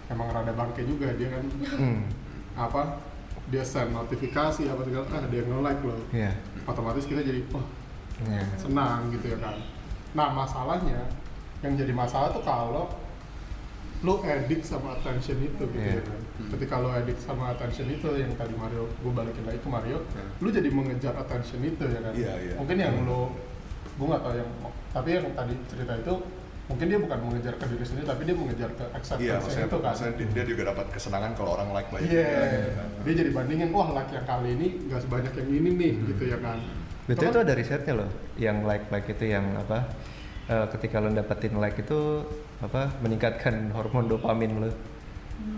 emang 0.07 0.29
rada 0.29 0.53
bangke 0.53 0.85
juga 0.85 1.09
dia 1.15 1.29
kan 1.31 1.43
Hmm. 1.75 2.05
apa 2.55 3.01
dia 3.49 3.61
send 3.61 3.93
notifikasi 3.93 4.63
apa 4.65 4.81
segala 4.83 5.05
ah 5.11 5.29
dia 5.29 5.43
nge-like 5.43 5.83
loh 5.83 6.01
Iya. 6.11 6.33
otomatis 6.65 7.05
kita 7.05 7.21
jadi 7.21 7.41
wah 7.51 7.65
Iya. 8.25 8.45
senang 8.57 9.11
gitu 9.11 9.27
ya 9.29 9.39
kan 9.39 9.57
nah 10.15 10.29
masalahnya 10.31 11.09
yang 11.61 11.75
jadi 11.75 11.91
masalah 11.91 12.31
tuh 12.31 12.41
kalau 12.41 12.89
lu 14.05 14.21
addict 14.21 14.63
sama 14.63 14.93
attention 14.95 15.41
itu 15.41 15.65
gitu 15.65 15.81
Iya. 15.81 15.97
ya 15.97 16.03
kan 16.05 16.21
Hmm. 16.35 16.51
ketika 16.53 16.75
lu 16.79 16.89
addict 16.91 17.21
sama 17.21 17.51
attention 17.51 17.87
itu 17.87 18.09
yang 18.15 18.33
tadi 18.35 18.53
Mario 18.53 18.85
gue 18.91 19.13
balikin 19.13 19.45
lagi 19.45 19.59
ke 19.59 19.69
Mario 19.69 19.99
Iya. 20.05 20.25
lu 20.39 20.49
jadi 20.51 20.69
mengejar 20.69 21.15
attention 21.15 21.61
itu 21.61 21.85
ya 21.85 22.01
kan 22.01 22.13
Iya, 22.13 22.33
iya. 22.39 22.55
mungkin 22.57 22.77
yang 22.77 22.95
lu 23.03 23.33
gue 23.95 24.07
nggak 24.07 24.23
tahu 24.23 24.35
yang 24.35 24.51
tapi 24.91 25.09
yang 25.13 25.27
tadi 25.33 25.55
cerita 25.67 25.95
itu 25.97 26.15
mungkin 26.65 26.87
dia 26.89 26.97
bukan 26.97 27.19
mengejar 27.29 27.55
ke 27.61 27.65
diri 27.69 27.85
sendiri 27.85 28.07
tapi 28.09 28.23
dia 28.25 28.37
mengejar 28.41 28.71
ke 28.73 28.85
acceptance 28.97 29.21
Iya, 29.21 29.35
maksudnya, 29.37 29.67
itu 29.69 29.77
kan 29.77 29.91
maksudnya 29.93 30.13
dia, 30.17 30.27
dia 30.33 30.45
juga 30.49 30.63
dapat 30.73 30.87
kesenangan 30.97 31.31
kalau 31.37 31.51
orang 31.61 31.69
like 31.77 31.89
like 31.93 32.05
Iya, 32.09 32.25
gitu 32.41 32.71
kan. 32.73 32.89
dia 33.05 33.15
jadi 33.21 33.31
bandingin, 33.37 33.69
wah 33.77 33.89
like 33.93 34.11
yang 34.11 34.25
kali 34.25 34.49
ini 34.57 34.67
nggak 34.89 35.01
sebanyak 35.05 35.33
yang 35.37 35.49
ini 35.53 35.71
nih, 35.77 35.93
Hmm. 35.93 36.07
gitu 36.09 36.25
ya 36.25 36.39
kan. 36.41 36.59
Betul 37.05 37.25
itu 37.29 37.39
ada 37.45 37.53
risetnya 37.53 37.95
loh, 38.01 38.11
yang 38.41 38.57
like 38.65 38.89
like 38.89 39.05
itu 39.07 39.25
yang 39.29 39.45
apa? 39.61 39.79
eh, 40.45 40.67
ketika 40.77 41.01
lo 41.01 41.09
dapetin 41.09 41.57
like 41.57 41.81
itu 41.81 42.21
apa 42.61 42.93
meningkatkan 43.01 43.73
hormon 43.73 44.09
dopamin 44.09 44.61
lo. 44.61 44.69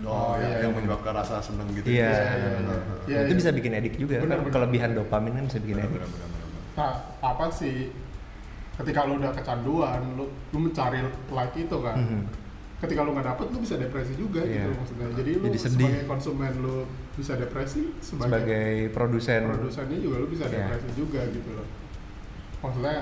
Oh, 0.07 0.33
iya, 0.39 0.47
iya, 0.47 0.55
yang 0.63 0.71
iya. 0.73 0.77
menyebabkan 0.79 1.11
rasa 1.11 1.43
seneng 1.43 1.67
gitu. 1.75 1.85
Iya. 1.91 2.07
iya, 2.07 2.23
iya. 2.33 2.77
Iya, 3.07 3.19
itu 3.27 3.33
iya. 3.35 3.39
bisa 3.39 3.49
bikin 3.51 3.71
edik 3.75 3.95
juga. 3.95 4.23
Benar, 4.23 4.39
kan 4.39 4.43
benar. 4.47 4.53
kelebihan 4.55 4.89
dopamin 4.95 5.33
kan 5.37 5.43
bisa 5.51 5.59
bikin 5.59 5.77
edik. 5.83 6.01
Nah, 6.75 6.93
apa 7.19 7.45
sih? 7.51 7.91
Ketika 8.77 8.99
lu 9.03 9.17
udah 9.17 9.33
kecanduan, 9.33 10.01
lu, 10.13 10.25
lu 10.53 10.59
mencari 10.61 11.01
like 11.27 11.55
itu 11.57 11.77
kan. 11.81 11.97
Mhm. 11.97 12.21
Ketika 12.77 13.01
lu 13.01 13.09
nggak 13.11 13.25
dapet, 13.25 13.45
lu 13.49 13.57
bisa 13.57 13.73
depresi 13.73 14.13
juga 14.13 14.45
Iya. 14.45 14.53
gitu 14.63 14.69
maksudnya. 14.77 15.07
Jadi 15.17 15.31
lu 15.33 15.45
Jadi 15.49 15.57
sedih. 15.59 15.89
sebagai 15.89 16.03
konsumen 16.05 16.51
lu 16.61 16.75
bisa 17.17 17.33
depresi, 17.33 17.81
sebagai, 17.97 18.29
Sebagai 18.29 18.69
produsen. 18.93 19.41
produsennya 19.49 19.97
juga 19.97 20.15
lu 20.21 20.27
bisa 20.29 20.45
Iya. 20.45 20.53
depresi 20.61 20.89
juga 20.93 21.21
gitu 21.25 21.49
loh. 21.57 21.67
Maksudnya 22.61 22.97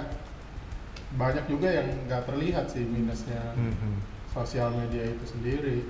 banyak 1.16 1.46
juga 1.46 1.68
yang 1.70 1.88
nggak 2.08 2.22
terlihat 2.24 2.66
sih 2.68 2.84
minusnya 2.84 3.42
Mhm. 3.54 3.96
sosial 4.32 4.72
media 4.72 5.04
itu 5.06 5.24
sendiri. 5.28 5.84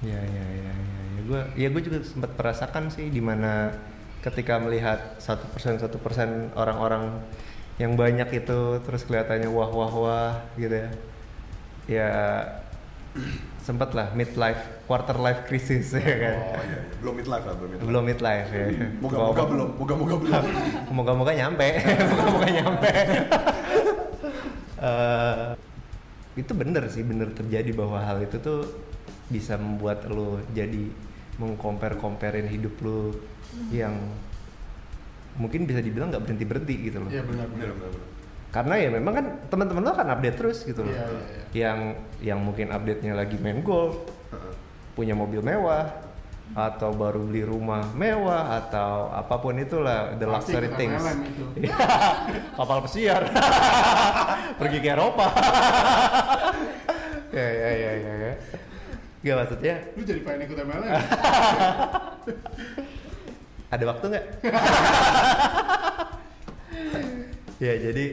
Iya 0.00 0.20
iya 0.22 0.44
iya 0.50 0.72
iya. 0.72 0.74
Ya 1.12 1.20
gue 1.24 1.40
ya 1.56 1.68
gue 1.68 1.82
juga 1.82 1.98
sempat 2.04 2.32
merasakan 2.36 2.88
sih 2.88 3.08
di 3.08 3.20
mana 3.20 3.72
ketika 4.20 4.56
melihat 4.58 5.16
satu 5.16 5.44
persen 5.48 5.76
satu 5.76 5.96
persen 5.96 6.52
orang-orang 6.52 7.20
yang 7.76 7.92
banyak 7.92 8.28
itu 8.32 8.80
terus 8.82 9.04
kelihatannya 9.04 9.48
wah 9.52 9.68
wah 9.68 9.92
wah 9.92 10.32
gitu 10.56 10.72
ya. 10.72 10.88
Ya 11.86 12.08
sempat 13.62 13.90
lah 13.96 14.14
midlife 14.14 14.86
quarter 14.86 15.16
life 15.18 15.48
crisis 15.48 15.90
ya 15.90 16.00
kan. 16.00 16.36
Oh 16.38 16.62
iya, 16.62 16.62
iya. 16.62 16.80
belum 17.02 17.14
midlife 17.18 17.44
lah, 17.44 17.54
belum 17.58 17.68
midlife. 17.72 17.86
Belum 17.88 18.02
midlife 18.04 18.50
ya. 18.52 18.66
Moga-moga 19.02 19.34
Bawa- 19.34 19.50
belum, 19.50 19.68
moga-moga 19.80 20.14
belum. 20.22 20.42
Moga-moga 20.94 21.32
nyampe. 21.34 21.68
Moga-moga 22.12 22.48
nyampe. 22.48 22.90
Eh, 24.76 25.48
itu 26.36 26.52
bener 26.52 26.84
sih, 26.92 27.02
bener 27.02 27.32
terjadi 27.32 27.72
bahwa 27.72 27.98
hal 27.98 28.20
itu 28.20 28.36
tuh 28.38 28.60
bisa 29.32 29.56
membuat 29.58 30.04
lo 30.06 30.38
jadi 30.54 30.92
mengcompare-comparein 31.40 32.46
hidup 32.46 32.76
lo 32.84 33.10
yang 33.72 33.96
mungkin 35.36 35.68
bisa 35.68 35.80
dibilang 35.84 36.08
nggak 36.12 36.22
berhenti 36.24 36.44
berhenti 36.44 36.74
gitu 36.90 36.98
loh. 37.04 37.10
Iya 37.12 37.22
benar 37.24 37.46
Benar. 37.52 37.70
Karena 38.54 38.74
ya 38.80 38.88
memang 38.88 39.12
kan 39.12 39.26
teman-teman 39.52 39.82
lo 39.84 39.92
kan 39.92 40.08
update 40.08 40.36
terus 40.40 40.64
gitu 40.64 40.80
loh. 40.80 40.92
Iya, 40.92 41.04
iya, 41.04 41.20
iya. 41.20 41.44
Yang 41.52 41.78
yang 42.24 42.38
mungkin 42.40 42.72
update-nya 42.72 43.12
lagi 43.12 43.36
main 43.36 43.60
golf, 43.60 44.08
Heeh. 44.32 44.52
punya 44.96 45.12
mobil 45.12 45.44
mewah 45.44 46.06
atau 46.54 46.94
baru 46.94 47.26
beli 47.26 47.42
rumah 47.42 47.90
mewah 47.90 48.62
atau 48.62 49.10
apa 49.10 49.34
pun 49.42 49.58
itulah 49.58 50.14
the 50.14 50.30
Pasti 50.30 50.54
luxury 50.54 50.68
kita 50.70 50.78
things 50.78 51.02
itu. 51.02 51.44
Iya, 51.66 51.74
kapal 52.54 52.78
pesiar 52.86 53.22
pergi 54.62 54.78
ke 54.78 54.88
Eropa 54.94 55.26
ya 57.36 57.46
ya 57.50 57.70
ya 57.74 57.92
ya 57.98 58.12
ya 58.30 58.34
Gak 59.26 59.36
maksudnya 59.42 59.74
Lu 59.98 60.06
jadi 60.06 60.22
pengen 60.22 60.46
ikut 60.46 60.58
MLM? 60.62 61.02
Ada 63.68 63.84
waktu 63.84 64.04
nggak 64.08 64.26
ya 67.58 67.72
jadi 67.80 68.04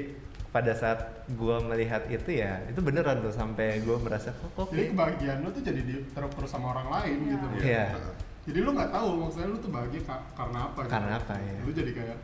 pada 0.49 0.71
saat 0.71 0.99
gua 1.33 1.57
melihat 1.59 2.05
itu 2.07 2.29
ya 2.31 2.61
itu 2.65 2.79
beneran 2.79 3.19
tuh 3.19 3.31
sampai 3.31 3.81
gua 3.81 3.97
merasa 3.97 4.29
kok 4.31 4.49
kok 4.53 4.67
Jadi 4.69 4.93
kebahagiaan 4.93 5.41
lu 5.41 5.49
tuh 5.49 5.61
jadi 5.61 5.81
di 5.81 5.95
terus 6.07 6.31
terus 6.31 6.49
sama 6.49 6.71
orang 6.71 6.87
lain 6.91 7.17
Iya. 7.19 7.31
gitu. 7.31 7.45
Iya. 7.59 7.85
Heeh. 7.91 8.13
Jadi 8.43 8.59
lu 8.59 8.69
nggak 8.71 8.91
tahu 8.91 9.07
maksudnya 9.17 9.47
lu 9.47 9.57
tuh 9.57 9.71
bahagia 9.71 10.01
ka- 10.03 10.25
karena 10.33 10.59
apa? 10.65 10.79
gitu. 10.79 10.91
Karena 10.91 11.11
apa, 11.15 11.33
ya. 11.37 11.55
Lu 11.59 11.71
jadi 11.71 11.91
kayak 11.91 12.17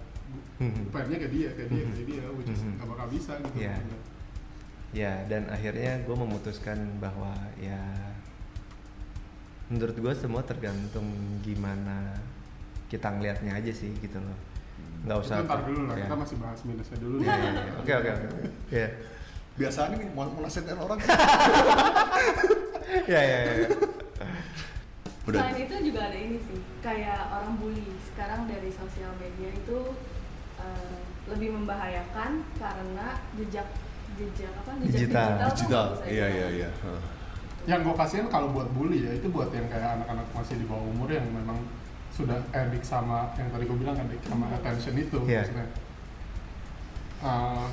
Mhm. 0.59 0.75
gue 0.77 0.91
pengennya 0.91 1.17
kayak 1.17 1.33
dia, 1.33 1.49
kayak 1.49 1.69
dia, 1.69 1.79
Mhm. 1.79 1.89
kayak 1.89 2.07
dia, 2.07 2.23
which 2.29 2.49
is 2.49 2.61
nggak 2.61 2.87
bakal 2.87 3.07
bisa 3.09 3.33
gitu. 3.39 3.57
Iya. 3.57 3.75
ya 4.89 5.13
dan 5.25 5.45
akhirnya 5.47 6.01
gue 6.01 6.15
memutuskan 6.15 6.77
bahwa 6.97 7.29
ya 7.55 7.77
menurut 9.67 9.93
gue 9.95 10.13
semua 10.15 10.41
tergantung 10.41 11.05
gimana 11.39 12.17
kita 12.89 13.07
ngelihatnya 13.07 13.53
aja 13.55 13.71
sih 13.71 13.93
gitu 13.97 14.17
loh 14.17 14.37
nggak 14.99 15.15
Itu 15.15 15.25
usah 15.29 15.35
ntar 15.45 15.59
dulu 15.63 15.81
lah, 15.87 15.95
ya. 15.95 16.05
kita 16.05 16.15
masih 16.17 16.35
bahas 16.43 16.59
minusnya 16.67 16.97
dulu. 16.99 17.15
Nih. 17.21 17.27
iya. 17.31 17.71
oke 17.79 17.93
oke 17.93 18.09
oke 18.11 18.27
ya 18.69 18.87
Biasanya 19.55 19.95
nih 19.95 20.07
mau 20.11 20.23
mau 20.25 20.39
nasihatin 20.39 20.79
orang. 20.79 20.99
ya 23.11 23.21
ya 23.21 23.39
ya 23.43 23.53
Udah. 25.27 25.39
Selain 25.45 25.61
itu 25.61 25.75
juga 25.85 26.09
ada 26.09 26.17
ini 26.17 26.37
sih, 26.41 26.57
kayak 26.81 27.21
orang 27.29 27.53
bully 27.59 27.85
sekarang 28.09 28.49
dari 28.49 28.71
sosial 28.73 29.11
media 29.19 29.51
itu 29.51 29.77
eh, 30.57 30.97
lebih 31.29 31.53
membahayakan 31.53 32.41
karena 32.57 33.07
jejak 33.37 33.67
jejak 34.17 34.51
apa 34.57 34.71
jejak 34.81 34.89
Digital. 34.89 35.29
Digital. 35.53 35.85
bisa 35.93 36.03
Iya, 36.09 36.25
iya, 36.27 36.47
iya. 36.49 36.69
Yang 37.67 37.79
gue 37.85 37.95
kasihan 37.95 38.27
kalau 38.27 38.49
buat 38.49 38.71
bully 38.73 39.05
ya 39.05 39.11
itu 39.13 39.27
buat 39.29 39.53
yang 39.53 39.67
kayak 39.69 40.01
anak-anak 40.01 40.25
masih 40.33 40.55
di 40.57 40.65
bawah 40.65 40.87
umur 40.87 41.11
yang 41.13 41.27
memang 41.29 41.59
sudah 42.19 42.39
addict 42.51 42.83
sama 42.83 43.31
yang 43.39 43.47
tadi 43.47 43.63
gue 43.63 43.77
bilang 43.79 43.95
addict 43.95 44.23
sama 44.27 44.45
attention 44.51 44.93
itu 44.93 45.17
Iya. 45.23 45.39
maksudnya. 45.47 45.67
Uh, 47.19 47.67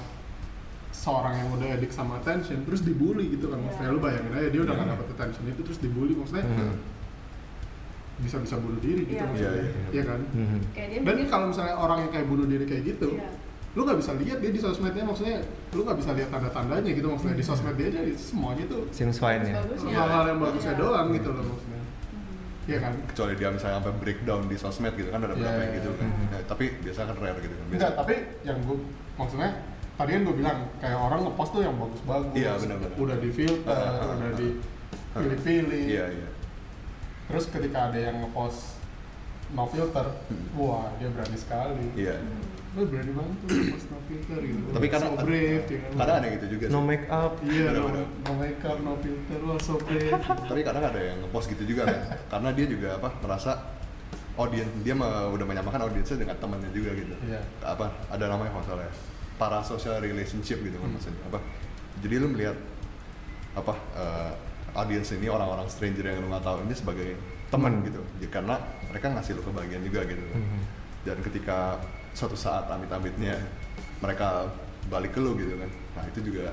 seorang 0.91 1.35
yang 1.37 1.49
udah 1.51 1.69
addict 1.73 1.93
sama 1.93 2.19
attention 2.19 2.63
terus 2.63 2.83
dibully 2.83 3.31
gitu 3.31 3.51
kan 3.51 3.59
maksudnya 3.59 3.91
Iya. 3.91 3.95
lu 3.95 4.01
bayangin 4.01 4.33
aja 4.33 4.49
dia 4.49 4.61
udah 4.63 4.75
Iya. 4.75 4.81
gak 4.81 4.91
dapet 4.95 5.07
attention 5.13 5.45
itu 5.47 5.61
terus 5.63 5.79
dibully 5.79 6.15
maksudnya 6.15 6.47
Hmm. 6.47 6.75
bisa-bisa 8.17 8.57
bunuh 8.57 8.81
diri 8.81 9.03
gitu 9.05 9.19
Iya. 9.19 9.29
maksudnya 9.29 9.53
Iya, 9.53 9.63
iya. 9.67 9.89
Iya 9.93 10.03
kan 10.05 10.21
Mhm. 10.25 10.59
Kayak 10.73 10.89
dia 10.89 10.99
dan 11.05 11.17
kalau 11.29 11.47
misalnya 11.51 11.75
orang 11.77 11.99
yang 12.01 12.11
kayak 12.11 12.27
bunuh 12.27 12.47
diri 12.47 12.65
kayak 12.65 12.83
gitu 12.87 13.09
iya. 13.13 13.29
lu 13.77 13.81
nggak 13.85 13.99
bisa 14.01 14.13
lihat 14.17 14.39
dia 14.41 14.51
di 14.51 14.61
sosmednya 14.63 15.05
maksudnya 15.05 15.37
lu 15.77 15.81
nggak 15.85 15.99
bisa 16.01 16.11
lihat 16.17 16.29
tanda-tandanya 16.33 16.91
gitu 16.91 17.07
maksudnya 17.07 17.37
di 17.37 17.45
sosmed 17.45 17.77
dia 17.77 17.87
aja 17.93 18.01
semuanya 18.17 18.65
tuh 18.67 18.83
Seems 18.89 19.19
fine 19.21 19.43
ya 19.45 19.61
hal-hal 19.93 20.25
yang 20.27 20.39
bagusnya 20.41 20.75
Iya. 20.75 20.81
doang 20.81 21.07
gitu 21.13 21.29
loh 21.29 21.45
maksudnya. 21.45 21.76
Iya 22.67 22.79
kan 22.81 22.93
Kecuali 23.07 23.35
dia 23.35 23.49
misalnya 23.49 23.79
sampai 23.79 23.95
breakdown 23.97 24.43
di 24.47 24.57
sosmed 24.57 24.95
gitu 24.95 25.09
kan 25.09 25.21
ada 25.21 25.29
Iya, 25.29 25.37
beberapa 25.37 25.55
iya, 25.55 25.63
yang 25.63 25.75
gitu 25.77 25.89
iya. 25.89 25.99
kan. 25.99 26.09
Mhm. 26.09 26.27
Ya, 26.27 26.39
tapi 26.45 26.65
biasa 26.83 26.99
kan 27.05 27.17
rare 27.17 27.39
gitu 27.39 27.55
kan. 27.55 27.67
Enggak 27.71 27.93
tapi 27.95 28.15
yang 28.43 28.59
gue 28.61 28.77
maksudnya 29.15 29.51
tadi 29.95 30.11
kan 30.13 30.23
gue 30.23 30.35
bilang 30.35 30.59
kayak 30.77 30.99
orang 30.99 31.21
ngepost 31.25 31.51
tuh 31.51 31.63
yang 31.63 31.75
bagus-bagus 31.75 32.35
Iya, 32.35 32.53
benar-benar. 32.59 32.91
udah 32.99 33.17
di 33.17 33.31
filter 33.31 33.71
Ah, 33.73 33.97
ah, 33.97 34.13
udah 34.13 34.29
ah, 34.29 34.35
dipilih-pilih 34.37 35.85
Iya, 35.89 36.05
iya. 36.13 36.29
terus 37.27 37.45
ketika 37.49 37.79
ada 37.89 37.99
yang 37.99 38.17
ngepost 38.21 38.77
no 39.49 39.63
filter 39.65 40.07
Hmm. 40.27 40.47
wah 40.53 40.91
dia 40.99 41.07
berani 41.09 41.39
sekali 41.39 41.87
Iya. 41.95 42.19
Berani 42.85 43.13
banget 43.13 43.37
tuh 43.37 43.49
ngepost 43.49 43.87
no 43.89 43.99
filter 44.05 44.39
gitu 44.43 44.69
Tapi 44.69 44.87
kadang 44.87 45.11
so 45.11 45.23
brave 45.23 45.65
ya 45.65 45.79
kan 45.81 45.91
kadang 45.97 46.17
ada 46.17 46.29
gitu 46.29 46.47
juga 46.51 46.65
sih. 46.67 46.73
no 46.73 46.81
make 46.83 47.07
up 47.09 47.33
iya 47.43 47.67
no, 47.73 47.83
no 47.89 48.33
makeup 48.35 48.77
no 48.79 48.93
filter 49.01 49.39
wah 49.41 49.59
so 49.59 49.75
brave 49.79 50.13
Tapi 50.45 50.61
kadang 50.61 50.85
ada 50.85 51.01
yang 51.01 51.17
ngepost 51.21 51.47
gitu 51.49 51.65
juga 51.65 51.83
kan. 51.89 52.01
Karena 52.33 52.49
dia 52.53 52.67
juga 52.67 52.89
apa 52.95 53.09
merasa 53.19 53.53
audiens 54.37 54.69
dia 54.81 54.93
mah 54.93 55.33
udah 55.33 55.47
menyamakan 55.47 55.81
audiensnya 55.83 56.21
dengan 56.21 56.37
temannya 56.37 56.69
juga 56.71 56.91
gitu. 56.93 57.15
Iya. 57.25 57.41
Apa 57.63 57.89
ada 58.07 58.25
namanya 58.27 58.53
kalau 58.53 58.67
salah 58.67 58.85
ya. 58.85 58.93
Parasocial 59.37 59.97
relationship 59.99 60.61
gitu 60.61 60.77
kan 60.77 60.89
Hmm. 60.89 60.97
maksudnya. 60.97 61.23
Apa? 61.27 61.39
Jadi 62.01 62.15
lu 62.17 62.29
melihat 62.29 62.57
apa 63.53 63.73
eh, 63.97 64.33
audience 64.77 65.09
ini 65.13 65.27
orang-orang 65.27 65.65
stranger 65.67 66.05
yang 66.05 66.21
lu 66.21 66.29
nggak 66.29 66.45
tahu 66.45 66.61
ini 66.63 66.75
sebagai 66.77 67.17
teman 67.47 67.81
gitu 67.81 68.03
ya, 68.19 68.29
karena 68.29 68.61
mereka 68.91 69.07
ngasih 69.09 69.33
lu 69.33 69.43
kebahagiaan 69.43 69.81
juga 69.81 70.05
gitu 70.05 70.21
Mhm. 70.21 70.61
dan 71.07 71.17
ketika 71.23 71.79
suatu 72.17 72.33
saat 72.33 72.65
amit-amitnya 72.67 73.37
mereka 74.01 74.49
balik 74.89 75.13
ke 75.13 75.21
lu 75.21 75.37
gitu 75.37 75.53
kan 75.55 75.69
nah 75.93 76.05
itu 76.09 76.21
juga 76.25 76.49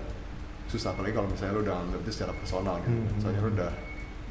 susah 0.68 0.92
apalagi 0.92 1.14
kalau 1.14 1.30
misalnya 1.30 1.54
lu 1.56 1.62
udah 1.64 1.78
itu 1.98 2.12
secara 2.12 2.34
personal 2.36 2.76
gitu 2.82 2.92
Mhm. 2.92 3.20
soalnya 3.20 3.42
lu 3.42 3.52
udah 3.52 3.72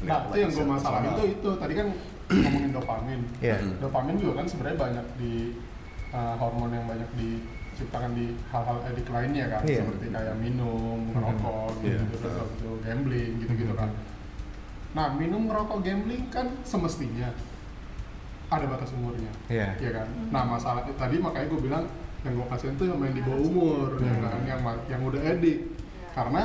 Nah, 0.03 0.19
itu 0.29 0.39
yang 0.43 0.51
gue 0.51 0.67
masalahin 0.67 1.05
personal. 1.07 1.15
itu 1.15 1.25
itu 1.31 1.51
tadi 1.57 1.75
kan 1.79 1.87
ngomongin 2.43 2.71
dopamin. 2.75 3.21
Iya. 3.39 3.57
Mhm. 3.63 3.73
Dopamin 3.79 4.15
juga 4.19 4.33
kan 4.43 4.47
sebenarnya 4.51 4.79
banyak 4.83 5.07
di 5.15 5.33
uh, 6.11 6.35
hormon 6.43 6.75
yang 6.75 6.87
banyak 6.91 7.07
diciptakan 7.15 8.11
di 8.11 8.35
hal-hal 8.51 8.83
edik 8.91 9.07
lainnya 9.07 9.47
kan, 9.47 9.63
Iya. 9.63 9.87
seperti 9.87 10.07
kayak 10.11 10.37
minum, 10.43 10.99
ngerokok, 11.15 11.71
Mhm. 11.71 11.79
gitu, 11.79 11.87
Iya. 11.87 11.99
gitu, 12.03 12.15
terus 12.19 12.35
habis 12.35 12.57
itu 12.59 12.71
gambling, 12.83 13.33
gitu-gitu 13.39 13.75
kan. 13.79 13.91
Nah, 14.93 15.07
minum, 15.15 15.43
ngerokok, 15.47 15.79
gambling 15.81 16.25
kan 16.29 16.47
semestinya 16.67 17.31
ada 18.53 18.67
batas 18.69 18.93
umurnya, 18.93 19.33
Iya. 19.49 19.73
ya 19.81 19.91
kan. 19.93 20.07
Nah, 20.29 20.45
masalah 20.45 20.85
tadi 20.93 21.17
makanya 21.17 21.47
gue 21.49 21.61
bilang 21.63 21.85
yang 22.23 22.33
gue 22.37 22.47
kasihin 22.49 22.75
tuh 22.77 22.87
yang 22.87 22.99
main 23.01 23.11
di 23.11 23.21
bawah 23.21 23.41
umur, 23.41 23.89
ya 23.99 24.13
Hmm. 24.13 24.23
kan, 24.23 24.41
yang 24.45 24.61
yang 24.87 25.01
udah 25.03 25.21
edik, 25.27 25.59
karena 26.13 26.43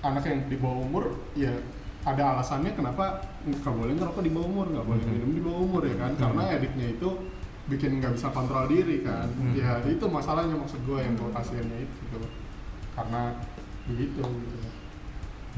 anak 0.00 0.22
yang 0.22 0.38
di 0.46 0.56
bawah 0.56 0.80
umur 0.82 1.04
ya 1.34 1.50
ada 2.06 2.38
alasannya 2.38 2.70
kenapa 2.70 3.18
nggak 3.42 3.66
boleh 3.66 3.92
ngerokok 3.98 4.22
di 4.22 4.30
bawah 4.30 4.46
umur 4.46 4.66
nggak 4.70 4.86
boleh 4.86 5.02
Mhm. 5.02 5.10
minum 5.10 5.30
di 5.32 5.42
bawah 5.42 5.60
umur 5.60 5.82
ya 5.82 5.96
kan 5.98 6.12
karena 6.14 6.42
ediknya 6.54 6.86
itu 6.94 7.08
bikin 7.66 7.98
nggak 7.98 8.14
bisa 8.14 8.30
kontrol 8.30 8.70
diri 8.70 9.02
kan 9.02 9.26
ya 9.58 9.82
itu 9.82 10.06
masalahnya 10.06 10.54
maksud 10.54 10.78
gue 10.86 10.98
yang 11.02 11.18
gue 11.18 11.30
kasihannya 11.34 11.78
itu 11.82 11.96
gitu 12.06 12.18
karena 12.94 13.34
begitu 13.90 14.22
gitu 14.22 14.58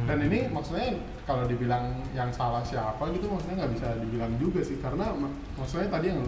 dan 0.08 0.16
Hmm. 0.16 0.26
ini 0.32 0.38
maksudnya 0.48 0.88
kalau 1.28 1.44
dibilang 1.44 1.84
yang 2.10 2.32
salah 2.32 2.64
siapa 2.64 3.04
gitu 3.12 3.28
maksudnya 3.28 3.60
nggak 3.60 3.72
bisa 3.74 3.88
dibilang 4.00 4.32
juga 4.34 4.60
sih. 4.60 4.80
Karena 4.80 5.12
mak- 5.12 5.36
maksudnya 5.54 5.86
tadi 5.86 6.08
yang 6.08 6.24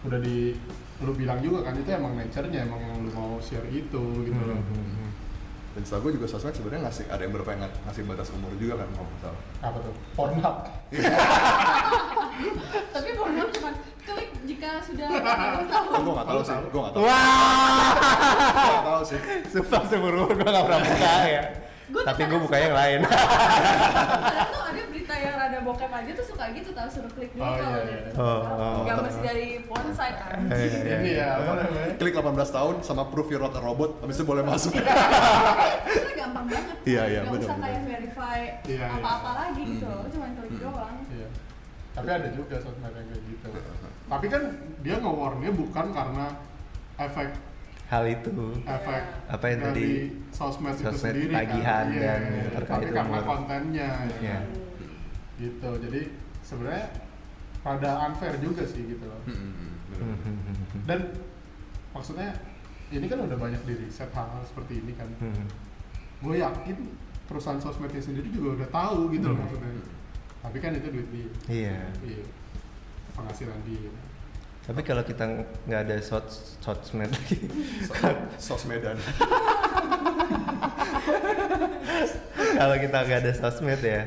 udah 0.00 0.18
di 0.18 0.54
lu 0.98 1.10
bilang 1.12 1.38
juga 1.38 1.58
kan 1.60 1.74
itu 1.74 1.90
emang 1.90 2.14
nature-nya 2.14 2.62
emang 2.62 2.78
yang 2.80 2.98
lu 3.00 3.10
mau 3.10 3.30
share 3.38 3.66
itu 3.66 4.02
gitu 4.22 4.40
loh. 4.40 4.54
Mhm. 4.56 5.10
dan 5.68 5.86
setahu 5.86 6.10
gue 6.10 6.18
juga 6.18 6.26
sosmed 6.26 6.50
sebenarnya 6.50 6.82
ngasih 6.84 7.06
ada 7.06 7.22
yang 7.22 7.30
beberapa 7.30 7.54
yang 7.54 7.62
ng- 7.62 7.78
ngasih 7.86 8.02
batas 8.02 8.30
umur 8.32 8.50
juga 8.56 8.74
kan 8.76 8.88
kalau 8.90 9.06
nggak 9.06 9.20
salah. 9.20 9.42
Apa 9.62 9.78
tuh? 9.78 9.94
Pornhub. 10.12 10.56
Tapi 12.90 13.08
Pornhub 13.14 13.48
cuma 13.52 13.70
klik 14.02 14.30
jika 14.42 14.70
sudah 14.80 15.06
18 15.06 15.70
tahun. 15.70 15.98
gue 16.00 16.14
nggak 16.14 16.26
tahu 16.26 16.40
sih 16.40 16.54
gue 16.56 16.80
nggak 16.80 16.94
tahu. 16.94 17.02
Wah, 17.04 17.90
gue 17.94 18.66
nggak 18.66 18.86
tahu 18.86 19.02
sih. 19.04 19.20
Sumpah 19.52 19.82
seumur 19.84 20.12
umur 20.16 20.32
gue 20.32 20.46
gak 20.46 20.64
pernah 20.64 20.80
buka 20.80 21.12
ya. 21.28 21.42
Gua 21.88 22.02
Tapi 22.04 22.20
gue 22.22 22.38
buka 22.38 22.56
yang 22.56 22.74
lain. 22.74 23.00
Kadang 23.00 24.50
tuh 24.52 24.62
ada 24.62 24.82
berita 24.86 25.14
yang 25.16 25.34
rada 25.34 25.58
bokep 25.60 25.88
aja 25.90 26.10
tuh 26.12 26.26
suka 26.26 26.44
gitu 26.52 26.70
tau 26.70 26.84
suruh 26.86 27.08
klik 27.10 27.32
dulu 27.32 27.40
Oh, 27.40 27.54
kalau 27.54 27.80
iya, 27.80 27.82
dia 27.82 27.96
iya. 27.98 28.10
Oh, 28.14 28.40
oh. 28.44 28.76
Gak 28.84 28.96
mesti 29.02 29.20
dari 29.22 29.46
porn 29.64 29.88
site 29.90 30.18
kan. 30.18 30.38
Iya, 30.46 30.66
iya, 30.68 30.96
ini 31.00 31.10
iya. 31.16 31.28
ya 31.40 31.96
klik 31.96 32.12
18 32.12 32.28
tahun 32.50 32.74
sama 32.82 33.08
proof 33.08 33.28
you're 33.28 33.40
not 33.40 33.52
a 33.52 33.62
robot 33.62 33.96
habis 33.98 34.16
itu 34.16 34.24
boleh 34.24 34.44
masuk 34.44 34.76
Itu 34.76 34.84
gampang 36.14 36.46
banget. 36.46 36.76
Iya, 36.84 37.02
iya, 37.06 37.20
Gak 37.24 37.40
usah 37.40 37.56
kayak 37.58 37.80
verify 37.82 38.38
Iya, 38.62 38.76
iya. 38.78 38.86
apa-apa 38.94 39.30
lagi 39.38 39.62
gitu 39.64 39.86
Hmm. 39.88 40.10
Cuma 40.10 40.26
klik 40.30 40.50
Hmm. 40.50 40.60
doang. 40.60 40.96
Iya. 41.08 41.28
Tapi 41.90 42.08
ada 42.08 42.28
juga 42.30 42.56
sosmed 42.60 42.92
yang 42.92 43.06
kayak 43.06 43.22
gitu. 43.26 43.48
Tapi 44.06 44.26
kan 44.28 44.42
dia 44.80 44.96
nge-warnnya 44.96 45.50
bukan 45.50 45.86
karena 45.90 46.26
efek 46.96 47.28
Hal 47.88 48.04
itu. 48.04 48.28
efek 48.62 49.02
Apa 49.26 49.44
yang 49.48 49.60
dari 49.64 49.72
tadi? 49.72 49.88
sosmed, 50.28 50.76
itu 50.76 50.84
Sosmed 50.84 51.00
sendiri 51.00 51.32
tagihan 51.32 51.64
kan. 51.64 51.86
Iya, 51.88 52.00
dan 52.04 52.20
iya. 52.20 52.44
terkait 52.52 52.76
Tapi 52.78 52.92
karena 52.92 53.08
umur. 53.08 53.24
kontennya 53.24 53.88
ya 53.88 54.16
Iya. 54.20 54.36
kan? 54.36 54.44
gitu. 55.38 55.70
Jadi 55.78 56.00
sebenarnya 56.42 56.86
rada 57.60 57.90
unfair 58.04 58.34
juga 58.38 58.62
sih 58.64 58.82
gitu 58.86 59.04
loh. 59.04 59.20
Hmm, 59.24 59.72
bener. 59.88 60.04
Mhm. 60.20 60.80
Dan 60.84 61.00
maksudnya 61.90 62.28
ini 62.88 63.06
kan 63.06 63.18
udah 63.22 63.38
banyak 63.38 63.62
di 63.62 63.74
riset 63.78 64.10
hal-hal 64.10 64.42
seperti 64.44 64.80
ini 64.80 64.92
kan. 64.92 65.08
Gue 66.18 66.36
yakin 66.38 66.76
perusahaan 67.24 67.56
sosmednya 67.56 68.00
sendiri 68.00 68.28
juga 68.28 68.58
udah 68.58 68.68
tahu 68.68 69.12
gitu 69.12 69.26
loh 69.26 69.36
Hmm. 69.36 69.42
maksudnya. 69.46 69.70
Tapi 70.38 70.56
kan 70.58 70.70
itu 70.72 70.88
duit 70.90 71.08
dia. 71.08 71.30
Iya. 71.48 71.78
Iya. 72.02 72.24
Penghasilan 73.14 73.60
dia. 73.64 73.90
Tapi 74.68 74.80
kalau 74.88 75.00
kita 75.00 75.24
nggak 75.64 75.80
ada 75.82 75.96
shot 75.98 76.28
sosmed 76.60 77.08
lagi, 77.08 77.36
So- 77.88 78.20
sosmedan 78.52 79.00
kalau 82.54 82.76
kita 82.76 82.96
nggak 83.00 83.20
ada 83.22 83.32
sosmed 83.32 83.80
ya, 83.80 84.00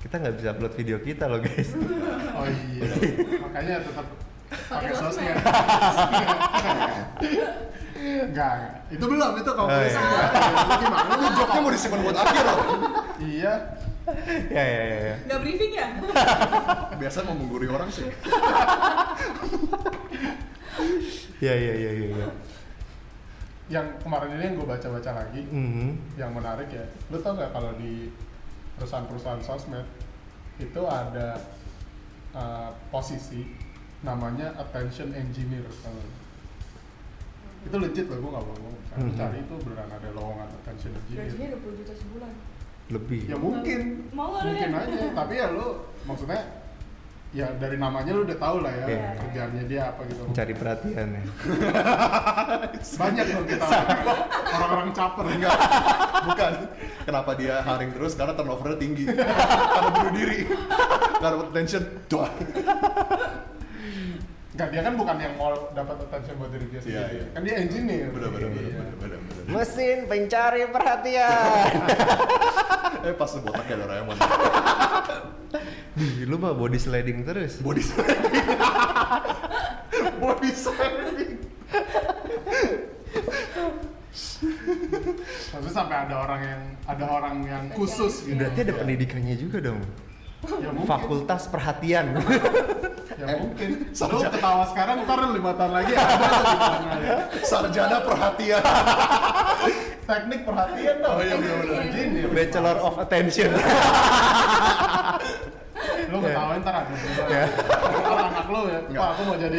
kita 0.00 0.14
nggak 0.16 0.34
bisa 0.36 0.48
upload 0.50 0.74
video 0.74 0.96
kita 0.98 1.24
loh 1.26 1.40
guys. 1.40 1.70
Oh 2.32 2.46
iya, 2.46 2.90
makanya 3.40 3.74
tetap 3.82 4.06
pakai 4.68 4.86
Pakai 4.86 4.94
sosmed. 4.94 5.36
Enggak, 8.04 8.54
itu 8.86 9.00
belum 9.02 9.32
itu 9.34 9.50
Oh, 9.50 9.64
iya. 9.66 9.96
gimana? 10.76 11.08
itu 11.08 11.24
joknya 11.34 11.58
mau 11.58 11.72
disimpan 11.72 12.00
buat 12.00 12.16
akhir 12.16 12.42
loh 12.44 12.58
Iya, 13.18 13.52
ya 14.50 14.64
ya 14.64 14.82
ya. 14.84 14.98
ya. 15.06 15.16
Gak 15.24 15.40
briefing 15.40 15.72
ya? 15.72 15.88
biasa 17.00 17.24
mau 17.24 17.34
mengguri 17.34 17.66
orang 17.66 17.88
sih 17.88 18.04
Ya 21.40 21.52
ya 21.52 21.74
ya 21.74 21.90
ya. 21.92 22.06
ya. 22.16 22.28
yang 23.64 23.86
kemarin 23.96 24.36
ini 24.36 24.44
yang 24.44 24.54
gue 24.54 24.68
baca-baca 24.68 25.10
lagi, 25.14 25.40
Mhm. 25.48 26.20
yang 26.20 26.30
menarik 26.30 26.68
ya. 26.68 26.84
Lu 27.08 27.16
tau 27.16 27.32
nggak 27.32 27.48
kalau 27.48 27.72
di 27.74 28.12
perusahaan-perusahaan 28.76 29.40
sosmed 29.40 29.88
itu 30.58 30.80
ada 30.84 31.40
uh, 32.36 32.68
posisi 32.90 33.56
namanya 34.00 34.52
attention 34.58 35.16
engineer. 35.16 35.64
nggak? 35.64 36.12
Itu 37.64 37.76
legit 37.80 38.04
loh, 38.04 38.20
gue 38.20 38.30
nggak 38.30 38.46
bohong. 38.46 38.76
Aku 38.92 39.08
Mhm. 39.08 39.16
cari 39.16 39.38
itu 39.40 39.54
beneran 39.64 39.90
ada 39.90 40.08
lowongan 40.12 40.48
attention 40.60 40.92
engineer. 40.94 41.24
Gajinya 41.24 41.48
20 41.56 41.74
juta 41.80 41.92
sebulan. 41.96 42.32
Lebih. 42.86 43.20
ya 43.26 43.36
mungkin 43.36 43.80
Mau 44.10 44.28
mungkin 44.30 44.68
ya? 44.68 44.78
aja 44.78 45.08
tapi 45.14 45.32
ya 45.34 45.46
lu 45.48 45.66
maksudnya 46.04 46.40
ya 47.30 47.50
dari 47.54 47.74
namanya 47.74 48.12
lu 48.12 48.22
udah 48.22 48.36
tahu 48.36 48.56
lah 48.60 48.70
ya 48.70 48.86
Iya. 48.86 49.08
kerjaannya 49.18 49.62
dia 49.64 49.82
apa 49.88 50.00
gitu 50.04 50.22
Mencari 50.22 50.52
perhatian 50.52 51.08
ya. 51.10 51.22
banyak 53.00 53.24
loh 53.26 53.44
kita 53.44 53.66
orang-orang 54.52 54.90
caper 54.92 55.24
enggak 55.26 55.56
bukan 56.24 56.52
kenapa 57.02 57.30
dia 57.34 57.54
haring 57.60 57.90
terus 57.90 58.12
karena 58.12 58.32
turnovernya 58.32 58.76
tinggi 58.76 59.04
karena 59.08 59.88
bunuh 59.90 60.12
diri 60.12 60.38
karena 61.14 61.32
dapat 61.32 61.46
attention 61.50 61.82
doa 62.06 62.28
Enggak, 64.54 64.70
dia 64.70 64.80
kan 64.80 64.94
bukan 64.94 65.16
yang 65.18 65.34
mau 65.34 65.50
dapat 65.74 65.96
attention 66.00 66.34
buat 66.38 66.46
diri 66.48 66.66
dia 66.68 66.78
Iya, 66.78 66.82
sendiri 67.02 67.10
iya. 67.12 67.24
kan 67.28 67.40
dia 67.42 67.54
engineer 67.58 68.06
bener 68.08 68.30
bener 68.30 68.48
bener 68.48 68.62
Iya. 68.62 68.78
bener 68.78 68.94
bener 68.94 69.18
bener 69.18 69.42
Mesin 69.50 69.98
pencari 70.06 70.62
perhatian. 70.66 71.74
eh 73.06 73.12
pas 73.12 73.30
botak 73.36 73.66
ya 73.66 73.76
Doraemon 73.76 74.16
Ih, 75.94 76.26
lu 76.26 76.36
mah 76.36 76.50
body 76.50 76.76
sliding 76.76 77.22
terus. 77.22 77.62
body 77.62 77.80
body 80.20 80.50
shaming 80.50 81.38
Maksudnya 85.54 85.72
sampai 85.72 85.96
ada 86.06 86.14
orang 86.18 86.40
yang 86.42 86.62
ada 86.84 87.04
orang 87.08 87.34
yang 87.42 87.64
khusus 87.72 88.24
gitu. 88.24 88.36
Berarti 88.36 88.58
ada 88.62 88.72
Ya. 88.72 88.78
pendidikannya 88.78 89.34
juga 89.36 89.58
dong. 89.62 89.80
Ya 90.44 90.70
mungkin. 90.70 90.86
Fakultas 90.86 91.42
perhatian. 91.48 92.06
Ya 93.14 93.24
Eh, 93.30 93.38
mungkin. 93.40 93.70
Lu 93.88 93.94
sarjana. 93.94 94.30
ketawa 94.34 94.64
sekarang 94.74 94.96
ntar 95.06 95.18
lima 95.30 95.54
tahun 95.54 95.72
lagi 95.72 95.92
ada 95.94 96.26
ya. 96.98 97.16
sarjana 97.46 98.02
perhatian 98.02 98.58
Teknik 100.10 100.40
perhatian 100.42 100.96
dong. 101.00 101.14
Oh, 101.16 101.22
iya, 101.22 101.34
bener, 101.38 101.56
bener. 101.62 101.78
Engineer. 101.88 102.28
Bachelor 102.34 102.76
of 102.82 102.94
Attention. 102.98 103.50
Lu 106.12 106.16
ketawain 106.20 106.60
ntar 106.60 106.74
ada. 106.84 106.94
Ya. 107.30 107.44
Anak 108.04 108.46
lu 108.50 108.60
ya. 108.68 108.78
Pak 108.92 109.08
aku 109.14 109.22
mau 109.24 109.36
jadi. 109.38 109.58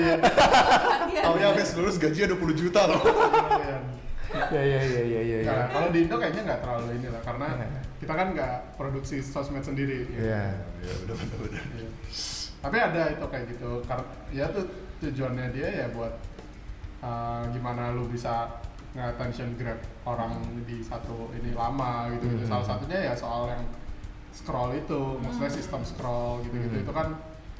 Taunya 1.16 1.48
habis 1.50 1.70
lulus 1.74 1.96
gajinya 1.98 2.36
20 2.36 2.54
juta 2.60 2.82
loh 2.86 3.02
ya 4.52 4.62
ya 4.62 4.80
ya 4.84 5.02
ya 5.08 5.22
ya. 5.24 5.38
ya. 5.42 5.52
Nah, 5.52 5.68
kalau 5.72 5.88
di 5.96 6.00
Indo 6.04 6.16
kayaknya 6.20 6.42
nggak 6.44 6.60
terlalu 6.60 6.88
ini 7.00 7.08
lah 7.08 7.22
karena 7.24 7.46
Iya. 7.56 7.82
Kita 8.06 8.14
kan 8.14 8.28
nggak 8.38 8.56
produksi 8.78 9.18
sosmed 9.18 9.66
sendiri. 9.66 10.06
Iya. 10.14 10.53
ya 10.62 10.93
bener 11.01 11.16
bener 11.18 11.38
bener 11.49 11.64
Iya. 11.74 11.89
Tapi 12.62 12.78
ada 12.78 13.01
itu 13.10 13.26
kayak 13.26 13.45
gitu. 13.49 13.82
Karena 13.89 14.06
ya 14.30 14.45
tuh 14.53 14.70
tujuannya 15.01 15.49
dia 15.58 15.70
ya 15.74 15.88
buat 15.89 16.14
uh, 17.01 17.49
gimana 17.49 17.97
lu 17.97 18.06
bisa 18.06 18.62
nge-attention 18.93 19.58
grab 19.58 19.82
orang 20.06 20.38
di 20.70 20.86
satu 20.86 21.34
ini 21.34 21.58
lama 21.58 22.14
gitu 22.14 22.30
gitu. 22.30 22.45
Mhm. 22.45 22.51
Salah 22.53 22.66
satunya 22.78 23.10
ya 23.10 23.14
soal 23.18 23.49
yang 23.49 23.66
scroll 24.30 24.72
itu, 24.78 25.01
maksudnya 25.26 25.49
sistem 25.49 25.82
scroll 25.82 26.45
gitu 26.45 26.56
gitu. 26.62 26.78
Mhm. 26.78 26.86
Itu 26.86 26.93
kan 26.93 27.10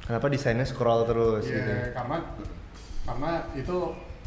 Kenapa 0.06 0.30
desainnya 0.30 0.62
scroll 0.62 1.02
terus 1.02 1.50
Iya, 1.50 1.58
gitu? 1.58 1.72
karena 1.98 2.16
karena 3.02 3.30
itu 3.58 3.76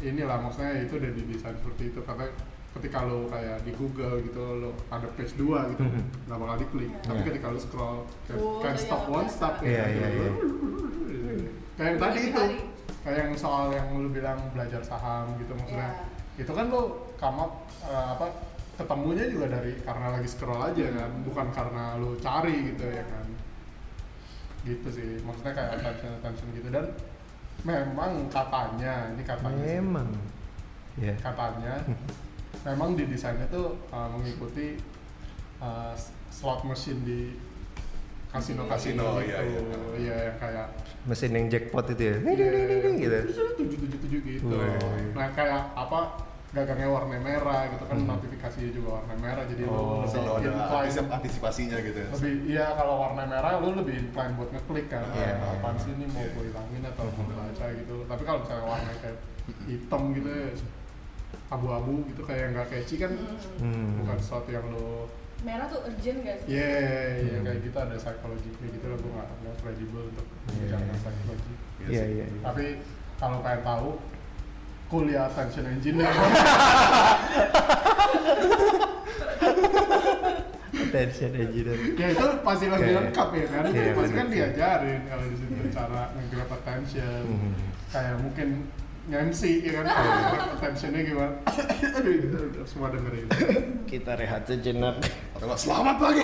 inilah 0.04 0.36
maksudnya 0.36 0.84
itu 0.84 0.92
udah 1.00 1.10
didesain 1.16 1.56
seperti 1.56 1.82
itu 1.88 2.00
karena 2.04 2.28
ketika 2.70 3.02
lo 3.02 3.26
kayak 3.26 3.58
di 3.60 3.72
Google 3.74 4.22
gitu 4.22 4.42
lo 4.60 4.70
ada 4.88 5.06
page 5.12 5.34
2 5.34 5.70
gitu 5.70 5.82
Mhm. 5.82 6.02
nggak 6.24 6.38
bakal 6.38 6.56
diklik 6.56 6.86
Iya. 6.88 7.02
tapi 7.02 7.18
Iya. 7.18 7.26
ketika 7.26 7.46
lo 7.48 7.58
scroll 7.58 7.98
kayak 8.24 8.38
Oh, 8.38 8.62
iya, 8.62 8.72
stop 8.76 9.02
biasa. 9.04 9.28
stop 9.28 9.54
Iya, 9.60 9.84
gitu. 9.84 9.98
iya, 9.98 10.08
iya. 10.08 10.30
kayak 11.74 11.88
yang 11.88 11.98
tadi 11.98 12.18
itu 12.22 12.42
kayak 13.00 13.18
yang 13.18 13.32
soal 13.34 13.66
yang 13.70 13.86
lu 13.96 14.08
bilang 14.10 14.38
belajar 14.50 14.80
saham 14.80 15.26
gitu 15.36 15.52
maksudnya 15.52 15.90
Iya. 15.90 16.40
itu 16.40 16.52
kan 16.52 16.66
lo 16.66 16.82
come 17.16 17.38
up 17.38 17.52
eh, 17.82 18.06
apa 18.14 18.26
ketemunya 18.76 19.24
juga 19.26 19.46
dari 19.50 19.72
karena 19.78 20.06
lagi 20.10 20.24
scroll 20.24 20.62
aja 20.62 20.86
kan 20.90 21.10
bukan 21.20 21.46
karena 21.50 21.84
lo 21.96 22.16
cari 22.16 22.70
gitu 22.70 22.84
ya 22.86 23.04
kan 23.04 23.26
gitu 24.62 24.88
sih 24.88 25.10
maksudnya 25.20 25.52
kayak 25.52 25.70
attention 25.74 26.12
attention 26.14 26.48
gitu 26.54 26.68
dan 26.68 26.86
memang 27.60 28.24
katanya 28.30 29.10
ini 29.10 29.22
katanya 29.22 29.64
sih, 29.64 29.76
memang 29.76 30.08
ya 30.96 31.12
katanya 31.18 31.74
memang 32.62 32.92
di 32.92 33.04
desainnya 33.06 33.48
tuh 33.48 33.76
uh, 33.88 34.08
mengikuti 34.10 34.76
uh, 35.58 35.96
slot 36.28 36.62
machine 36.62 37.00
di 37.02 37.20
kasino 38.30 38.62
kasino 38.70 39.18
Kasino, 39.18 39.26
gitu 39.26 39.26
iya, 39.26 39.38
iya. 39.42 39.60
iya 39.98 40.16
yang 40.30 40.36
kayak 40.38 40.66
mesin 41.02 41.34
yang 41.34 41.46
jackpot 41.50 41.86
itu 41.90 42.02
ya 42.04 42.16
iya, 42.22 42.94
gitu 42.94 43.18
tujuh 43.58 43.76
tujuh 43.82 43.98
tujuh 44.06 44.20
gitu 44.22 44.46
Wih. 44.54 45.10
nah 45.18 45.26
kayak 45.34 45.74
apa 45.74 46.14
gagangnya 46.50 46.90
warna 46.90 47.18
merah 47.18 47.66
gitu 47.70 47.86
kan 47.86 47.94
Hmm. 47.98 48.10
notifikasinya 48.10 48.70
juga 48.70 48.88
warna 49.02 49.14
merah 49.18 49.42
jadi 49.46 49.62
Oh. 49.66 50.02
lu 50.02 50.06
lebih 50.06 50.30
ada 50.30 50.50
incline 50.50 50.82
antisip- 50.86 51.10
antisipasinya 51.10 51.78
gitu 51.82 51.98
ya 51.98 52.08
lebih 52.10 52.34
iya 52.46 52.66
kalau 52.74 52.94
warna 53.02 53.22
merah 53.26 53.52
lu 53.58 53.68
lebih 53.74 53.94
incline 53.98 54.32
buat 54.38 54.50
ngeklik 54.54 54.86
kan 54.86 55.02
Iya, 55.10 55.18
yeah. 55.18 55.34
iya. 55.34 55.50
apaan 55.58 55.76
sih 55.78 55.90
ini 55.94 56.06
mau 56.06 56.22
Iya. 56.22 56.30
gue 56.34 56.44
hilangin 56.50 56.82
atau 56.86 57.04
mau 57.10 57.24
baca 57.34 57.66
gitu 57.70 57.96
tapi 58.06 58.22
kalau 58.22 58.38
misalnya 58.42 58.64
warna 58.66 58.92
kayak 58.98 59.18
hitam 59.66 60.02
gitu 60.14 60.28
ya 60.30 60.48
abu-abu 61.50 62.06
gitu 62.06 62.22
kayak 62.22 62.50
nggak 62.50 62.66
catchy 62.68 62.96
kan 62.96 63.10
Hmm. 63.58 63.98
Bukan 63.98 64.16
sesuatu 64.16 64.48
yang 64.48 64.64
lo 64.66 65.10
merah 65.40 65.64
tuh 65.66 65.80
urgent 65.82 66.20
gak 66.20 66.36
sih? 66.40 66.52
Iya, 66.52 66.68
iya 67.18 67.34
Hmm. 67.34 67.44
kayak 67.44 67.58
gitu 67.60 67.76
ada 67.76 67.94
psikologi 67.96 68.50
kayak 68.54 68.70
gitu 68.72 68.86
lah 68.86 68.96
gue 68.96 69.10
nggak 69.10 69.28
nggak 69.36 69.54
kredibel 69.58 70.02
untuk 70.06 70.26
Iya, 70.46 70.54
bicara 70.60 70.80
iya. 70.80 70.94
psikologi. 70.94 71.52
iya 71.82 72.02
iya 72.06 72.24
iya. 72.28 72.40
Tapi 72.42 72.64
kalau 73.16 73.38
pengen 73.40 73.62
tahu 73.62 73.88
kuliah 74.86 75.24
attention 75.26 75.64
engineer 75.66 76.10
attention 80.72 81.30
engineer 81.32 81.78
ya 81.94 82.08
itu 82.10 82.26
pasti 82.40 82.66
lagi 82.66 82.88
Iya. 82.88 82.98
lengkap 83.00 83.28
ya 83.32 83.46
kan 83.48 83.62
Iya, 83.66 83.92
pasti 83.92 84.14
kan 84.14 84.26
diajarin 84.28 85.00
kalau 85.04 85.24
di 85.24 85.36
situ 85.36 85.54
cara 85.70 86.02
nge-grab 86.12 86.50
attention 86.52 87.22
Hmm. 87.24 87.54
kayak 87.88 88.16
mungkin 88.18 88.48
nge-MC 89.10 89.42
ya 89.66 89.72
kan? 89.82 89.84
Attentionnya 90.54 91.02
gimana? 91.02 91.34
Aduh 91.98 92.12
itu 92.14 92.36
udah 92.38 92.64
semua 92.64 92.88
dengerin. 92.94 93.26
Kita 93.90 94.14
rehat 94.14 94.46
sejenak 94.46 95.02
nggak 95.34 95.58
selamat 95.58 95.96
pagi. 95.98 96.22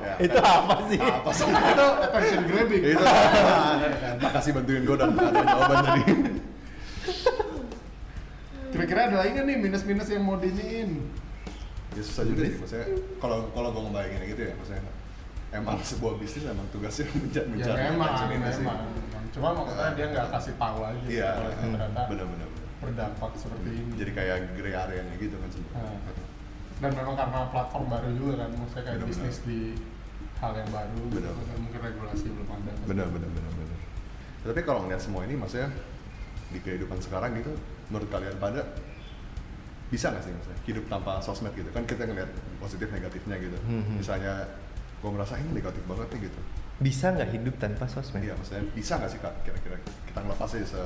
Ya, 0.00 0.14
itu 0.26 0.38
kan. 0.40 0.64
apa 0.64 0.76
sih? 0.88 0.98
Apa 0.98 1.30
sih? 1.36 1.44
Itu 1.44 1.86
attention 2.08 2.42
grabbing. 2.48 2.82
Itu 2.88 3.04
makasih 4.24 4.50
bantuin 4.56 4.82
gue 4.88 4.96
dan 4.96 5.10
ada 5.12 5.40
jawaban 5.44 5.78
tadi. 5.84 6.02
Kira-kira 8.72 9.00
ada 9.12 9.16
lagi 9.20 9.30
nggak 9.36 9.46
nih 9.48 9.56
minus-minus 9.60 10.08
yang 10.08 10.24
mau 10.24 10.40
diniin? 10.40 11.04
Ya 11.92 12.02
susah 12.04 12.24
juga 12.24 12.48
sih. 12.48 12.56
Maksudnya 12.64 12.86
kalau 13.20 13.52
kalau 13.52 13.68
gue 13.76 13.82
ngebayangin 13.84 14.20
gitu 14.32 14.42
ya 14.48 14.52
maksudnya 14.56 14.82
emang 15.52 15.80
sebuah 15.80 16.12
bisnis 16.20 16.44
emang 16.44 16.68
tugasnya 16.72 17.08
mencari 17.16 17.44
ya 17.44 17.52
mencari 17.52 17.80
memang 17.92 18.08
attention 18.08 18.30
ini 18.40 18.50
sih. 18.56 18.64
Cuma 19.30 19.48
maksudnya 19.52 19.90
dia 19.92 20.06
nggak 20.08 20.26
kasih 20.30 20.54
tahu 20.56 20.78
aja 20.80 20.98
gitu 21.00 21.10
iya 21.12 21.28
kalau 21.32 21.50
ternyata 21.54 22.00
benar-benar 22.06 22.48
berdampak 22.78 23.30
seperti 23.34 23.68
ini 23.72 23.92
jadi 23.94 24.12
kayak 24.12 24.36
gray 24.54 24.74
area-nya 24.74 25.14
gitu 25.16 25.34
kan 25.34 25.48
sebenarnya 25.48 26.00
dan 26.78 26.90
memang 26.94 27.14
karena 27.14 27.40
platform 27.48 27.84
baru 27.88 28.08
juga 28.14 28.32
kan 28.38 28.50
maksudnya 28.54 28.82
kayak 28.84 28.96
Benar-benar. 28.96 29.26
bisnis 29.26 29.38
di 29.42 29.60
hal 30.38 30.52
yang 30.54 30.70
baru 30.70 30.94
gitu. 31.02 31.16
Benar. 31.18 31.32
Maksudnya 31.34 31.58
mungkin 31.58 31.80
regulasi 31.82 32.26
belum 32.28 32.48
ada 32.48 32.70
benar 32.84 33.06
benar 33.08 33.28
benar 33.28 33.52
benar 33.52 33.78
tapi 34.38 34.60
kalau 34.62 34.80
ngeliat 34.82 35.02
semua 35.02 35.22
ini 35.22 35.34
maksudnya 35.34 35.68
di 36.48 36.58
kehidupan 36.58 36.96
sekarang 36.98 37.34
gitu 37.34 37.52
menurut 37.88 38.08
kalian 38.08 38.38
pada 38.38 38.62
bisa 39.88 40.08
nggak 40.08 40.22
sih 40.22 40.30
maksudnya 40.30 40.58
hidup 40.64 40.84
tanpa 40.86 41.18
sosmed 41.18 41.52
gitu 41.52 41.68
kan 41.68 41.82
kita 41.82 42.04
ngeliat 42.04 42.30
positif 42.56 42.88
negatifnya 42.88 43.36
gitu 43.38 43.58
Hmm. 43.60 43.96
misalnya 43.96 44.46
gue 44.98 45.10
merasa 45.10 45.34
ini 45.36 45.50
negatif 45.52 45.82
banget 45.82 46.06
nih 46.10 46.20
gitu 46.26 46.40
bisa 46.78 47.10
nggak 47.10 47.30
hidup 47.30 47.54
tanpa 47.56 47.84
sosmed 47.84 48.22
iya 48.22 48.32
maksudnya 48.32 48.62
bisa 48.70 48.92
nggak 48.94 49.10
sih 49.10 49.18
kak 49.18 49.34
kira-kira 49.42 49.76
kita 50.04 50.18
ngelepas 50.20 50.50
aja 50.52 50.66
se 50.68 50.82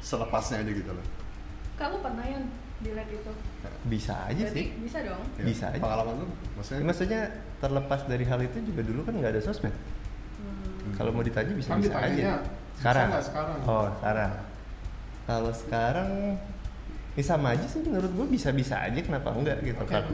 selepasnya 0.00 0.62
aja 0.62 0.72
gitu 0.72 0.90
loh 0.90 1.06
Kamu 1.76 2.00
pernah 2.00 2.24
yang 2.24 2.44
delete 2.78 3.12
itu? 3.14 3.32
bisa 3.84 4.14
aja 4.24 4.44
Berarti 4.46 4.62
sih 4.62 4.66
bisa 4.78 4.98
dong. 5.02 5.22
Ya, 5.34 5.42
Bisa 5.44 5.64
aja. 5.68 5.76
pengalaman 5.78 6.14
lu 6.16 6.26
maksudnya 6.54 6.82
maksudnya 6.82 7.20
terlepas 7.56 8.00
dari 8.04 8.22
hal 8.22 8.40
itu 8.40 8.56
juga 8.62 8.82
dulu 8.82 9.00
kan 9.02 9.14
nggak 9.14 9.32
ada 9.32 9.42
sosmed 9.42 9.74
Hmm. 10.36 10.92
kalau 10.94 11.10
mau 11.10 11.20
ditanya 11.20 11.50
bisa 11.50 11.68
Kan 11.68 11.80
bisa 11.80 11.96
aja 11.96 12.12
bisa 12.14 12.34
sekarang 12.76 13.06
nggak 13.08 13.24
sekarang? 13.24 13.58
oh 13.64 13.86
sekarang 13.90 14.32
kalau 15.26 15.52
sekarang 15.52 16.10
ini 17.10 17.24
sama 17.24 17.48
aja 17.50 17.66
sih 17.66 17.80
menurut 17.80 18.12
gue 18.12 18.26
bisa 18.30 18.48
bisa 18.52 18.78
aja 18.78 18.94
kenapa 18.96 19.32
enggak 19.32 19.58
gitu 19.60 19.80
Oke. 19.80 19.90
kan 19.90 20.04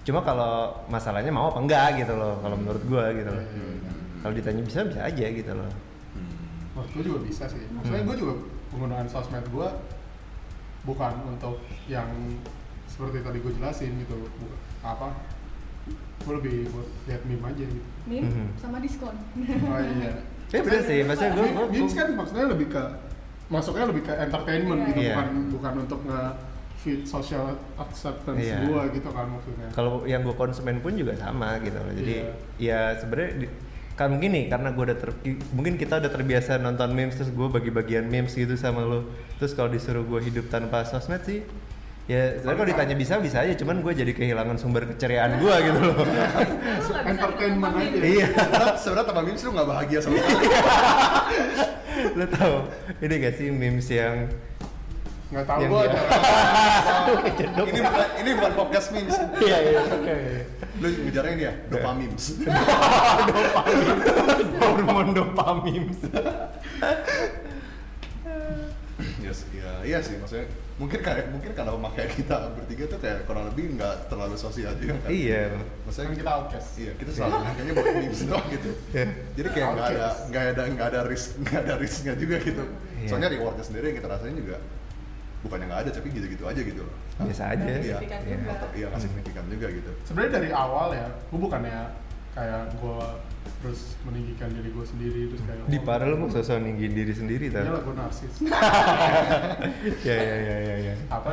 cuma 0.00 0.22
kalau 0.22 0.52
masalahnya 0.86 1.28
mau 1.28 1.50
apa 1.50 1.60
enggak 1.60 2.00
gitu 2.00 2.14
loh 2.14 2.38
kalau 2.38 2.56
menurut 2.56 2.80
gue 2.80 3.04
gitu 3.14 3.30
loh 3.30 3.44
iya. 3.44 3.92
Kalau 4.22 4.32
ditanya 4.32 4.62
bisa 4.62 4.80
bisa 4.82 5.00
aja 5.02 5.26
gitu 5.28 5.52
loh 5.52 5.70
Hmm. 6.12 6.28
menurut 6.72 6.90
gue 6.90 7.02
juga 7.04 7.20
bisa 7.22 7.44
sih 7.46 7.62
maksudnya 7.70 8.00
Hmm. 8.00 8.08
gue 8.08 8.16
juga 8.18 8.34
penggunaan 8.68 9.06
sosmed 9.06 9.44
gue 9.44 9.68
bukan 10.82 11.12
untuk 11.26 11.56
yang 11.86 12.08
seperti 12.84 13.18
tadi 13.20 13.38
gue 13.38 13.52
jelasin 13.52 13.92
gitu 13.96 14.14
bukan 14.36 14.58
apa 14.82 15.08
gue 16.20 16.34
lebih 16.36 16.56
buat 16.68 16.88
lihat 17.06 17.22
meme 17.24 17.42
aja 17.44 17.64
gitu 17.64 17.88
Meme 18.04 18.22
Mhm. 18.24 18.46
sama 18.56 18.78
diskon. 18.78 19.14
oh 19.64 19.80
iya 19.80 20.12
Ya 20.52 20.60
bener 20.60 20.84
sih, 20.84 21.00
maksudnya 21.00 21.32
gue 21.32 21.46
Meme- 21.48 21.70
memes 21.72 21.92
kan 21.92 22.08
maksudnya 22.12 22.46
lebih 22.46 22.68
ke 22.68 22.82
masuknya 23.48 23.84
lebih 23.86 24.02
ke 24.02 24.12
entertainment 24.12 24.78
Iya. 24.78 24.86
gitu 24.86 25.00
Iya. 25.00 25.14
bukan 25.14 25.28
bukan 25.50 25.72
untuk 25.80 26.00
nge 26.04 26.22
feed 26.76 27.00
social 27.04 27.44
acceptance 27.76 28.38
Iya. 28.38 28.58
gue 28.60 28.82
gitu 28.92 29.08
kan 29.08 29.26
maksudnya 29.28 29.68
kalau 29.70 30.02
yang 30.04 30.20
gue 30.20 30.34
konsumen 30.34 30.76
pun 30.78 30.92
juga 30.92 31.14
sama 31.14 31.56
gitu 31.58 31.78
loh 31.78 31.94
jadi 31.94 32.14
Iya. 32.20 32.30
ya 32.60 32.80
sebenarnya 32.96 33.48
kan 34.08 34.18
gini 34.18 34.50
karena 34.50 34.74
gue 34.74 34.84
udah 34.90 34.98
ter, 34.98 35.10
mungkin 35.54 35.78
kita 35.78 36.02
udah 36.02 36.10
terbiasa 36.10 36.58
nonton 36.58 36.90
memes 36.96 37.14
terus 37.14 37.30
gue 37.30 37.48
bagi-bagian 37.48 38.06
memes 38.06 38.34
gitu 38.34 38.54
sama 38.58 38.82
lo 38.82 39.06
terus 39.38 39.54
kalau 39.54 39.70
disuruh 39.70 40.02
gue 40.02 40.20
hidup 40.32 40.50
tanpa 40.50 40.82
sosmed 40.82 41.22
sih 41.22 41.46
ya 42.10 42.42
sebenarnya 42.42 42.58
kalau 42.58 42.68
ditanya 42.74 42.96
bisa 42.98 43.12
bisa 43.22 43.46
aja 43.46 43.54
cuman 43.54 43.78
gue 43.78 43.92
jadi 43.94 44.12
kehilangan 44.12 44.58
sumber 44.58 44.90
keceriaan 44.90 45.38
gue 45.38 45.54
gitu 45.70 45.80
loh. 45.86 46.02
Entertainment 47.06 47.74
aja. 47.78 47.98
iya. 48.02 48.26
Sebenarnya 48.74 49.06
tanpa 49.06 49.22
memes 49.22 49.42
lu 49.46 49.50
nggak 49.54 49.68
bahagia 49.70 49.98
sama 50.02 50.18
lo 52.18 52.26
tau 52.28 52.66
ini 52.98 53.14
gak 53.22 53.34
sih 53.38 53.48
memes 53.54 53.86
yang 53.88 54.26
nggak 55.32 55.44
tahu 55.48 55.60
gue 55.64 55.82
dia- 55.88 56.06
ini 57.72 57.80
bukan 57.80 58.08
ini 58.20 58.30
bukan 58.36 58.52
podcast 58.52 58.88
memes. 58.92 59.16
Iya 59.40 59.56
iya 59.64 59.80
oke. 59.82 60.16
Lu 60.78 60.88
ngejarnya 61.08 61.32
ini 61.32 61.42
ya 61.42 61.52
dopamemes. 61.72 62.24
Hormon 64.60 65.08
dopamin 65.12 65.84
yes, 69.22 69.46
ya 69.50 69.70
iya 69.82 69.98
sih 69.98 70.14
maksudnya 70.18 70.46
mungkin 70.76 70.98
kayak 70.98 71.30
mungkin 71.30 71.50
karena 71.54 71.72
pemakaian 71.74 72.10
kita 72.10 72.36
bertiga 72.54 72.84
tuh 72.90 72.98
kayak 72.98 73.18
kurang 73.24 73.44
lebih 73.50 73.76
nggak 73.78 74.10
terlalu 74.10 74.34
sosial 74.34 74.72
juga 74.76 74.98
kan. 74.98 75.10
Iya. 75.10 75.54
Maksudnya 75.86 76.06
kan 76.10 76.16
kita 76.18 76.30
outcast. 76.32 76.68
iya 76.78 76.92
kita 76.96 77.10
selalu 77.12 77.34
makanya 77.40 77.72
buat 77.76 77.86
memes 77.94 78.20
doang 78.26 78.46
gitu. 78.50 78.70
Iya. 78.90 79.06
jadi 79.36 79.48
kayak 79.52 79.66
nggak 79.72 79.88
ada 79.88 80.06
nggak 80.28 80.44
ada 80.54 80.62
nggak 80.74 80.86
ada 80.92 81.00
risk 81.06 81.28
nggak 81.38 81.58
ada 81.66 81.74
risknya 81.78 82.14
juga 82.18 82.36
gitu. 82.42 82.64
Iya. 83.02 83.08
soalnya 83.10 83.28
rewardnya 83.30 83.64
sendiri 83.66 83.84
yang 83.90 83.96
kita 83.98 84.08
rasain 84.10 84.36
juga 84.38 84.56
bukannya 85.42 85.66
nggak 85.66 85.80
ada 85.82 85.90
tapi 85.90 86.06
gitu-gitu 86.08 86.44
aja 86.44 86.60
gitu 86.60 86.80
loh 86.80 86.94
biasa 87.18 87.42
aja 87.48 87.62
Nggak 87.62 87.82
iya 87.82 87.98
Iya. 87.98 87.98
juga. 88.24 88.50
Atau- 88.52 88.72
iya 88.72 88.86
nggak 88.88 89.00
signifikan 89.00 89.44
juga 89.46 89.66
gitu 89.68 89.90
sebenarnya 90.04 90.32
dari 90.32 90.48
awal 90.50 90.88
ya 90.92 91.06
gue 91.10 91.38
bukannya 91.40 91.78
kayak 92.32 92.62
gue 92.74 92.98
terus 93.58 93.80
meninggikan 94.02 94.48
diri 94.48 94.70
gue 94.70 94.84
sendiri 94.84 95.20
terus 95.28 95.42
kayak 95.42 95.66
di 95.66 95.78
para 95.78 96.04
lo 96.04 96.16
mau 96.16 96.28
sosok 96.28 96.58
ninggin 96.58 96.92
diri 96.92 97.12
sendiri 97.12 97.46
Iya 97.50 97.58
tau 97.60 97.72
lah 97.72 97.82
gue 97.82 97.94
narsis 97.96 98.32
ya 100.02 100.14
ya 100.14 100.36
ya 100.38 100.56
ya 100.62 100.74
ya 100.82 100.94
apa 101.08 101.32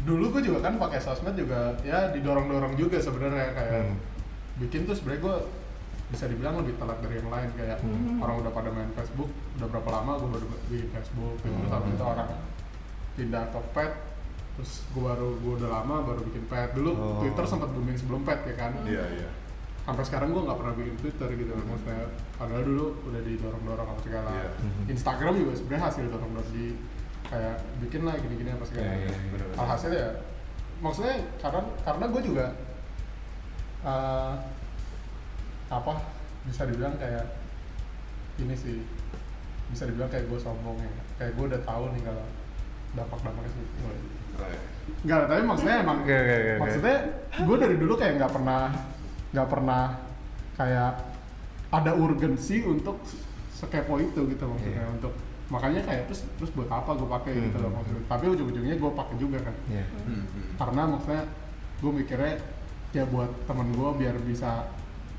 dulu 0.00 0.32
gue 0.32 0.42
juga 0.44 0.58
kan 0.62 0.78
pakai 0.78 0.98
sosmed 0.98 1.34
juga 1.34 1.76
ya 1.82 2.08
didorong 2.08 2.46
dorong 2.46 2.74
juga 2.74 2.96
sebenarnya 2.96 3.52
kayak 3.52 3.82
Hmm. 3.82 3.96
bikin 4.58 4.84
tuh 4.84 4.94
sebenarnya 4.94 5.22
gue 5.22 5.36
bisa 6.10 6.26
dibilang 6.26 6.58
lebih 6.58 6.74
telat 6.74 6.98
dari 7.00 7.16
yang 7.16 7.28
lain 7.28 7.48
kayak 7.54 7.78
Hmm. 7.80 8.18
orang 8.18 8.40
udah 8.40 8.50
pada 8.50 8.68
main 8.68 8.90
Facebook 8.92 9.28
udah 9.54 9.66
berapa 9.68 9.88
lama 9.90 10.12
gue 10.16 10.28
baru 10.30 10.46
bikin 10.68 10.88
Facebook 10.90 11.34
gitu. 11.38 11.52
terus 11.52 11.66
Hmm. 11.66 11.76
habis 11.76 11.92
itu 11.92 12.04
orang 12.04 12.28
pindah 13.20 13.44
ke 13.46 13.60
pet 13.70 13.92
terus 14.50 14.84
gue 14.86 15.02
baru 15.02 15.36
gue 15.36 15.52
udah 15.56 15.70
lama 15.70 15.94
baru 16.02 16.20
bikin 16.24 16.44
pet 16.46 16.72
dulu 16.72 16.90
Oh. 16.92 17.20
Twitter 17.20 17.44
sempat 17.44 17.68
booming 17.68 17.94
sebelum 17.94 18.22
pet 18.22 18.40
ya 18.44 18.54
kan 18.56 18.72
iya 18.82 19.04
iya 19.10 19.28
sampai 19.80 20.00
sekarang 20.02 20.30
gue 20.30 20.40
nggak 20.40 20.56
pernah 20.56 20.74
bikin 20.74 20.96
Twitter 20.96 21.28
gitu 21.34 21.52
maksudnya 21.58 22.04
padahal 22.34 22.62
dulu 22.62 22.86
udah 23.04 23.20
didorong 23.20 23.62
dorong 23.62 23.86
apa 23.86 24.00
segala 24.00 24.30
Iya. 24.30 24.48
Mhm. 24.56 24.82
Instagram 24.88 25.32
juga 25.36 25.52
sebenarnya 25.54 25.84
hasil 25.84 26.04
dorong 26.06 26.30
dorong 26.30 26.50
di 26.50 26.66
kayak 27.22 27.56
bikin 27.78 28.00
lah 28.02 28.14
gini 28.16 28.34
gini 28.36 28.50
apa 28.50 28.64
segala 28.64 28.86
Iya, 28.86 28.96
iya, 28.98 29.08
iya. 29.10 29.28
Bener-bener. 29.30 29.58
alhasil 29.58 29.90
ya 29.92 30.08
maksudnya 30.80 31.14
karena 31.36 31.60
karena 31.80 32.04
gue 32.06 32.22
juga 32.22 32.46
eh, 33.82 34.32
apa 35.68 35.92
bisa 36.42 36.62
dibilang 36.64 36.96
kayak 36.96 37.24
ini 38.36 38.54
sih 38.54 38.76
bisa 39.68 39.84
dibilang 39.84 40.08
kayak 40.08 40.26
gue 40.26 40.38
sombong 40.38 40.76
ya 40.76 40.90
kayak 41.16 41.32
gue 41.34 41.44
udah 41.46 41.62
tahu 41.62 41.84
nih 41.92 42.02
kalau 42.02 42.24
dampak-dampaknya 42.92 43.50
sih. 43.50 43.64
Enggak, 45.00 45.20
tapi 45.28 45.42
maksudnya 45.42 45.76
emang 45.80 45.98
oke, 46.02 46.12
oke, 46.12 46.34
oke. 46.34 46.52
maksudnya 46.60 46.96
gue 47.40 47.56
dari 47.56 47.76
dulu 47.78 47.92
kayak 47.96 48.14
nggak 48.20 48.32
pernah 48.32 48.62
nggak 49.30 49.48
pernah 49.48 49.82
kayak 50.58 50.92
ada 51.70 51.92
urgensi 51.94 52.56
untuk 52.66 52.98
sekepo 53.54 53.96
itu 53.96 54.20
gitu 54.26 54.44
maksudnya 54.44 54.82
Iya. 54.82 54.92
untuk 54.92 55.12
makanya 55.48 55.80
kayak 55.82 56.02
terus 56.10 56.26
terus 56.36 56.50
buat 56.52 56.68
apa 56.68 56.90
gue 56.94 57.08
pakai 57.08 57.32
gitu 57.38 57.58
loh 57.58 57.70
Hmm. 57.70 57.76
maksudnya 57.80 58.02
tapi 58.06 58.24
ujung-ujungnya 58.28 58.76
gue 58.76 58.90
pakai 58.92 59.16
juga 59.16 59.38
kan 59.40 59.54
Iya. 59.70 59.84
Hmm, 60.04 60.22
hmm. 60.26 60.44
karena 60.58 60.82
maksudnya 60.88 61.22
gue 61.80 61.92
mikirnya 61.94 62.34
ya 62.90 63.04
buat 63.06 63.30
temen 63.46 63.68
gue 63.70 63.88
biar 63.96 64.16
bisa 64.20 64.50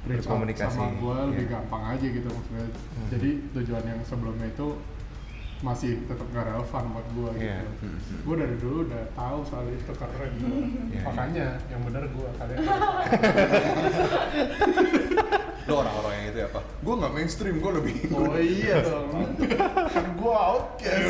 Berkomunikasi, 0.01 0.82
sama 0.82 0.97
gue 0.97 1.15
lebih 1.30 1.45
iya. 1.45 1.53
gampang 1.55 1.84
aja 1.93 2.05
gitu 2.05 2.28
maksudnya 2.28 2.65
Hmm. 2.67 3.07
jadi 3.09 3.30
tujuan 3.53 3.84
yang 3.88 4.01
sebelumnya 4.03 4.47
itu 4.49 4.67
masih 5.62 6.01
tetap 6.03 6.26
gak 6.28 6.41
relevan 6.43 6.84
buat 6.89 7.07
gue 7.07 7.30
Iya. 7.38 7.62
gitu 7.62 7.86
Hmm, 7.86 7.93
hmm. 7.93 8.20
gue 8.22 8.36
dari 8.36 8.55
dulu 8.57 8.78
udah 8.84 9.03
tahu 9.12 9.39
soal 9.43 9.66
itu 9.68 9.91
keren 9.91 10.32
gue 10.36 10.57
Iya, 10.89 11.01
makanya 11.03 11.47
yang 11.68 11.82
bener 11.84 12.03
gue 12.07 12.28
kalian 12.36 12.57
Lo 15.62 15.74
orang-orang 15.78 16.12
yang 16.12 16.26
itu 16.28 16.39
ya 16.39 16.47
apa? 16.47 16.62
Gue 16.76 16.93
nggak 16.95 17.14
mainstream, 17.14 17.55
gue 17.55 17.72
lebih. 17.72 17.95
oh 18.12 18.34
iya 18.36 18.82
dong 18.82 19.07
kan 19.88 20.05
gue 20.12 20.34
outcast 20.34 21.05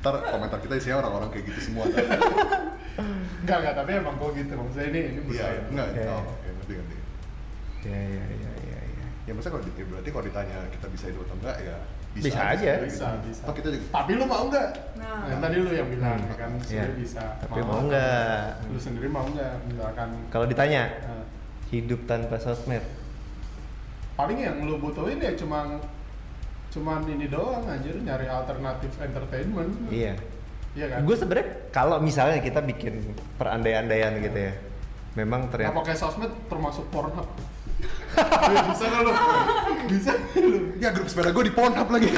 Ntar 0.00 0.14
komentar 0.26 0.58
kita 0.60 0.74
isinya 0.74 0.96
orang-orang 1.00 1.28
kayak 1.30 1.44
gitu 1.46 1.60
semua. 1.62 1.84
Enggak 3.40 3.56
enggak 3.58 3.74
tapi 3.74 3.90
emang 3.94 4.16
gue 4.16 4.30
gitu 4.38 4.52
maksudnya 4.54 4.86
ini 4.86 5.00
ini 5.02 5.12
Iya, 5.14 5.22
budaya 5.22 5.60
enggak. 5.66 5.88
Iya. 5.90 6.04
Oh, 6.10 6.22
oke, 6.26 6.48
ngerti 6.50 6.72
ngerti. 6.74 6.96
Iya, 7.84 8.00
iya, 8.02 8.24
iya, 8.30 8.52
iya, 8.62 8.80
iya. 8.82 9.06
Ya 9.22 9.32
maksudnya 9.32 9.54
kalau 9.54 9.64
di- 9.64 9.76
ya 9.76 9.84
berarti 9.86 10.08
kalau 10.08 10.24
ditanya 10.24 10.58
kita 10.70 10.86
bisa 10.88 11.04
hidup 11.06 11.20
atau 11.22 11.36
enggak 11.36 11.56
ya 11.60 11.76
bisa, 12.14 12.30
Bisa 12.30 12.40
aja. 12.48 12.72
bisa 12.78 13.08
bisa 13.20 13.42
Toh 13.42 13.52
kita 13.52 13.68
juga 13.68 13.84
tapi 13.90 14.10
lu 14.14 14.24
mau 14.24 14.46
nggak 14.46 14.68
Nah. 14.94 15.26
yang 15.26 15.40
tadi 15.40 15.56
lu 15.58 15.70
yang 15.70 15.88
bilang 15.88 16.16
Hmm. 16.16 16.30
kan 16.32 16.50
Iya. 16.54 16.62
sebenarnya 16.62 16.96
bisa 16.96 17.22
Tapi 17.36 17.60
mau 17.60 17.80
nggak? 17.82 18.46
lu 18.64 18.78
sendiri 18.78 19.08
mau 19.08 19.26
nggak 19.26 19.52
misalkan 19.66 20.08
Kalau 20.28 20.46
ditanya, 20.46 20.82
eh, 21.02 21.24
hidup 21.68 22.00
tanpa 22.04 22.38
sosmed, 22.38 22.84
paling 24.14 24.38
yang 24.38 24.62
lu 24.62 24.78
butuhin 24.78 25.18
ya 25.18 25.34
cuman 25.34 25.82
cuman 26.70 27.02
ini 27.04 27.26
doang 27.26 27.62
anjir 27.64 27.94
nyari 27.96 28.26
alternatif 28.26 28.94
entertainment 28.96 29.74
iya. 29.88 30.14
iya 30.72 30.86
kan 30.88 31.02
Gue 31.02 31.14
sebenarnya 31.14 31.46
kalau 31.70 31.98
misalnya 31.98 32.38
kita 32.38 32.58
bikin 32.60 32.98
perandai-andaian 33.34 34.14
gitu 34.20 34.38
ya, 34.40 34.54
memang 35.14 35.40
Nah, 35.40 35.50
ternyata 35.50 35.74
pakai 35.76 35.94
sosmed 35.94 36.30
termasuk 36.44 36.86
Pornhub. 36.88 37.26
Ya, 38.14 38.60
bisa 38.70 38.84
nggak 38.86 39.00
lu? 39.02 39.12
Bisa 39.90 40.10
lu? 40.38 40.58
Ya 40.78 40.88
grup 40.92 41.08
sepeda 41.08 41.30
gue 41.32 41.44
di 41.48 41.52
Pornhub 41.54 41.88
lagi. 41.90 42.08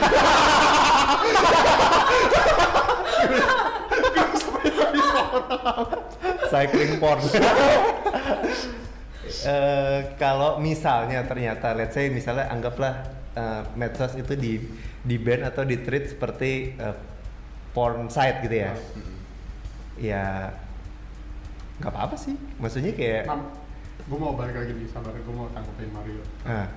cycling 6.50 6.96
porn. 7.02 7.20
Eh, 9.46 10.00
kalau 10.18 10.58
misalnya 10.58 11.22
ternyata, 11.26 11.70
let's 11.76 11.94
say 11.94 12.10
misalnya 12.10 12.50
anggaplah 12.50 13.06
eh, 13.36 13.62
medsos 13.78 14.14
itu 14.18 14.34
di 14.34 14.58
di 15.06 15.16
ban 15.22 15.46
atau 15.46 15.62
di 15.62 15.78
treat 15.82 16.10
seperti 16.10 16.74
eh, 16.74 16.96
porn 17.70 18.10
site 18.10 18.42
gitu 18.42 18.56
ya, 18.56 18.72
ya 20.00 20.24
nggak 21.78 21.90
apa-apa 21.92 22.16
sih. 22.18 22.34
Maksudnya 22.58 22.96
kayak, 22.96 23.24
gue 24.06 24.16
mau 24.16 24.32
balik 24.32 24.54
lagi 24.54 24.72
nih, 24.72 24.86
sabar 24.86 25.12
gue 25.12 25.34
mau 25.34 25.50
tanggepin 25.50 25.90
Mario 25.90 26.22
ah, 26.44 26.68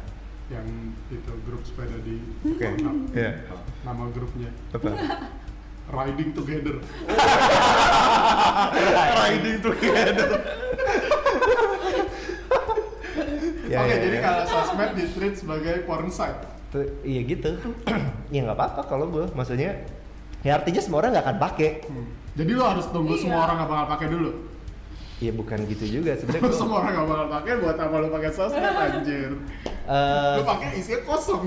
yang 0.50 0.66
itu 1.08 1.32
grup 1.46 1.62
sepeda 1.62 1.94
di 2.02 2.18
oke, 2.42 2.58
Pornhub. 2.58 3.14
ya, 3.14 3.32
Nama 3.86 4.04
grupnya 4.10 4.50
apa? 4.74 4.90
Riding 5.90 6.32
Together. 6.34 6.78
Riding 9.20 9.58
together. 9.60 10.30
Ya, 13.70 13.86
Oke, 13.86 13.94
ya, 13.94 13.98
jadi 14.02 14.18
ya. 14.18 14.22
kalau 14.26 14.44
sosmed 14.50 14.98
di 14.98 15.06
treat 15.14 15.38
sebagai 15.38 15.86
porn 15.86 16.10
site. 16.10 16.42
Tuh, 16.74 16.90
iya 17.06 17.22
gitu. 17.22 17.54
ya 18.34 18.42
nggak 18.42 18.58
apa-apa 18.58 18.82
kalau 18.90 19.06
gue, 19.14 19.30
maksudnya 19.38 19.86
ya 20.42 20.58
artinya 20.58 20.82
semua 20.82 21.06
orang 21.06 21.14
nggak 21.14 21.22
akan 21.22 21.38
pakai. 21.38 21.70
Hmm. 21.86 22.10
Jadi 22.34 22.50
lo 22.58 22.66
harus 22.66 22.90
tunggu 22.90 23.14
Iya. 23.14 23.22
semua 23.22 23.46
orang 23.46 23.62
nggak 23.62 23.70
bakal 23.70 23.88
pakai 23.94 24.08
dulu. 24.10 24.32
Ya 25.20 25.32
bukan 25.32 25.60
gitu 25.66 26.00
juga 26.00 26.16
sebenarnya. 26.16 26.48
gua- 26.48 26.60
semua 26.64 26.78
orang 26.80 26.94
nggak 26.96 27.08
bakal 27.08 27.28
pakai 27.30 27.54
buat 27.60 27.78
apa 27.78 27.96
lo 27.96 28.08
pakai 28.10 28.32
sosmed 28.32 28.64
anjir? 28.64 29.32
Eh, 29.84 30.36
Lu 30.36 30.44
pakai 30.46 30.70
isinya 30.76 31.02
kosong. 31.04 31.44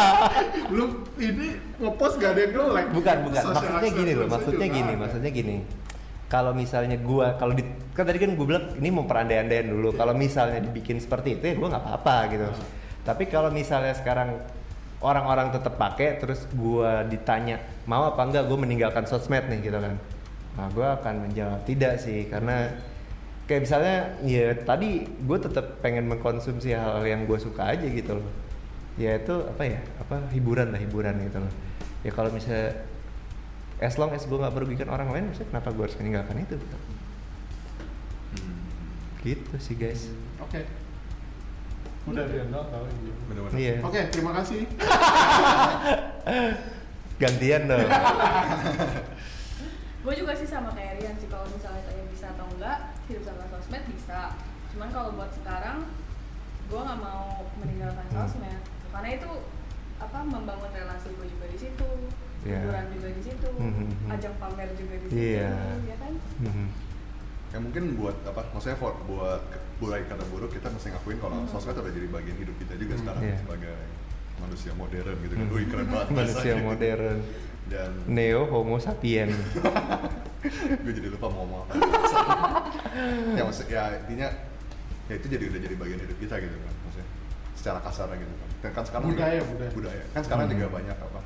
lu 0.76 0.84
ini 1.16 1.46
ngepost 1.76 2.14
gak 2.16 2.30
ada 2.32 2.40
yang 2.40 2.52
nge-like. 2.54 2.90
bukan 2.90 3.16
bukan 3.24 3.42
Social 3.42 3.54
maksudnya 3.58 3.90
gini 3.92 4.12
loh 4.12 4.26
maksudnya 4.26 4.68
gini 4.68 4.86
ada. 4.88 5.00
maksudnya 5.00 5.30
gini 5.30 5.56
kalau 6.26 6.52
misalnya 6.52 6.96
gua 6.98 7.26
kalau 7.34 7.52
di 7.52 7.64
kan 7.90 8.04
tadi 8.04 8.16
kan 8.16 8.32
gue 8.32 8.46
bilang 8.46 8.72
ini 8.74 8.88
mau 8.88 9.04
perandai-andaian 9.04 9.66
dulu 9.66 9.92
kalau 9.92 10.14
misalnya 10.14 10.60
dibikin 10.60 10.96
seperti 10.96 11.36
itu 11.36 11.44
ya 11.44 11.54
gue 11.54 11.66
nggak 11.66 11.82
apa-apa 11.82 12.16
gitu 12.30 12.46
tapi 13.02 13.26
kalau 13.26 13.50
misalnya 13.50 13.92
sekarang 13.92 14.40
orang-orang 14.98 15.50
tetap 15.50 15.74
pakai 15.74 16.16
terus 16.16 16.46
gua 16.52 17.02
ditanya 17.02 17.58
mau 17.84 18.06
apa 18.06 18.22
enggak 18.22 18.46
gue 18.46 18.58
meninggalkan 18.58 19.04
sosmed 19.04 19.44
nih 19.44 19.60
gitu 19.62 19.76
kan 19.76 19.94
nah 20.52 20.66
gue 20.68 20.86
akan 20.86 21.14
menjawab 21.22 21.60
tidak 21.64 21.96
sih 21.98 22.24
karena 22.26 22.68
kayak 23.50 23.60
misalnya 23.66 23.96
ya 24.22 24.54
tadi 24.62 25.04
gue 25.06 25.38
tetap 25.38 25.82
pengen 25.82 26.06
mengkonsumsi 26.08 26.72
hal 26.72 27.02
yang 27.02 27.26
gue 27.26 27.38
suka 27.38 27.74
aja 27.74 27.86
gitu 27.86 28.22
loh 28.22 28.28
ya 29.00 29.18
itu 29.18 29.34
apa 29.48 29.62
ya 29.66 29.80
apa 29.98 30.30
hiburan 30.30 30.70
lah 30.70 30.80
hiburan 30.80 31.16
gitu 31.26 31.38
loh 31.42 31.52
ya 32.06 32.10
kalau 32.14 32.30
misalnya 32.30 32.86
as 33.82 33.98
long 33.98 34.14
as 34.14 34.24
gue 34.24 34.38
nggak 34.38 34.54
merugikan 34.54 34.88
orang 34.92 35.10
lain 35.10 35.32
maksudnya 35.32 35.48
kenapa 35.58 35.68
gue 35.74 35.84
harus 35.84 35.98
meninggalkan 35.98 36.36
itu 36.44 36.54
gitu, 36.58 36.76
gitu 39.22 39.54
sih 39.58 39.76
guys 39.78 40.10
Oke. 40.42 40.68
Udah 42.02 42.26
Rian 42.26 42.50
dong 42.50 42.66
tahu 42.66 42.82
ini. 42.82 43.14
Bener-bener. 43.30 43.56
iya 43.62 43.74
Oke, 43.78 44.10
terima 44.10 44.34
kasih. 44.34 44.66
gantian 47.22 47.70
dong 47.70 47.86
gue 50.02 50.14
juga 50.18 50.32
sih 50.34 50.48
sama 50.50 50.74
kayak 50.74 50.98
Rian 50.98 51.14
sih 51.22 51.30
kalau 51.30 51.46
misalnya 51.54 51.86
tanya 51.86 52.04
bisa 52.10 52.34
atau 52.34 52.50
enggak 52.50 52.91
hidup 53.04 53.22
sama 53.24 53.44
sosmed 53.48 53.82
bisa 53.88 54.20
cuman 54.70 54.88
kalau 54.88 55.10
buat 55.12 55.30
sekarang 55.32 55.78
gue 56.64 56.80
nggak 56.80 57.00
mau 57.00 57.24
meninggalkan 57.58 58.06
Hmm. 58.06 58.14
sosmed 58.24 58.60
karena 58.88 59.08
itu 59.12 59.30
apa 59.98 60.18
membangun 60.20 60.70
relasi 60.70 61.08
gue 61.12 61.26
juga 61.28 61.46
di 61.46 61.58
situ 61.58 61.88
Iya. 62.42 62.58
hiburan 62.58 62.86
juga 62.90 63.08
di 63.08 63.22
situ 63.22 63.48
Hmm, 63.52 63.74
hmm, 63.76 64.10
ajang 64.10 64.34
pamer 64.36 64.68
juga 64.74 64.94
di 64.96 65.06
situ 65.06 65.14
Iya. 65.16 65.50
ya 65.84 65.96
kan 65.96 66.12
Mhm. 66.40 66.66
Ya 67.52 67.60
mungkin 67.60 68.00
buat 68.00 68.16
apa? 68.24 68.48
Maksudnya 68.56 68.80
for, 68.80 68.96
buat 69.04 69.44
buat 69.76 70.00
kata 70.02 70.24
buruk 70.32 70.56
kita 70.56 70.72
mesti 70.72 70.88
ngakuin 70.88 71.20
kalau 71.20 71.36
Hmm. 71.36 71.50
sosmed 71.52 71.76
udah 71.76 71.92
jadi 71.92 72.08
bagian 72.08 72.36
hidup 72.40 72.56
kita 72.56 72.74
juga 72.74 72.94
Hmm, 72.96 73.00
sekarang 73.04 73.22
iya. 73.22 73.36
sebagai 73.36 73.76
manusia 74.40 74.72
modern 74.72 75.16
gitu 75.20 75.34
kan. 75.36 75.46
Mhm. 75.46 75.52
Wih 75.52 75.66
keren 75.68 75.86
banget 75.86 76.08
manusia 76.18 76.54
modern 76.58 77.18
Dan 77.66 77.90
neo 78.06 78.44
homo 78.46 78.76
sapien 78.76 79.30
gue 80.82 80.92
jadi 80.92 81.08
lupa 81.08 81.30
mau 81.30 81.46
ngomong 81.46 81.60
apa. 81.64 81.74
ya 83.38 83.42
maksud 83.42 83.66
ya 83.66 83.94
intinya 83.96 84.28
ya 85.06 85.14
itu 85.14 85.26
jadi 85.28 85.44
udah 85.46 85.60
jadi 85.62 85.74
bagian 85.76 86.00
hidup 86.02 86.18
kita 86.18 86.34
gitu 86.38 86.56
kan 86.56 86.74
maksudnya 86.82 87.08
secara 87.54 87.78
kasarnya 87.80 88.16
gitu 88.18 88.34
kan. 88.34 88.48
Dan 88.62 88.70
kan 88.72 88.84
sekarang 88.84 89.06
Budaya, 89.08 89.38
juga, 89.38 89.66
budaya. 89.70 90.02
Kan 90.10 90.22
sekarang 90.22 90.44
Hmm. 90.46 90.54
juga 90.54 90.66
banyak 90.72 90.96
apa? 90.96 91.20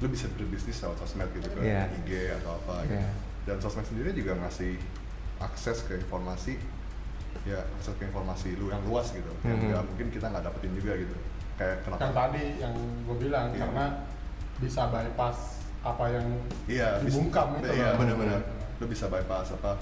Lu 0.00 0.06
bisa 0.08 0.26
berbisnis 0.30 0.76
lewat 0.78 0.96
sosmed 0.98 1.28
gitu 1.32 1.48
kan, 1.48 1.62
Iya. 1.62 1.82
IG 1.94 2.10
atau 2.40 2.56
apa 2.56 2.74
gitu. 2.84 2.96
Iya. 2.96 3.10
Dan 3.44 3.56
sosmed 3.58 3.84
sendiri 3.84 4.10
juga 4.12 4.32
ngasih 4.38 4.80
akses 5.38 5.84
ke 5.84 5.98
informasi 5.98 6.56
ya 7.42 7.58
akses 7.76 7.96
ke 7.96 8.04
informasi 8.04 8.54
lu 8.54 8.68
yang 8.68 8.80
luas 8.84 9.08
gitu 9.10 9.26
yang 9.42 9.56
Mhm. 9.56 9.68
nggak 9.68 9.82
mungkin 9.84 10.06
kita 10.08 10.26
nggak 10.28 10.44
dapetin 10.44 10.72
juga 10.72 10.92
gitu 10.94 11.16
kayak 11.54 11.76
kenapa 11.82 12.00
Yang 12.00 12.14
tadi 12.14 12.44
yang 12.60 12.74
gue 13.02 13.16
bilang 13.18 13.46
Iya. 13.50 13.58
karena 13.58 13.84
bisa 14.62 14.86
bypass 14.88 15.58
apa 15.82 16.04
yang 16.08 16.26
Iya, 16.70 17.02
dibungkam 17.02 17.58
itu. 17.58 17.66
Iya, 17.74 17.88
loh. 17.92 17.98
benar-benar. 17.98 18.40
Lu 18.78 18.86
bisa 18.86 19.10
bypass 19.10 19.50
apa 19.52 19.72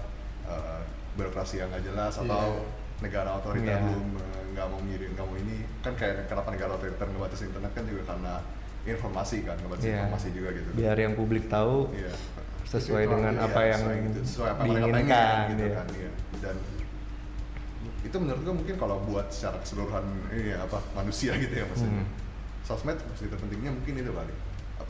uh, 0.49 0.81
birokrasi 1.15 1.61
yang 1.61 1.69
nggak 1.69 1.85
jelas 1.85 2.17
atau 2.17 2.57
Iya. 2.57 3.05
negara 3.05 3.37
otoriter 3.37 3.77
lu 3.85 3.93
uh, 4.17 4.41
nggak 4.57 4.67
mau 4.67 4.81
ngirim, 4.81 5.11
nggak 5.13 5.27
mau 5.29 5.37
ini. 5.37 5.57
Kan 5.85 5.93
kayak 5.95 6.25
kenapa 6.27 6.49
negara 6.51 6.73
otoriter 6.75 7.05
ngebatasi 7.05 7.43
internet 7.53 7.73
kan 7.77 7.85
juga 7.85 8.03
karena 8.09 8.33
informasi 8.89 9.37
kan, 9.45 9.57
ngebatasi 9.61 9.87
Iya. 9.87 9.97
informasi 10.01 10.29
juga 10.33 10.49
gitu. 10.57 10.69
biar 10.73 10.97
yang 10.97 11.13
publik 11.13 11.45
tahu 11.53 11.93
Iya. 11.93 12.13
sesuai 12.65 13.05
Itu 13.05 13.13
dengan 13.13 13.35
Iya, 13.37 13.45
apa 13.45 13.61
yang 13.69 13.81
sesuai 13.85 13.99
gitu, 14.01 14.21
sesuai 14.25 14.49
apa 14.49 14.61
yang 14.61 14.73
mereka 14.73 14.89
diinginkan 14.89 15.21
pengen, 15.21 15.51
gitu 15.53 15.63
iya. 15.63 15.77
kan. 15.77 15.87
Iya. 15.93 16.11
Dan 16.41 16.57
itu 18.01 18.17
menurut 18.17 18.41
gue 18.41 18.55
mungkin 18.57 18.75
kalau 18.81 18.97
buat 19.05 19.29
secara 19.29 19.61
keseluruhan 19.61 20.05
ini 20.33 20.57
ya, 20.57 20.65
apa 20.65 20.81
manusia 20.97 21.37
gitu 21.37 21.53
ya 21.53 21.69
maksudnya. 21.69 22.01
Hmm. 22.01 22.19
Sosmed 22.65 22.97
mesti 22.97 23.29
terpentingnya 23.29 23.71
mungkin 23.71 23.93
itu 23.99 24.13
kali 24.13 24.33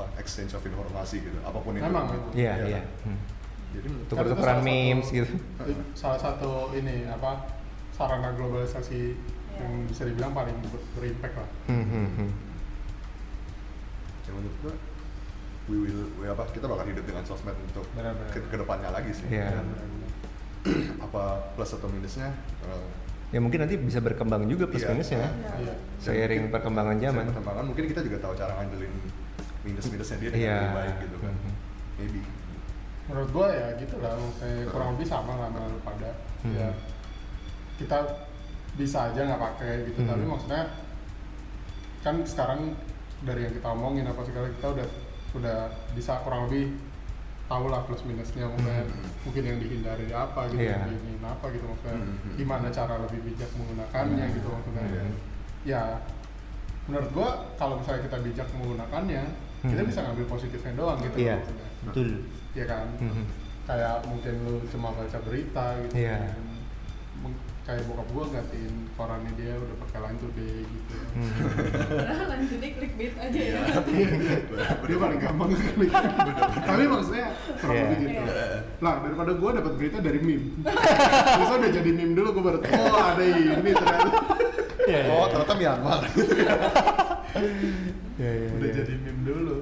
apa 0.01 0.17
exchange 0.17 0.53
of 0.53 0.63
informasi 0.63 1.21
gitu 1.21 1.37
apa 1.39 1.57
pun 1.57 1.73
itu 1.73 1.83
Memang, 1.83 2.07
iya 2.33 2.53
Iya 2.57 2.65
iya 2.67 2.81
kan? 2.81 2.85
Hmm. 3.05 3.19
jadi 3.71 3.87
tuker-tukeran 4.09 4.59
memes 4.61 5.05
satu- 5.05 5.15
gitu 5.15 5.33
salah 5.93 6.17
satu 6.19 6.51
ini 6.73 7.05
apa 7.07 7.45
sarana 7.93 8.33
globalisasi 8.33 9.13
Iya. 9.51 9.61
yang 9.61 9.73
bisa 9.85 10.03
dibilang 10.05 10.33
paling 10.33 10.57
ber- 10.65 10.89
berimpact 10.95 11.35
lah 11.37 11.49
Hmm, 11.67 11.85
hmm, 11.85 12.09
hmm. 12.17 12.31
ya 14.23 14.31
menurut 14.33 14.77
we 15.69 15.77
will 15.79 16.03
we 16.17 16.25
apa 16.27 16.49
kita 16.49 16.65
bakal 16.65 16.83
hidup 16.83 17.05
dengan 17.05 17.23
sosmed 17.23 17.53
untuk 17.63 17.85
Benar-benar. 17.93 18.33
ke, 18.33 18.41
ke 18.43 18.57
depannya 18.57 18.89
lagi 18.91 19.11
sih 19.13 19.27
Iya. 19.29 19.53
Dan 19.53 19.69
apa 21.05 21.23
plus 21.53 21.71
atau 21.71 21.89
minusnya 21.89 22.33
eh, 22.65 22.85
ya 23.31 23.39
mungkin 23.39 23.63
nanti 23.63 23.77
bisa 23.77 23.99
berkembang 23.99 24.45
juga 24.45 24.65
plus 24.65 24.81
Iya. 24.81 24.91
minusnya 24.91 25.19
Iya. 25.21 25.31
Iya. 25.63 25.75
seiring 26.01 26.49
perkembangan 26.49 26.97
zaman 26.97 27.25
perkembangan 27.29 27.65
mungkin 27.67 27.85
kita 27.87 28.01
juga 28.01 28.17
tahu 28.19 28.33
cara 28.35 28.53
ngandelin 28.57 28.93
minus-minusnya 29.63 30.17
dia 30.19 30.31
dengan 30.31 30.41
Iya. 30.43 30.57
lebih 30.59 30.77
baik 30.77 30.95
gitu 31.05 31.17
kan 31.21 31.33
Mhm. 31.35 31.53
maybe 31.99 32.21
menurut 33.09 33.31
gua 33.35 33.47
ya 33.51 33.69
gitu 33.77 33.95
lah 33.99 34.13
kayak 34.39 34.71
kurang 34.71 34.89
lebih 34.95 35.07
sama 35.07 35.33
lah 35.37 35.49
sama 35.51 35.63
pada 35.83 36.11
Hmm. 36.41 36.55
ya 36.57 36.69
kita 37.77 37.99
bisa 38.75 39.11
aja 39.11 39.21
nggak 39.27 39.43
pakai 39.43 39.73
gitu 39.87 40.01
Hmm. 40.01 40.09
tapi 40.09 40.23
maksudnya 40.25 40.63
kan 42.01 42.17
sekarang 42.25 42.61
dari 43.21 43.45
yang 43.45 43.53
kita 43.53 43.69
omongin 43.69 44.07
apa 44.07 44.23
segala 44.25 44.49
kita 44.49 44.67
udah 44.73 44.87
udah 45.31 45.59
bisa 45.93 46.23
kurang 46.25 46.49
lebih 46.49 46.75
tahu 47.47 47.67
lah 47.67 47.83
plus 47.83 48.07
minusnya 48.07 48.47
maksudnya 48.47 48.87
Hmm. 48.87 49.11
mungkin 49.27 49.43
yang 49.45 49.59
dihindari 49.59 50.07
apa 50.09 50.41
gitu 50.49 50.63
Iya. 50.63 50.71
yang 50.73 50.83
diingin 50.89 51.21
apa 51.21 51.45
gitu 51.51 51.65
maksudnya 51.67 51.99
Hmm. 51.99 52.35
gimana 52.39 52.67
cara 52.71 52.95
lebih 52.97 53.21
bijak 53.27 53.51
menggunakannya 53.53 54.25
Hmm. 54.25 54.35
gitu 54.39 54.49
maksudnya 54.49 54.85
Iya. 54.87 55.03
ya 55.67 55.83
menurut 56.89 57.11
gua 57.13 57.29
kalau 57.59 57.77
misalnya 57.77 58.07
kita 58.07 58.19
bijak 58.23 58.49
menggunakannya 58.55 59.23
kita 59.63 59.77
Hmm. 59.77 59.89
bisa 59.89 60.01
ngambil 60.03 60.27
positifnya 60.27 60.73
doang 60.73 60.99
gitu 60.99 61.17
iya 61.19 61.37
maksudnya 61.37 61.69
betul 61.83 62.09
ya 62.51 62.65
kan 62.65 62.87
Mhm. 62.97 63.25
kayak 63.63 63.97
mungkin 64.03 64.35
lu 64.43 64.55
cuma 64.67 64.89
baca 64.91 65.19
berita 65.21 65.65
gitu 65.81 65.95
Iya. 65.97 66.17
Mung- 67.21 67.37
kayak 67.71 67.87
bokap 67.87 68.09
gua 68.11 68.25
ngatin 68.27 68.75
korannya 68.93 69.31
dia 69.39 69.55
udah 69.55 69.77
pakai 69.81 69.99
line 70.03 70.19
today 70.19 70.59
gitu 70.61 70.95
Mhm. 71.11 71.27
Padahal 71.91 72.27
lanjut 72.31 72.59
deh 72.59 72.71
clickbait 72.73 73.15
aja 73.17 73.41
ya. 73.43 73.61
dia 74.87 74.97
paling 74.97 75.19
gampang 75.19 75.51
klik 75.55 75.91
tapi 76.61 76.83
maksudnya 76.85 77.27
kurang 77.57 77.75
Iya. 77.75 77.83
lebih 77.85 77.97
gitu 78.01 78.23
Iya. 78.27 78.47
lah 78.79 78.95
daripada 79.01 79.33
gua 79.35 79.51
dapat 79.53 79.73
berita 79.75 79.99
dari 79.99 80.19
meme 80.19 80.47
terus 80.63 81.51
udah 81.53 81.71
jadi 81.71 81.91
meme 81.93 82.15
dulu 82.15 82.29
gua 82.33 82.45
baru 82.45 82.59
tahu 82.59 82.75
oh 82.85 83.05
ada 83.07 83.23
ini 83.23 83.71
ternyata 83.71 84.11
Iya, 84.83 84.99
iya. 85.01 85.11
oh 85.13 85.27
ternyata 85.29 85.55
Myanmar 85.55 86.01
Iya, 88.19 88.31
iya, 88.37 88.49
udah 88.51 88.67
iya. 88.67 88.75
jadi 88.77 88.93
meme 88.99 89.23
dulu 89.25 89.57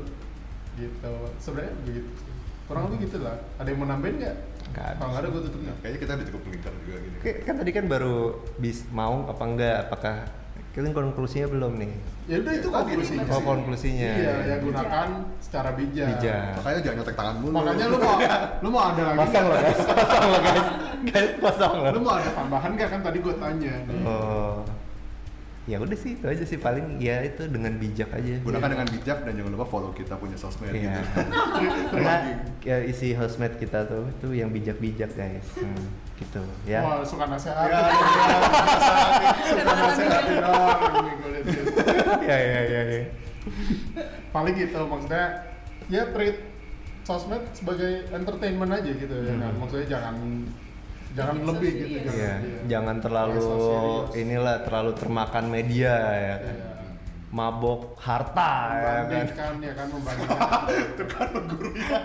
gitu 0.77 1.13
sebenarnya 1.39 1.75
begitu 1.83 2.11
sih 2.15 2.33
kurang 2.69 2.83
lebih 2.93 3.09
gitu 3.09 3.25
lah. 3.25 3.37
Ada 3.57 3.69
yang 3.73 3.79
mau 3.81 3.89
nambahin 3.89 4.15
nggak? 4.21 4.37
Nggak 4.77 4.85
ada. 4.85 4.99
Kalau 5.01 5.11
nggak 5.11 5.23
ada 5.25 5.29
gua 5.33 5.43
tutup 5.49 5.61
nggak? 5.65 5.77
Kayaknya 5.81 5.99
kita 5.99 6.13
udah 6.13 6.27
cukup 6.29 6.43
melingkar 6.45 6.73
juga 6.85 6.97
gini. 7.01 7.17
Oke, 7.17 7.33
kan 7.49 7.55
tadi 7.57 7.71
kan 7.73 7.85
baru 7.89 8.17
bis 8.61 8.79
mau 8.93 9.17
apa 9.25 9.43
enggak? 9.49 9.77
Apakah 9.89 10.17
kita 10.77 10.95
konklusinya 10.95 11.49
belum 11.49 11.73
nih? 11.81 11.93
Ya 12.29 12.37
udah 12.45 12.53
itu 12.55 12.69
Tadi 12.69 12.77
konklusinya. 12.77 13.25
oh 13.33 13.43
konklusinya. 13.43 14.11
Iya 14.21 14.35
ya 14.45 14.57
gunakan 14.61 15.09
secara 15.41 15.71
bijak. 15.73 16.07
Bijak. 16.13 16.49
Makanya 16.61 16.81
jangan 16.85 16.97
nyotek 17.01 17.17
tangan 17.17 17.37
mulu. 17.41 17.55
Makanya 17.57 17.85
lu 17.89 17.97
mau 17.99 18.17
lu 18.63 18.69
mau 18.69 18.83
ada 18.93 19.03
lagi 19.11 19.19
pasang 19.25 19.45
loh 19.49 19.59
guys. 19.59 19.81
Pasang 19.89 20.25
loh 20.29 20.41
guys. 20.45 20.69
Guys 21.09 21.31
pasang 21.41 21.73
loh. 21.81 21.91
Lu 21.97 22.01
mau 22.05 22.15
ada 22.21 22.31
tambahan 22.37 22.71
nggak? 22.77 22.89
Kan 22.93 23.01
tadi 23.01 23.19
gue 23.25 23.35
tanya 23.41 23.73
nih. 23.89 24.01
Oh 24.05 24.61
ya 25.69 25.77
udah 25.77 25.99
sih 26.01 26.17
itu 26.17 26.25
aja 26.25 26.45
sih 26.49 26.57
paling 26.57 26.97
ya 26.97 27.21
itu 27.21 27.45
dengan 27.45 27.77
bijak 27.77 28.09
aja 28.17 28.41
gunakan 28.41 28.73
dengan 28.73 28.89
bijak 28.89 29.21
dan 29.21 29.37
jangan 29.37 29.53
lupa 29.53 29.69
follow 29.69 29.93
kita 29.93 30.17
punya 30.17 30.33
sosmed 30.41 30.73
Iya. 30.73 30.97
gitu 30.97 31.21
Karena 31.93 32.15
ya, 32.65 32.77
isi 32.89 33.13
housemate 33.13 33.61
kita 33.61 33.85
tuh 33.85 34.09
itu 34.09 34.29
yang 34.33 34.49
bijak-bijak 34.49 35.13
guys. 35.13 35.45
Hmm, 35.61 35.85
gitu 36.17 36.41
ya. 36.65 36.81
Wah, 36.81 37.05
suka 37.05 37.29
nasehat. 37.29 37.69
Ya, 37.69 37.81
suka 39.93 40.19
gitu. 41.45 41.61
ya 42.25 42.37
ya 42.39 42.61
ya 42.65 42.81
ya. 42.89 43.05
Paling 44.33 44.55
gitu 44.57 44.81
maksudnya 44.89 45.25
ya 45.93 46.03
treat 46.13 46.37
sosmed 47.05 47.45
sebagai 47.57 48.09
entertainment 48.13 48.73
aja 48.73 48.91
gitu 48.93 49.17
ya 49.17 49.35
kan. 49.37 49.53
Hmm. 49.53 49.61
Maksudnya 49.61 49.87
jangan 49.89 50.15
jangan 51.19 51.35
Jadi 51.35 51.49
lebih 51.51 51.71
gitu 51.75 51.83
serious. 51.83 52.05
jangan. 52.07 52.19
Iya, 52.19 52.35
iya. 52.39 52.61
jangan 52.71 52.97
terlalu 53.03 53.43
serious. 53.43 54.23
inilah 54.23 54.57
terlalu 54.63 54.93
termakan 54.95 55.45
media 55.51 55.95
ya 56.15 56.37
kan. 56.39 56.57
Iya. 56.57 56.71
Mabok 57.29 57.81
harta 58.01 58.53
ya 58.73 59.01
kan. 59.05 59.27
Ya 59.61 59.73
kan 59.77 59.87
membandingkan. 59.93 60.63
itu 60.95 61.05
kan 61.11 61.29
guru 61.45 61.71
ya 61.77 62.01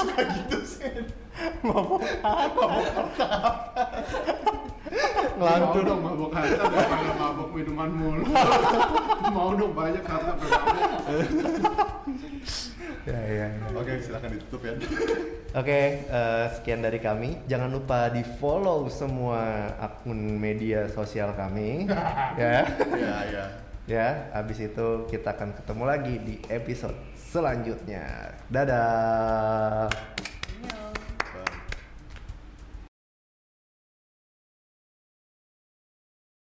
suka 0.00 0.22
gitu 0.34 0.58
sih 0.66 0.94
Mau 5.40 5.72
dong 5.72 6.00
mabok 6.04 6.30
harta 6.36 6.64
daripada 6.68 7.12
mabok 7.16 7.48
minuman 7.54 7.90
mulu. 7.94 8.24
Mau 9.34 9.50
dong 9.56 9.72
banyak 9.72 10.04
harta. 10.04 10.32
Ya 13.08 13.16
ya. 13.16 13.48
ya. 13.48 13.68
oke 13.72 13.92
silakan 14.04 14.36
ditutup 14.36 14.60
ya 14.60 14.74
Oke, 15.56 16.04
eh, 16.06 16.44
sekian 16.54 16.84
dari 16.84 17.00
kami. 17.00 17.42
Jangan 17.48 17.72
lupa 17.72 18.12
di 18.12 18.22
follow 18.22 18.86
semua 18.92 19.72
akun 19.80 20.38
media 20.38 20.86
sosial 20.92 21.34
kami, 21.34 21.90
ya. 22.40 22.68
ya 22.94 23.16
ya 23.26 23.44
Ya, 23.90 24.30
habis 24.30 24.62
itu 24.62 25.10
kita 25.10 25.34
akan 25.34 25.50
ketemu 25.50 25.82
lagi 25.82 26.14
di 26.22 26.38
episode 26.46 26.94
selanjutnya. 27.18 28.30
Dadah. 28.46 29.90